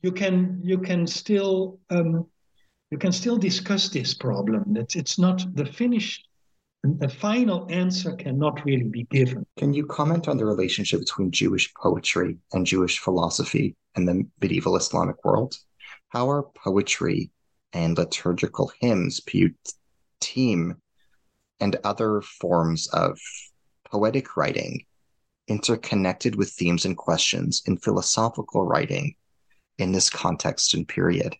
you 0.03 0.13
can 0.13 0.61
you 0.65 0.79
can 0.79 1.07
still 1.07 1.79
um, 1.91 2.27
you 2.91 2.99
can 2.99 3.13
still 3.13 3.37
discuss 3.37 3.91
this 3.91 4.15
problem. 4.15 4.75
It's 4.77 4.97
it's 4.97 5.19
not 5.19 5.45
the 5.55 5.67
finished 5.67 6.27
the 6.83 7.11
final 7.11 7.67
answer 7.69 8.13
cannot 8.17 8.65
really 8.65 8.89
be 8.89 9.03
given. 9.11 9.45
Can 9.59 9.75
you 9.75 9.85
comment 9.85 10.29
on 10.29 10.39
the 10.39 10.47
relationship 10.47 11.01
between 11.01 11.31
Jewish 11.31 11.73
poetry 11.75 12.39
and 12.55 12.65
Jewish 12.65 12.99
philosophy 13.01 13.77
in 13.97 14.07
the 14.07 14.27
medieval 14.41 14.77
Islamic 14.77 15.23
world? 15.23 15.57
How 16.09 16.31
are 16.31 16.43
poetry 16.43 17.31
and 17.75 17.99
liturgical 17.99 18.73
hymns, 18.81 19.21
team, 20.21 20.77
and 21.61 21.77
other 21.85 22.21
forms 22.23 22.89
of 22.89 23.19
poetic 23.85 24.37
writing 24.37 24.85
interconnected 25.49 26.37
with 26.37 26.51
themes 26.51 26.85
and 26.85 26.97
questions 26.97 27.63
in 27.67 27.77
philosophical 27.77 28.65
writing 28.65 29.15
in 29.79 29.93
this 29.93 30.09
context 30.09 30.75
and 30.75 30.87
period? 30.87 31.35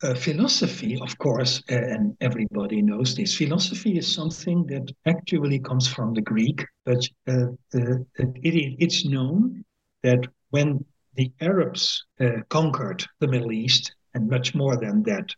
Uh, 0.00 0.14
philosophy, 0.14 0.96
of 1.00 1.18
course, 1.18 1.60
uh, 1.72 1.74
and 1.74 2.16
everybody 2.20 2.80
knows 2.80 3.16
this, 3.16 3.36
philosophy 3.36 3.98
is 3.98 4.06
something 4.06 4.64
that 4.66 4.88
actually 5.06 5.58
comes 5.58 5.88
from 5.88 6.14
the 6.14 6.20
Greek, 6.20 6.64
but 6.84 7.04
uh, 7.26 7.46
it, 7.72 8.76
it's 8.78 9.04
known 9.04 9.64
that 10.04 10.20
when 10.50 10.84
the 11.14 11.32
Arabs 11.40 12.04
uh, 12.20 12.42
conquered 12.48 13.04
the 13.18 13.26
Middle 13.26 13.50
East, 13.50 13.92
and 14.14 14.28
much 14.28 14.54
more 14.54 14.76
than 14.76 15.02
that, 15.02 15.28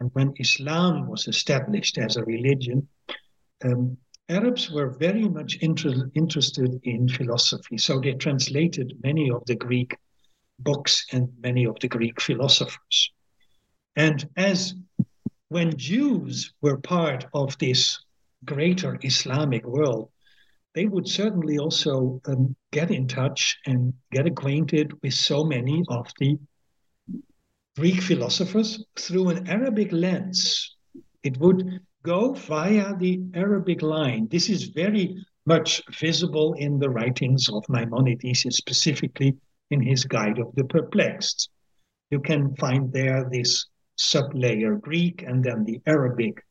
and 0.00 0.10
when 0.12 0.32
Islam 0.38 1.08
was 1.08 1.26
established 1.28 1.98
as 1.98 2.16
a 2.16 2.24
religion, 2.24 2.88
um, 3.64 3.96
Arabs 4.28 4.70
were 4.70 4.90
very 4.90 5.28
much 5.28 5.56
inter- 5.60 6.10
interested 6.14 6.80
in 6.84 7.08
philosophy, 7.08 7.78
so 7.78 7.98
they 7.98 8.12
translated 8.12 8.92
many 9.02 9.30
of 9.30 9.42
the 9.46 9.56
Greek 9.56 9.96
books 10.58 11.06
and 11.12 11.28
many 11.40 11.64
of 11.64 11.78
the 11.80 11.88
Greek 11.88 12.20
philosophers. 12.20 13.10
And 13.96 14.28
as 14.36 14.74
when 15.48 15.76
Jews 15.76 16.52
were 16.60 16.78
part 16.78 17.26
of 17.32 17.56
this 17.58 17.98
greater 18.44 18.98
Islamic 19.02 19.64
world, 19.64 20.10
they 20.74 20.86
would 20.86 21.08
certainly 21.08 21.58
also 21.58 22.20
um, 22.26 22.54
get 22.70 22.90
in 22.90 23.08
touch 23.08 23.58
and 23.66 23.94
get 24.12 24.26
acquainted 24.26 24.92
with 25.02 25.14
so 25.14 25.42
many 25.42 25.82
of 25.88 26.06
the 26.20 26.38
Greek 27.78 28.02
philosophers 28.02 28.84
through 28.96 29.28
an 29.28 29.46
Arabic 29.46 29.92
lens. 29.92 30.74
It 31.22 31.38
would 31.38 31.78
go 32.02 32.32
via 32.32 32.96
the 32.96 33.22
Arabic 33.34 33.82
line. 33.82 34.26
This 34.32 34.50
is 34.50 34.64
very 34.64 35.24
much 35.46 35.80
visible 35.96 36.54
in 36.54 36.80
the 36.80 36.90
writings 36.90 37.48
of 37.48 37.64
Maimonides, 37.68 38.56
specifically 38.56 39.36
in 39.70 39.80
his 39.80 40.04
Guide 40.04 40.40
of 40.40 40.52
the 40.56 40.64
Perplexed. 40.64 41.50
You 42.10 42.18
can 42.18 42.56
find 42.56 42.92
there 42.92 43.28
this 43.30 43.66
sublayer 43.96 44.80
Greek 44.80 45.22
and 45.22 45.44
then 45.44 45.64
the 45.64 45.80
Arabic 45.86 46.44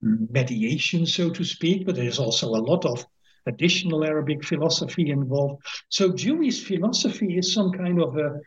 mediation, 0.00 1.04
so 1.04 1.30
to 1.30 1.42
speak, 1.42 1.84
but 1.84 1.96
there's 1.96 2.20
also 2.20 2.46
a 2.46 2.64
lot 2.70 2.84
of 2.84 3.04
additional 3.46 4.04
Arabic 4.04 4.44
philosophy 4.44 5.10
involved. 5.10 5.66
So 5.88 6.12
Jewish 6.12 6.62
philosophy 6.62 7.38
is 7.38 7.52
some 7.52 7.72
kind 7.72 8.00
of 8.00 8.16
a 8.16 8.38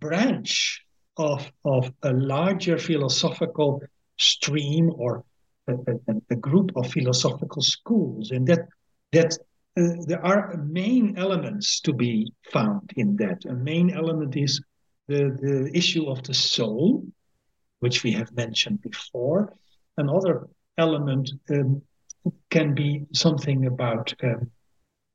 branch 0.00 0.82
of, 1.16 1.50
of 1.64 1.92
a 2.02 2.12
larger 2.12 2.78
philosophical 2.78 3.82
stream 4.18 4.90
or 4.96 5.24
a, 5.68 5.72
a, 5.72 6.14
a 6.30 6.36
group 6.36 6.72
of 6.76 6.90
philosophical 6.90 7.62
schools, 7.62 8.30
and 8.30 8.46
that 8.46 8.68
that 9.12 9.36
uh, 9.78 9.82
there 10.06 10.24
are 10.24 10.56
main 10.56 11.16
elements 11.16 11.80
to 11.80 11.92
be 11.92 12.32
found 12.50 12.92
in 12.96 13.16
that. 13.16 13.44
A 13.44 13.54
main 13.54 13.90
element 13.90 14.36
is 14.36 14.60
the, 15.08 15.36
the 15.40 15.70
issue 15.74 16.06
of 16.08 16.22
the 16.22 16.34
soul, 16.34 17.04
which 17.80 18.02
we 18.02 18.12
have 18.12 18.32
mentioned 18.32 18.80
before. 18.82 19.52
Another 19.96 20.48
element 20.78 21.30
um, 21.50 21.82
can 22.50 22.74
be 22.74 23.04
something 23.12 23.66
about 23.66 24.12
um, 24.22 24.50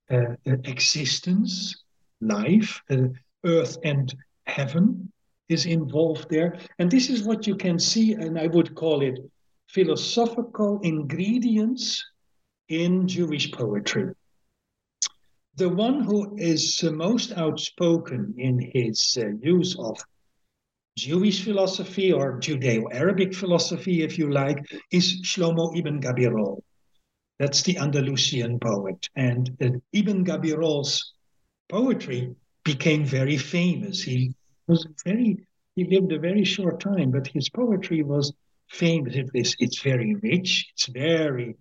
uh, 0.10 0.36
existence, 0.46 1.84
life, 2.22 2.82
uh, 2.90 3.08
earth 3.46 3.78
and 3.84 4.14
heaven 4.46 5.12
is 5.50 5.66
involved 5.66 6.30
there. 6.30 6.60
And 6.80 6.90
this 6.90 7.10
is 7.10 7.24
what 7.24 7.48
you 7.48 7.56
can 7.56 7.80
see, 7.80 8.14
and 8.14 8.38
I 8.38 8.48
would 8.48 8.76
call 8.76 9.02
it 9.02 9.20
philosophical 9.70 10.80
ingredients 10.84 12.04
in 12.70 13.08
Jewish 13.08 13.52
poetry. 13.52 14.14
The 15.56 15.70
one 15.70 16.02
who 16.02 16.36
is 16.38 16.84
most 16.84 17.32
outspoken 17.32 18.36
in 18.38 18.72
his 18.74 19.18
uh, 19.20 19.30
use 19.42 19.76
of 19.80 19.98
Jewish 20.98 21.44
philosophy 21.44 22.12
or 22.12 22.40
Judeo 22.40 22.92
Arabic 22.92 23.34
philosophy, 23.34 24.04
if 24.04 24.18
you 24.18 24.32
like, 24.32 24.60
is 24.92 25.22
Shlomo 25.22 25.76
ibn 25.78 26.02
Gabirol. 26.02 26.62
That's 27.40 27.62
the 27.62 27.78
Andalusian 27.78 28.60
poet. 28.60 29.08
And 29.16 29.56
uh, 29.62 29.70
Ibn 29.94 30.26
Gabirol's 30.26 31.14
poetry 31.70 32.36
became 32.64 33.06
very 33.06 33.38
famous. 33.38 34.02
He 34.02 34.34
was 34.68 34.88
very, 35.06 35.46
he 35.76 35.86
lived 35.86 36.12
a 36.12 36.20
very 36.20 36.44
short 36.44 36.80
time, 36.80 37.12
but 37.12 37.28
his 37.28 37.50
poetry 37.50 38.04
was 38.04 38.34
famous. 38.70 39.16
It 39.16 39.30
is, 39.34 39.56
it's 39.60 39.82
very 39.82 40.16
rich, 40.16 40.68
it's 40.74 40.88
very 40.88 41.56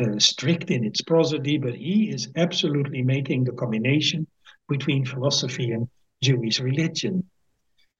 uh, 0.00 0.18
strict 0.18 0.70
in 0.70 0.84
its 0.84 1.00
prosody, 1.02 1.58
but 1.58 1.74
he 1.74 2.10
is 2.10 2.28
absolutely 2.36 3.02
making 3.02 3.44
the 3.44 3.52
combination 3.52 4.26
between 4.68 5.04
philosophy 5.04 5.72
and 5.72 5.88
Jewish 6.22 6.60
religion. 6.60 7.24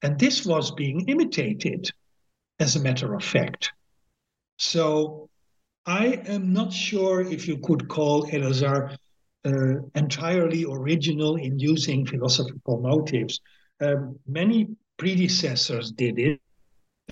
And 0.02 0.18
this 0.18 0.46
was 0.46 0.70
being 0.72 1.08
imitated, 1.08 1.90
as 2.58 2.76
a 2.76 2.80
matter 2.80 3.14
of 3.14 3.22
fact. 3.24 3.72
So 4.58 5.28
I 5.86 6.06
am 6.26 6.52
not 6.52 6.72
sure 6.72 7.20
if 7.20 7.48
you 7.48 7.58
could 7.58 7.88
call 7.88 8.26
Elazar 8.26 8.96
uh, 9.44 9.74
entirely 9.94 10.64
original 10.68 11.36
in 11.36 11.58
using 11.58 12.06
philosophical 12.06 12.80
motives. 12.80 13.40
Um, 13.80 14.18
many 14.26 14.68
predecessors 14.98 15.90
did 15.92 16.18
it. 16.18 16.40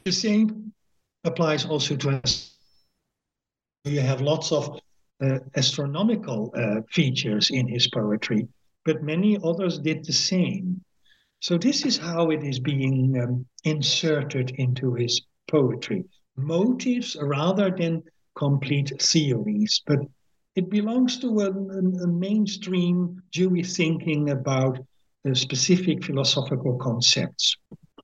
The 0.04 0.12
same 0.12 0.72
applies 1.24 1.64
also 1.64 1.96
to. 1.96 2.20
You 3.84 4.00
have 4.00 4.20
lots 4.20 4.52
of 4.52 4.78
uh, 5.22 5.38
astronomical 5.56 6.52
uh, 6.54 6.82
features 6.90 7.50
in 7.50 7.66
his 7.66 7.88
poetry, 7.88 8.46
but 8.84 9.02
many 9.02 9.38
others 9.42 9.78
did 9.78 10.04
the 10.04 10.12
same. 10.12 10.84
So 11.40 11.56
this 11.56 11.86
is 11.86 11.96
how 11.96 12.30
it 12.30 12.42
is 12.42 12.58
being 12.58 13.18
um, 13.20 13.46
inserted 13.64 14.50
into 14.58 14.94
his 14.94 15.22
poetry. 15.50 16.04
Motives 16.36 17.16
rather 17.20 17.70
than 17.70 18.02
complete 18.36 18.92
theories, 19.00 19.82
but 19.86 20.00
it 20.54 20.70
belongs 20.70 21.18
to 21.20 21.40
a, 21.40 21.50
a, 21.50 22.04
a 22.04 22.06
mainstream 22.06 23.22
Jewish 23.30 23.74
thinking 23.74 24.30
about 24.30 24.78
specific 25.34 26.04
philosophical 26.04 26.78
concepts. 26.78 27.56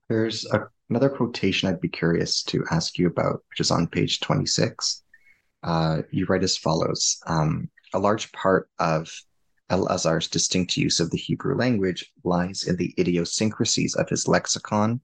There's 0.09 0.45
a, 0.53 0.67
another 0.91 1.09
quotation 1.09 1.69
I'd 1.69 1.81
be 1.81 1.89
curious 1.89 2.43
to 2.45 2.65
ask 2.71 2.99
you 2.99 3.07
about, 3.07 3.43
which 3.51 3.61
is 3.61 3.71
on 3.71 3.87
page 3.87 4.21
26. 4.21 5.03
Uh, 5.63 6.03
you 6.11 6.27
write 6.27 6.43
as 6.43 6.57
follows 6.57 7.19
um, 7.27 7.71
A 7.95 7.99
large 7.99 8.31
part 8.33 8.69
of 8.79 9.11
Elazar's 9.71 10.29
distinct 10.29 10.77
use 10.77 11.01
of 11.01 11.11
the 11.11 11.19
Hebrew 11.19 11.57
language 11.57 12.13
lies 12.23 12.65
in 12.65 12.77
the 12.77 12.95
idiosyncrasies 12.99 13.95
of 13.95 14.09
his 14.09 14.29
lexicon 14.29 15.01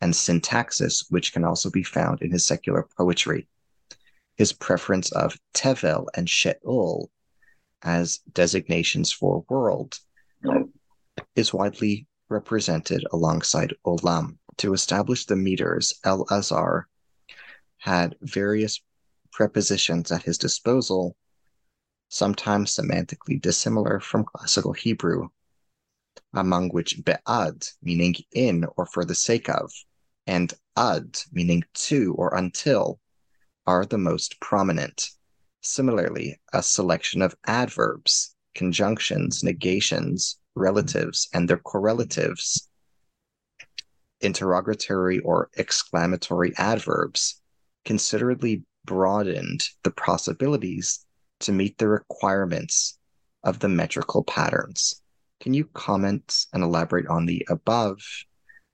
and 0.00 0.12
syntaxis, 0.12 1.06
which 1.08 1.32
can 1.32 1.44
also 1.44 1.70
be 1.70 1.82
found 1.82 2.20
in 2.20 2.30
his 2.30 2.44
secular 2.44 2.86
poetry. 2.98 3.48
His 4.36 4.52
preference 4.52 5.10
of 5.12 5.38
Tevel 5.54 6.06
and 6.14 6.28
Sheol 6.28 7.10
as 7.82 8.18
designations 8.32 9.12
for 9.12 9.44
world 9.48 9.98
is 11.36 11.52
widely 11.52 12.06
represented 12.28 13.04
alongside 13.12 13.74
Olam. 13.84 14.38
To 14.58 14.72
establish 14.72 15.26
the 15.26 15.36
meters, 15.36 15.94
Elazar 16.04 16.84
had 17.78 18.16
various 18.20 18.80
prepositions 19.32 20.12
at 20.12 20.22
his 20.22 20.38
disposal 20.38 21.16
sometimes 22.08 22.76
semantically 22.76 23.40
dissimilar 23.40 23.98
from 23.98 24.24
classical 24.24 24.72
Hebrew, 24.72 25.28
among 26.32 26.68
which 26.68 27.02
be'ad, 27.04 27.66
meaning 27.82 28.14
in 28.32 28.64
or 28.76 28.86
for 28.86 29.04
the 29.04 29.16
sake 29.16 29.48
of, 29.48 29.72
and 30.26 30.54
ad, 30.76 31.18
meaning 31.32 31.64
to 31.74 32.14
or 32.14 32.34
until, 32.36 33.00
are 33.66 33.84
the 33.84 33.98
most 33.98 34.40
prominent. 34.40 35.10
Similarly, 35.62 36.40
a 36.52 36.62
selection 36.62 37.20
of 37.22 37.34
adverbs, 37.46 38.36
conjunctions, 38.54 39.42
negations, 39.42 40.38
relatives, 40.54 41.28
and 41.32 41.48
their 41.48 41.58
correlatives, 41.58 42.68
interrogatory 44.20 45.18
or 45.20 45.50
exclamatory 45.56 46.52
adverbs, 46.56 47.40
considerably 47.84 48.64
broadened 48.84 49.62
the 49.82 49.90
possibilities 49.90 51.04
to 51.40 51.52
meet 51.52 51.76
the 51.78 51.88
requirements 51.88 52.98
of 53.42 53.58
the 53.58 53.68
metrical 53.68 54.24
patterns. 54.24 55.00
Can 55.40 55.54
you 55.54 55.66
comment 55.74 56.46
and 56.52 56.62
elaborate 56.62 57.06
on 57.06 57.26
the 57.26 57.46
above? 57.50 57.98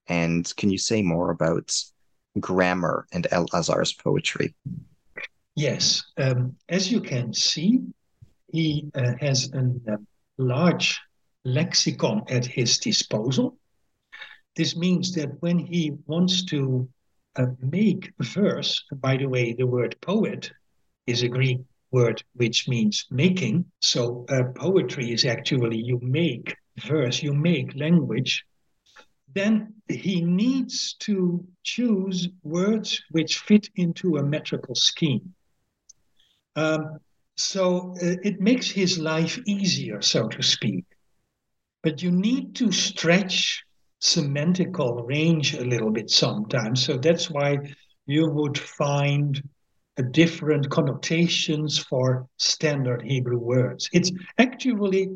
And 0.06 0.50
can 0.56 0.70
you 0.70 0.78
say 0.78 1.02
more 1.02 1.30
about 1.30 1.74
grammar 2.38 3.06
and 3.12 3.26
Elazar's 3.32 3.92
poetry? 3.92 4.54
Yes. 5.56 6.04
Um, 6.16 6.56
as 6.68 6.90
you 6.90 7.00
can 7.00 7.34
see, 7.34 7.80
he 8.52 8.90
uh, 8.94 9.12
has 9.20 9.52
a 9.52 9.92
uh, 9.92 9.96
large 10.38 11.00
lexicon 11.44 12.22
at 12.28 12.44
his 12.44 12.78
disposal. 12.78 13.56
This 14.56 14.76
means 14.76 15.14
that 15.14 15.40
when 15.40 15.58
he 15.58 15.92
wants 16.06 16.44
to 16.46 16.88
uh, 17.36 17.46
make 17.60 18.12
verse, 18.20 18.84
by 18.92 19.16
the 19.16 19.26
way, 19.26 19.52
the 19.52 19.66
word 19.66 19.96
poet 20.00 20.50
is 21.06 21.22
a 21.22 21.28
Greek 21.28 21.60
word 21.90 22.22
which 22.34 22.68
means 22.68 23.06
making. 23.10 23.64
So 23.80 24.26
uh, 24.28 24.44
poetry 24.54 25.12
is 25.12 25.24
actually 25.24 25.78
you 25.78 25.98
make 26.02 26.56
verse, 26.84 27.22
you 27.22 27.32
make 27.32 27.74
language. 27.74 28.44
Then 29.34 29.74
he 29.88 30.22
needs 30.22 30.94
to 31.00 31.46
choose 31.62 32.28
words 32.42 33.00
which 33.10 33.38
fit 33.38 33.68
into 33.76 34.16
a 34.16 34.22
metrical 34.22 34.74
scheme. 34.74 35.34
Um, 36.56 36.98
so 37.36 37.94
uh, 38.02 38.16
it 38.22 38.40
makes 38.40 38.68
his 38.70 38.98
life 38.98 39.38
easier, 39.46 40.02
so 40.02 40.28
to 40.28 40.42
speak. 40.42 40.84
But 41.82 42.02
you 42.02 42.10
need 42.10 42.54
to 42.56 42.72
stretch 42.72 43.64
semantical 44.02 45.06
range 45.06 45.54
a 45.54 45.64
little 45.64 45.90
bit 45.90 46.10
sometimes. 46.10 46.84
So 46.84 46.96
that's 46.96 47.30
why 47.30 47.58
you 48.06 48.28
would 48.30 48.58
find 48.58 49.42
different 50.10 50.70
connotations 50.70 51.78
for 51.78 52.26
standard 52.38 53.02
Hebrew 53.02 53.38
words. 53.38 53.88
It's 53.92 54.10
actually 54.38 55.08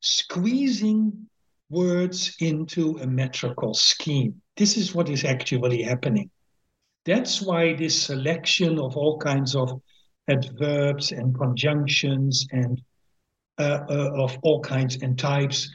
squeezing 0.00 1.28
words 1.70 2.36
into 2.40 2.98
a 2.98 3.06
metrical 3.06 3.72
scheme. 3.72 4.42
This 4.56 4.76
is 4.76 4.94
what 4.94 5.08
is 5.08 5.24
actually 5.24 5.82
happening. 5.82 6.30
That's 7.04 7.40
why 7.40 7.74
this 7.74 8.02
selection 8.02 8.78
of 8.78 8.96
all 8.96 9.18
kinds 9.18 9.56
of 9.56 9.80
adverbs 10.28 11.12
and 11.12 11.34
conjunctions 11.36 12.46
and 12.52 12.80
uh, 13.58 13.80
uh, 13.88 14.10
of 14.22 14.36
all 14.42 14.60
kinds 14.60 14.96
and 15.02 15.18
types 15.18 15.70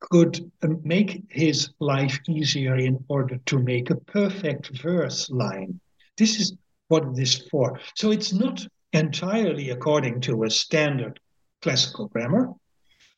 could 0.00 0.50
make 0.60 1.22
his 1.28 1.70
life 1.78 2.18
easier 2.28 2.76
in 2.76 3.04
order 3.08 3.38
to 3.46 3.58
make 3.58 3.90
a 3.90 3.96
perfect 3.96 4.80
verse 4.80 5.30
line. 5.30 5.78
This 6.16 6.40
is 6.40 6.54
what 6.88 7.04
it 7.04 7.18
is 7.18 7.36
for. 7.50 7.78
So 7.94 8.10
it's 8.10 8.32
not 8.32 8.66
entirely 8.92 9.70
according 9.70 10.20
to 10.22 10.44
a 10.44 10.50
standard 10.50 11.20
classical 11.62 12.08
grammar, 12.08 12.52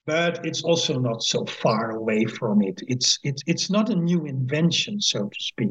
but 0.05 0.45
it's 0.45 0.63
also 0.63 0.99
not 0.99 1.23
so 1.23 1.45
far 1.47 1.93
away 1.93 2.25
from 2.25 2.63
it. 2.63 2.83
It's 2.89 3.19
it's 3.23 3.43
it's 3.47 3.71
not 3.71 3.91
a 3.91 3.95
new 3.95 4.27
invention, 4.27 5.01
so 5.01 5.29
to 5.29 5.41
speak. 5.41 5.71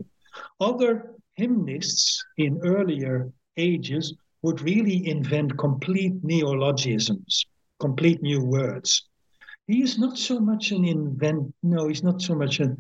Other 0.59 1.15
hymnists 1.37 2.23
in 2.37 2.61
earlier 2.63 3.31
ages 3.57 4.15
would 4.41 4.61
really 4.61 5.07
invent 5.07 5.57
complete 5.57 6.13
neologisms, 6.23 7.45
complete 7.79 8.21
new 8.21 8.43
words. 8.43 9.09
He 9.71 9.81
is 9.81 9.97
not 9.97 10.17
so 10.17 10.37
much 10.37 10.71
an 10.71 10.83
invent. 10.83 11.55
No, 11.63 11.87
he's 11.87 12.03
not 12.03 12.21
so 12.21 12.35
much 12.35 12.59
a, 12.59 12.75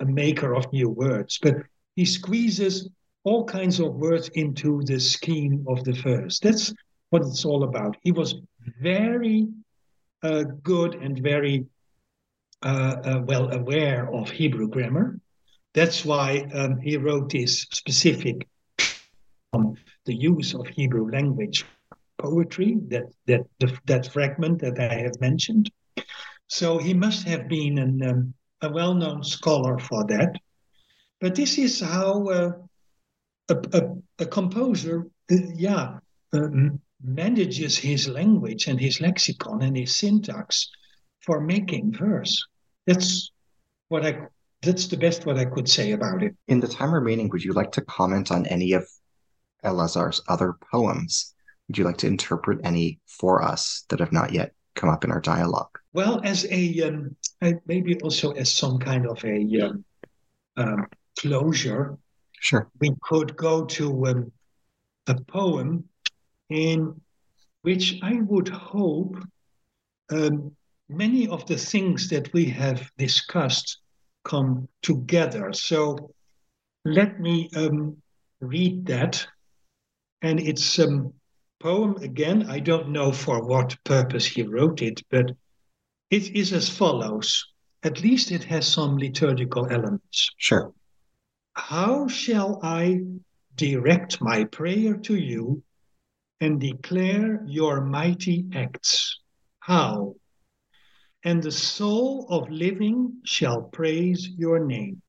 a 0.00 0.06
maker 0.06 0.54
of 0.54 0.72
new 0.72 0.88
words, 0.88 1.38
but 1.42 1.56
he 1.96 2.06
squeezes 2.06 2.88
all 3.24 3.44
kinds 3.44 3.78
of 3.78 3.96
words 3.96 4.30
into 4.30 4.82
the 4.84 4.98
scheme 4.98 5.66
of 5.68 5.84
the 5.84 5.92
verse. 5.92 6.38
That's 6.38 6.72
what 7.10 7.20
it's 7.20 7.44
all 7.44 7.64
about. 7.64 7.98
He 8.00 8.10
was 8.10 8.36
very 8.80 9.48
uh, 10.22 10.44
good 10.62 10.94
and 10.94 11.18
very 11.18 11.66
uh, 12.62 12.96
uh, 13.04 13.20
well 13.26 13.52
aware 13.52 14.10
of 14.14 14.30
Hebrew 14.30 14.68
grammar. 14.68 15.20
That's 15.74 16.06
why 16.06 16.48
um, 16.54 16.78
he 16.78 16.96
wrote 16.96 17.30
this 17.30 17.66
specific 17.70 18.48
on 19.52 19.76
the 20.06 20.14
use 20.14 20.54
of 20.54 20.66
Hebrew 20.68 21.10
language 21.10 21.66
poetry, 22.16 22.78
that 22.88 23.12
that 23.26 23.42
that 23.84 24.10
fragment 24.10 24.62
that 24.62 24.80
I 24.80 24.94
have 25.02 25.20
mentioned. 25.20 25.70
So 26.48 26.78
he 26.78 26.94
must 26.94 27.26
have 27.26 27.48
been 27.48 27.78
an, 27.78 28.02
um, 28.02 28.34
a 28.60 28.70
well-known 28.70 29.22
scholar 29.24 29.78
for 29.78 30.04
that. 30.06 30.34
But 31.20 31.34
this 31.34 31.58
is 31.58 31.80
how 31.80 32.28
uh, 32.28 32.52
a, 33.48 33.56
a, 33.72 33.82
a 34.18 34.26
composer, 34.26 35.06
uh, 35.30 35.36
yeah, 35.54 35.98
um, 36.32 36.80
manages 37.02 37.76
his 37.78 38.08
language 38.08 38.68
and 38.68 38.80
his 38.80 39.00
lexicon 39.00 39.62
and 39.62 39.76
his 39.76 39.96
syntax 39.96 40.70
for 41.20 41.40
making 41.40 41.92
verse. 41.92 42.44
That's 42.86 43.32
what 43.88 44.04
I. 44.04 44.26
That's 44.62 44.86
the 44.86 44.96
best 44.96 45.26
what 45.26 45.38
I 45.38 45.44
could 45.44 45.68
say 45.68 45.90
about 45.90 46.22
it. 46.22 46.36
In 46.46 46.60
the 46.60 46.68
time 46.68 46.94
remaining, 46.94 47.28
would 47.30 47.42
you 47.42 47.52
like 47.52 47.72
to 47.72 47.80
comment 47.82 48.30
on 48.30 48.46
any 48.46 48.74
of 48.74 48.88
Elazar's 49.64 50.20
other 50.28 50.54
poems? 50.70 51.34
Would 51.66 51.78
you 51.78 51.84
like 51.84 51.98
to 51.98 52.06
interpret 52.06 52.60
any 52.62 53.00
for 53.06 53.42
us 53.42 53.84
that 53.88 53.98
have 53.98 54.12
not 54.12 54.32
yet 54.32 54.52
come 54.74 54.88
up 54.88 55.04
in 55.04 55.10
our 55.10 55.20
dialogue? 55.20 55.78
Well, 55.92 56.20
as 56.24 56.46
a 56.50 56.82
um, 56.82 57.16
maybe 57.66 58.00
also 58.00 58.32
as 58.32 58.52
some 58.52 58.78
kind 58.78 59.06
of 59.06 59.22
a 59.24 59.60
um, 59.60 59.84
um, 60.56 60.86
closure, 61.18 61.98
Sure. 62.42 62.68
We 62.80 62.92
could 63.00 63.36
go 63.36 63.64
to 63.66 64.06
um, 64.08 64.32
a 65.06 65.14
poem 65.14 65.88
in 66.50 67.00
which 67.62 68.00
I 68.02 68.14
would 68.14 68.48
hope 68.48 69.16
um, 70.10 70.56
many 70.88 71.28
of 71.28 71.46
the 71.46 71.56
things 71.56 72.08
that 72.08 72.32
we 72.32 72.46
have 72.46 72.90
discussed 72.98 73.78
come 74.24 74.66
together. 74.82 75.52
So 75.52 76.10
let 76.84 77.20
me 77.20 77.48
um, 77.54 78.02
read 78.40 78.86
that. 78.86 79.24
And 80.20 80.40
it's 80.40 80.80
um, 80.80 81.14
poem 81.62 81.96
again. 82.02 82.50
I 82.50 82.58
don't 82.58 82.88
know 82.88 83.12
for 83.12 83.46
what 83.46 83.76
purpose 83.84 84.26
he 84.26 84.42
wrote 84.42 84.82
it, 84.82 85.00
but 85.10 85.30
it 86.10 86.34
is 86.34 86.52
as 86.52 86.68
follows. 86.68 87.46
At 87.84 88.02
least 88.02 88.32
it 88.32 88.44
has 88.44 88.66
some 88.66 88.98
liturgical 88.98 89.68
elements. 89.70 90.30
Sure. 90.36 90.74
How 91.54 92.08
shall 92.08 92.58
I 92.62 93.02
direct 93.54 94.20
my 94.20 94.44
prayer 94.44 94.96
to 94.96 95.14
you 95.14 95.62
and 96.40 96.60
declare 96.60 97.44
your 97.46 97.80
mighty 97.80 98.46
acts? 98.52 99.20
How? 99.60 100.16
And 101.24 101.42
the 101.42 101.52
soul 101.52 102.26
of 102.28 102.50
living 102.50 103.20
shall 103.24 103.62
praise 103.62 104.28
your 104.36 104.64
name. 104.64 105.02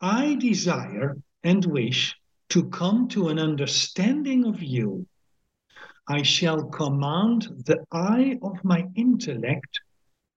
I 0.00 0.36
desire 0.36 1.18
and 1.44 1.64
wish 1.66 2.16
to 2.48 2.70
come 2.70 3.08
to 3.08 3.28
an 3.28 3.38
understanding 3.38 4.46
of 4.46 4.62
you. 4.62 5.06
I 6.10 6.22
shall 6.22 6.64
command 6.70 7.64
the 7.66 7.84
eye 7.92 8.38
of 8.40 8.64
my 8.64 8.86
intellect 8.94 9.80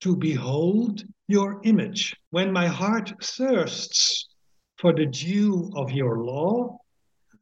to 0.02 0.18
behold 0.18 1.04
your 1.30 1.62
image. 1.64 2.14
When 2.30 2.52
my 2.52 2.68
heart 2.68 3.14
thirsts 3.24 4.28
for 4.76 4.92
the 4.92 5.06
dew 5.06 5.72
of 5.74 5.92
your 5.92 6.26
law, 6.26 6.78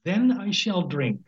then 0.03 0.31
I 0.31 0.51
shall 0.51 0.83
drink. 0.83 1.21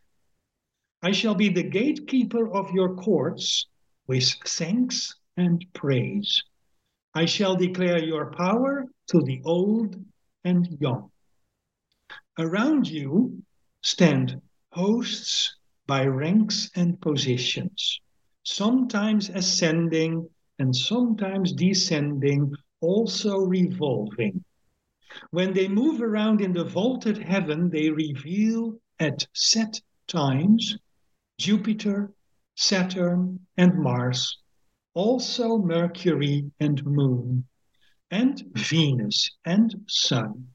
I 1.02 1.12
shall 1.12 1.34
be 1.34 1.50
the 1.50 1.64
gatekeeper 1.64 2.54
of 2.54 2.70
your 2.72 2.96
courts 2.96 3.66
with 4.06 4.32
thanks 4.46 5.16
and 5.38 5.66
praise. 5.74 6.44
I 7.16 7.26
shall 7.26 7.56
declare 7.56 8.04
your 8.04 8.32
power 8.32 8.86
to 9.08 9.22
the 9.24 9.42
old 9.44 9.96
and 10.44 10.68
young. 10.80 11.10
Around 12.38 12.88
you 12.88 13.42
stand 13.82 14.40
hosts 14.72 15.56
by 15.92 16.06
ranks 16.06 16.72
and 16.78 17.02
positions, 17.02 18.00
sometimes 18.44 19.28
ascending 19.28 20.26
and 20.58 20.74
sometimes 20.74 21.52
descending, 21.52 22.50
also 22.80 23.40
revolving. 23.40 24.42
When 25.32 25.54
they 25.54 25.68
move 25.68 26.02
around 26.02 26.40
in 26.40 26.54
the 26.54 26.64
vaulted 26.64 27.18
heaven, 27.18 27.70
they 27.70 27.90
reveal 27.90 28.80
at 29.02 29.28
set 29.34 29.82
times 30.08 30.78
Jupiter, 31.38 32.14
Saturn, 32.56 33.46
and 33.58 33.78
Mars, 33.78 34.38
also 34.94 35.58
Mercury 35.58 36.50
and 36.62 36.86
Moon, 36.86 37.46
and 38.12 38.42
Venus 38.56 39.30
and 39.44 39.76
Sun 39.90 40.51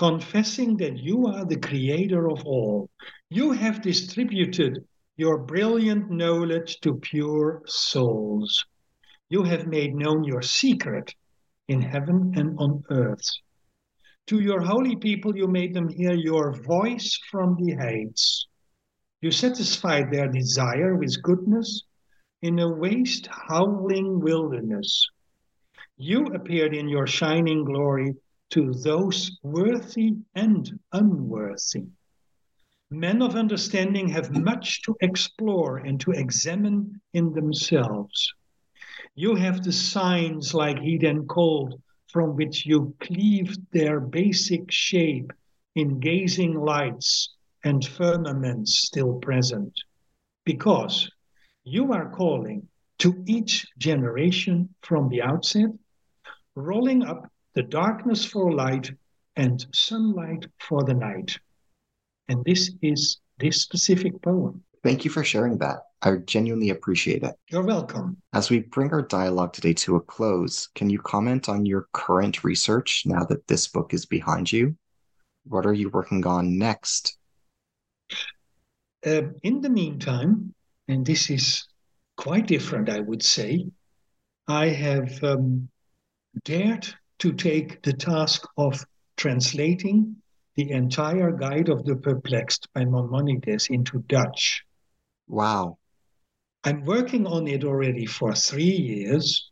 confessing 0.00 0.78
that 0.78 0.96
you 0.96 1.26
are 1.26 1.44
the 1.44 1.58
creator 1.58 2.30
of 2.30 2.42
all. 2.46 2.88
You 3.28 3.52
have 3.52 3.82
distributed 3.82 4.82
your 5.18 5.36
brilliant 5.36 6.10
knowledge 6.10 6.80
to 6.80 6.94
pure 6.94 7.60
souls. 7.66 8.64
You 9.28 9.42
have 9.42 9.66
made 9.66 9.94
known 9.94 10.24
your 10.24 10.40
secret 10.40 11.14
in 11.68 11.82
heaven 11.82 12.32
and 12.34 12.58
on 12.58 12.82
earth. 12.88 13.28
To 14.28 14.40
your 14.40 14.62
holy 14.62 14.96
people, 14.96 15.36
you 15.36 15.46
made 15.46 15.74
them 15.74 15.90
hear 15.90 16.14
your 16.14 16.54
voice 16.62 17.20
from 17.30 17.56
the 17.60 17.74
heights. 17.74 18.46
You 19.20 19.30
satisfied 19.30 20.10
their 20.10 20.28
desire 20.28 20.96
with 20.96 21.22
goodness 21.22 21.82
in 22.40 22.58
a 22.58 22.74
waste, 22.74 23.28
howling 23.30 24.20
wilderness. 24.20 25.06
You 25.98 26.24
appeared 26.28 26.74
in 26.74 26.88
your 26.88 27.06
shining 27.06 27.66
glory 27.66 28.14
to 28.50 28.72
those 28.72 29.38
worthy 29.42 30.16
and 30.34 30.78
unworthy. 30.92 31.84
Men 32.90 33.22
of 33.22 33.36
understanding 33.36 34.08
have 34.08 34.36
much 34.36 34.82
to 34.82 34.96
explore 35.00 35.78
and 35.78 36.00
to 36.00 36.10
examine 36.10 37.00
in 37.12 37.32
themselves. 37.32 38.34
You 39.14 39.36
have 39.36 39.62
the 39.62 39.72
signs 39.72 40.54
like 40.54 40.78
heat 40.78 41.04
and 41.04 41.28
cold, 41.28 41.80
from 42.08 42.34
which 42.34 42.66
you 42.66 42.94
cleave 43.00 43.56
their 43.70 44.00
basic 44.00 44.70
shape 44.70 45.32
in 45.76 46.00
gazing 46.00 46.54
lights 46.54 47.36
and 47.64 47.86
firmaments 47.86 48.80
still 48.80 49.14
present. 49.20 49.72
Because 50.44 51.08
you 51.62 51.92
are 51.92 52.10
calling 52.10 52.66
to 52.98 53.22
each 53.26 53.66
generation 53.78 54.74
from 54.82 55.08
the 55.08 55.22
outset, 55.22 55.70
rolling 56.56 57.04
up 57.04 57.30
the 57.54 57.62
darkness 57.62 58.24
for 58.24 58.52
light 58.52 58.90
and 59.36 59.66
sunlight 59.72 60.46
for 60.58 60.84
the 60.84 60.94
night. 60.94 61.38
And 62.28 62.44
this 62.44 62.70
is 62.82 63.20
this 63.38 63.62
specific 63.62 64.20
poem. 64.22 64.62
Thank 64.82 65.04
you 65.04 65.10
for 65.10 65.24
sharing 65.24 65.58
that. 65.58 65.78
I 66.02 66.16
genuinely 66.16 66.70
appreciate 66.70 67.22
it. 67.22 67.34
You're 67.50 67.62
welcome. 67.62 68.16
As 68.32 68.48
we 68.48 68.60
bring 68.60 68.92
our 68.92 69.02
dialogue 69.02 69.52
today 69.52 69.74
to 69.74 69.96
a 69.96 70.00
close, 70.00 70.68
can 70.74 70.88
you 70.88 70.98
comment 70.98 71.48
on 71.48 71.66
your 71.66 71.88
current 71.92 72.42
research 72.42 73.02
now 73.04 73.24
that 73.24 73.46
this 73.46 73.66
book 73.66 73.92
is 73.92 74.06
behind 74.06 74.50
you? 74.50 74.76
What 75.44 75.66
are 75.66 75.74
you 75.74 75.90
working 75.90 76.26
on 76.26 76.58
next? 76.58 77.18
Uh, 79.04 79.22
in 79.42 79.60
the 79.60 79.68
meantime, 79.68 80.54
and 80.88 81.04
this 81.04 81.30
is 81.30 81.66
quite 82.16 82.46
different, 82.46 82.88
I 82.88 83.00
would 83.00 83.22
say, 83.22 83.66
I 84.48 84.68
have 84.68 85.22
um, 85.22 85.68
dared 86.44 86.86
to 87.20 87.32
take 87.32 87.82
the 87.82 87.92
task 87.92 88.46
of 88.56 88.84
translating 89.16 90.16
the 90.56 90.70
entire 90.70 91.30
Guide 91.30 91.68
of 91.68 91.84
the 91.84 91.96
Perplexed 91.96 92.68
by 92.74 92.84
Maimonides 92.84 93.68
into 93.68 94.00
Dutch. 94.08 94.64
Wow. 95.28 95.78
I'm 96.64 96.84
working 96.84 97.26
on 97.26 97.46
it 97.46 97.64
already 97.64 98.04
for 98.04 98.34
three 98.34 98.64
years. 98.64 99.50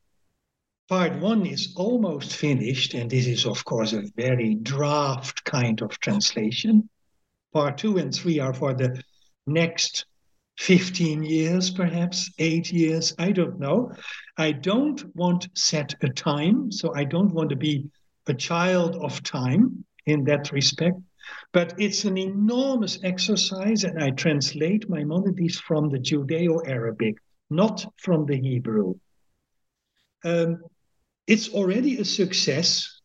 Part 0.88 1.20
one 1.20 1.46
is 1.46 1.74
almost 1.76 2.34
finished, 2.34 2.94
and 2.94 3.10
this 3.10 3.26
is, 3.26 3.46
of 3.46 3.64
course, 3.64 3.92
a 3.92 4.04
very 4.16 4.54
draft 4.56 5.44
kind 5.44 5.80
of 5.82 5.98
translation. 6.00 6.88
Part 7.52 7.78
two 7.78 7.98
and 7.98 8.14
three 8.14 8.38
are 8.38 8.54
for 8.54 8.74
the 8.74 9.02
next 9.46 10.06
15 10.58 11.22
years, 11.22 11.70
perhaps 11.70 12.32
eight 12.38 12.72
years, 12.72 13.14
I 13.16 13.30
don't 13.30 13.60
know. 13.60 13.92
I 14.36 14.50
don't 14.50 15.04
want 15.14 15.48
set 15.56 15.94
a 16.02 16.08
time, 16.08 16.72
so 16.72 16.92
I 16.94 17.04
don't 17.04 17.32
want 17.32 17.50
to 17.50 17.56
be 17.56 17.88
a 18.26 18.34
child 18.34 18.96
of 18.96 19.22
time 19.22 19.84
in 20.06 20.24
that 20.24 20.50
respect. 20.50 20.96
But 21.52 21.74
it's 21.78 22.04
an 22.04 22.18
enormous 22.18 22.98
exercise, 23.04 23.84
and 23.84 24.02
I 24.02 24.10
translate 24.10 24.90
Maimonides 24.90 25.60
from 25.60 25.90
the 25.90 25.98
Judeo 25.98 26.66
Arabic, 26.66 27.18
not 27.50 27.86
from 27.96 28.26
the 28.26 28.36
Hebrew. 28.36 28.94
Um, 30.24 30.64
it's 31.28 31.50
already 31.50 31.98
a 31.98 32.04
success. 32.04 33.00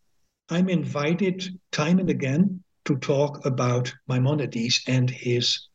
I'm 0.49 0.69
invited 0.69 1.59
time 1.71 1.99
and 1.99 2.09
again 2.09 2.63
to 2.85 2.97
talk 2.97 3.45
about 3.45 3.93
Maimonides 4.07 4.81
and 4.87 5.07
his 5.07 5.69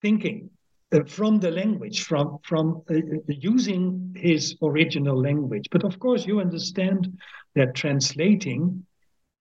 thinking 0.00 0.48
from 1.06 1.40
the 1.40 1.50
language, 1.50 2.02
from 2.02 2.38
from 2.42 2.82
uh, 2.90 2.94
uh, 2.94 2.98
using 3.26 4.14
his 4.16 4.56
original 4.62 5.18
language. 5.20 5.66
But 5.70 5.84
of 5.84 5.98
course, 5.98 6.26
you 6.26 6.40
understand 6.40 7.18
that 7.54 7.74
translating 7.74 8.86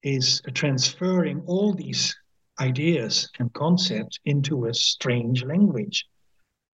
is 0.04 0.42
transferring 0.54 1.44
all 1.48 1.74
these 1.74 2.16
ideas 2.60 3.30
and 3.40 3.52
concepts 3.54 4.20
into 4.26 4.66
a 4.66 4.74
strange 4.74 5.44
language. 5.44 6.06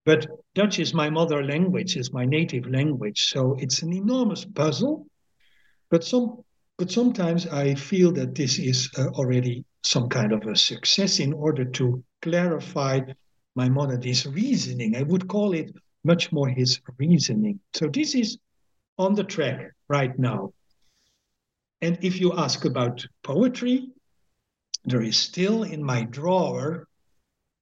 But 0.05 0.27
Dutch 0.55 0.79
is 0.79 0.93
my 0.93 1.09
mother 1.09 1.43
language, 1.43 1.97
is 1.97 2.13
my 2.13 2.25
native 2.25 2.67
language, 2.67 3.25
so 3.25 3.55
it's 3.59 3.81
an 3.81 3.93
enormous 3.93 4.45
puzzle. 4.45 5.07
But 5.89 6.03
some, 6.03 6.43
but 6.77 6.91
sometimes 6.91 7.47
I 7.47 7.75
feel 7.75 8.11
that 8.13 8.35
this 8.35 8.59
is 8.59 8.89
uh, 8.97 9.07
already 9.07 9.65
some 9.83 10.07
kind 10.07 10.31
of 10.31 10.45
a 10.45 10.55
success 10.55 11.19
in 11.19 11.33
order 11.33 11.65
to 11.65 12.03
clarify 12.21 13.01
Maimonides' 13.57 14.27
reasoning. 14.27 14.95
I 14.95 15.03
would 15.03 15.27
call 15.27 15.53
it 15.53 15.75
much 16.03 16.31
more 16.31 16.47
his 16.47 16.79
reasoning. 16.97 17.59
So 17.73 17.87
this 17.87 18.15
is 18.15 18.37
on 18.97 19.15
the 19.15 19.23
track 19.23 19.73
right 19.89 20.17
now. 20.17 20.53
And 21.81 21.97
if 22.01 22.19
you 22.21 22.33
ask 22.33 22.65
about 22.65 23.05
poetry, 23.23 23.89
there 24.85 25.01
is 25.01 25.17
still 25.17 25.63
in 25.63 25.83
my 25.83 26.03
drawer 26.03 26.87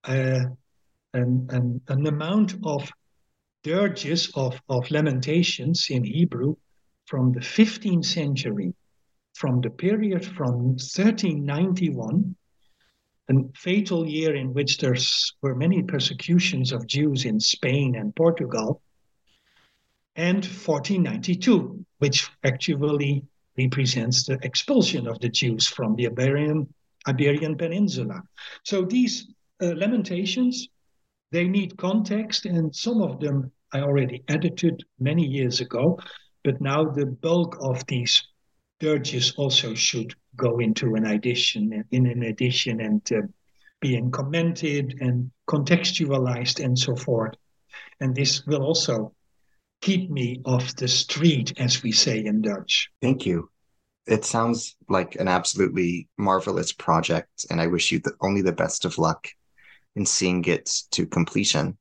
uh, 0.03 0.45
an, 1.13 1.47
an, 1.49 1.81
an 1.88 2.07
amount 2.07 2.55
of 2.63 2.91
dirges 3.63 4.31
of, 4.35 4.61
of 4.69 4.91
lamentations 4.91 5.88
in 5.89 6.03
Hebrew 6.03 6.55
from 7.05 7.31
the 7.31 7.39
15th 7.39 8.05
century, 8.05 8.73
from 9.34 9.61
the 9.61 9.69
period 9.69 10.26
from 10.26 10.76
1391 10.77 12.35
a 13.30 13.34
fatal 13.56 14.07
year 14.07 14.35
in 14.35 14.53
which 14.53 14.77
there 14.77 14.95
were 15.41 15.56
many 15.56 15.81
persecutions 15.84 16.72
of 16.72 16.88
Jews 16.88 17.26
in 17.26 17.39
Spain 17.39 17.95
and 17.95 18.15
Portugal, 18.15 18.81
and 20.15 20.45
1492, 20.45 21.85
which 21.99 22.30
actually 22.43 23.23
represents 23.57 24.26
the 24.26 24.38
expulsion 24.43 25.07
of 25.07 25.19
the 25.19 25.30
Jews 25.30 25.68
from 25.68 25.95
the 25.95 26.07
Iberian, 26.07 26.73
Iberian 27.07 27.57
Peninsula. 27.57 28.22
So 28.64 28.84
these 28.84 29.27
uh, 29.61 29.68
lamentations, 29.76 30.68
they 31.31 31.47
need 31.47 31.77
context, 31.77 32.45
and 32.45 32.73
some 32.76 33.02
of 33.02 33.19
them 33.19 33.52
I 33.73 33.81
already 33.81 34.23
edited 34.27 34.84
many 34.99 35.26
years 35.26 35.60
ago, 35.60 35.99
but 36.43 36.61
now 36.61 36.85
the 36.85 37.06
bulk 37.06 37.57
of 37.60 37.85
these 37.88 38.23
dirges 38.80 39.34
also 39.35 39.73
should 39.73 40.15
go 40.36 40.60
into 40.60 40.95
an 40.95 41.06
edition 41.06 41.84
in 41.91 42.06
an 42.06 42.24
edition 42.24 42.82
and 42.82 43.02
uh, 43.12 43.22
being 43.82 44.12
commented 44.12 44.98
and 45.02 45.32
contextualized 45.48 46.64
and 46.64 46.78
so 46.78 46.95
forth. 46.95 47.36
And 47.99 48.16
this 48.16 48.45
will 48.45 48.64
also 48.64 49.14
keep 49.82 50.10
me 50.10 50.41
off 50.45 50.76
the 50.76 50.88
street, 50.88 51.53
as 51.60 51.84
we 51.84 51.91
say 51.91 52.26
in 52.26 52.41
Dutch. 52.41 52.90
Thank 53.02 53.26
you. 53.26 53.49
It 54.07 54.24
sounds 54.24 54.76
like 54.88 55.16
an 55.16 55.28
absolutely 55.28 56.07
marvelous 56.18 56.72
project, 56.72 57.45
and 57.49 57.60
I 57.60 57.68
wish 57.68 57.91
you 57.91 57.99
the, 57.99 58.14
only 58.22 58.41
the 58.41 58.52
best 58.52 58.86
of 58.86 58.98
luck 58.98 59.28
in 59.95 60.06
seeing 60.06 60.44
it 60.45 60.70
to 60.91 61.06
completion. 61.06 61.78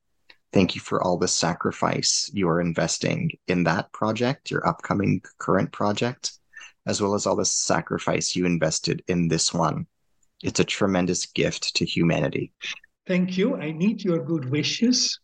Thank 0.52 0.74
you 0.74 0.80
for 0.80 1.02
all 1.02 1.18
the 1.18 1.28
sacrifice 1.28 2.30
you 2.32 2.48
are 2.48 2.60
investing 2.60 3.30
in 3.48 3.64
that 3.64 3.92
project, 3.92 4.50
your 4.50 4.66
upcoming 4.66 5.20
current 5.38 5.72
project, 5.72 6.38
as 6.86 7.00
well 7.00 7.14
as 7.14 7.26
all 7.26 7.36
the 7.36 7.44
sacrifice 7.44 8.36
you 8.36 8.46
invested 8.46 9.02
in 9.08 9.28
this 9.28 9.52
one. 9.54 9.86
It's 10.42 10.60
a 10.60 10.64
tremendous 10.64 11.26
gift 11.26 11.74
to 11.76 11.84
humanity. 11.84 12.52
Thank 13.06 13.36
you. 13.38 13.56
I 13.56 13.72
need 13.72 14.02
your 14.02 14.24
good 14.24 14.50
wishes, 14.50 15.18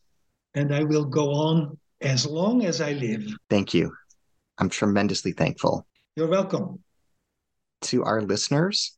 and 0.54 0.74
I 0.74 0.84
will 0.84 1.04
go 1.04 1.32
on 1.32 1.78
as 2.00 2.26
long 2.26 2.64
as 2.64 2.80
I 2.80 2.92
live. 2.92 3.24
Thank 3.48 3.74
you. 3.74 3.92
I'm 4.58 4.68
tremendously 4.68 5.32
thankful. 5.32 5.86
You're 6.16 6.28
welcome. 6.28 6.82
To 7.82 8.04
our 8.04 8.20
listeners, 8.20 8.96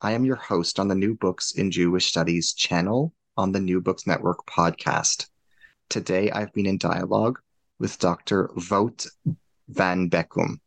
I 0.00 0.12
am 0.12 0.24
your 0.24 0.36
host 0.36 0.80
on 0.80 0.88
the 0.88 0.94
New 0.94 1.14
Books 1.14 1.52
in 1.52 1.70
Jewish 1.70 2.06
Studies 2.06 2.54
channel 2.54 3.14
on 3.36 3.52
the 3.52 3.60
New 3.60 3.80
Books 3.80 4.06
Network 4.06 4.46
podcast. 4.46 5.28
Today, 5.90 6.30
I've 6.30 6.52
been 6.54 6.66
in 6.66 6.78
dialogue 6.78 7.38
with 7.78 7.98
Dr. 7.98 8.48
Wout 8.56 9.06
van 9.68 10.08
Bekkum. 10.08 10.60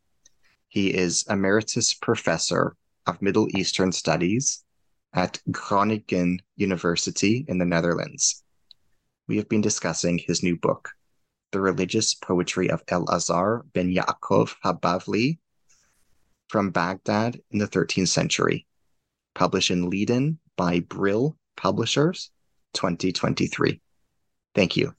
He 0.76 0.92
is 0.92 1.24
Emeritus 1.30 1.94
Professor 1.94 2.76
of 3.06 3.22
Middle 3.22 3.48
Eastern 3.56 3.92
Studies 3.92 4.62
at 5.14 5.40
Groningen 5.50 6.42
University 6.56 7.46
in 7.48 7.56
the 7.56 7.64
Netherlands. 7.64 8.44
We 9.26 9.38
have 9.38 9.48
been 9.48 9.62
discussing 9.62 10.18
his 10.18 10.42
new 10.42 10.54
book, 10.54 10.90
The 11.52 11.62
Religious 11.62 12.12
Poetry 12.12 12.68
of 12.68 12.84
Elazar 12.84 13.62
ben 13.72 13.90
Yaakov 13.90 14.54
Habavli 14.62 15.38
from 16.48 16.72
Baghdad 16.72 17.40
in 17.50 17.58
the 17.58 17.68
13th 17.68 18.08
century, 18.08 18.66
published 19.34 19.70
in 19.70 19.88
Leiden 19.88 20.38
by 20.58 20.80
Brill 20.80 21.38
Publishers, 21.56 22.30
2023. 22.74 23.80
Thank 24.54 24.76
you. 24.76 24.94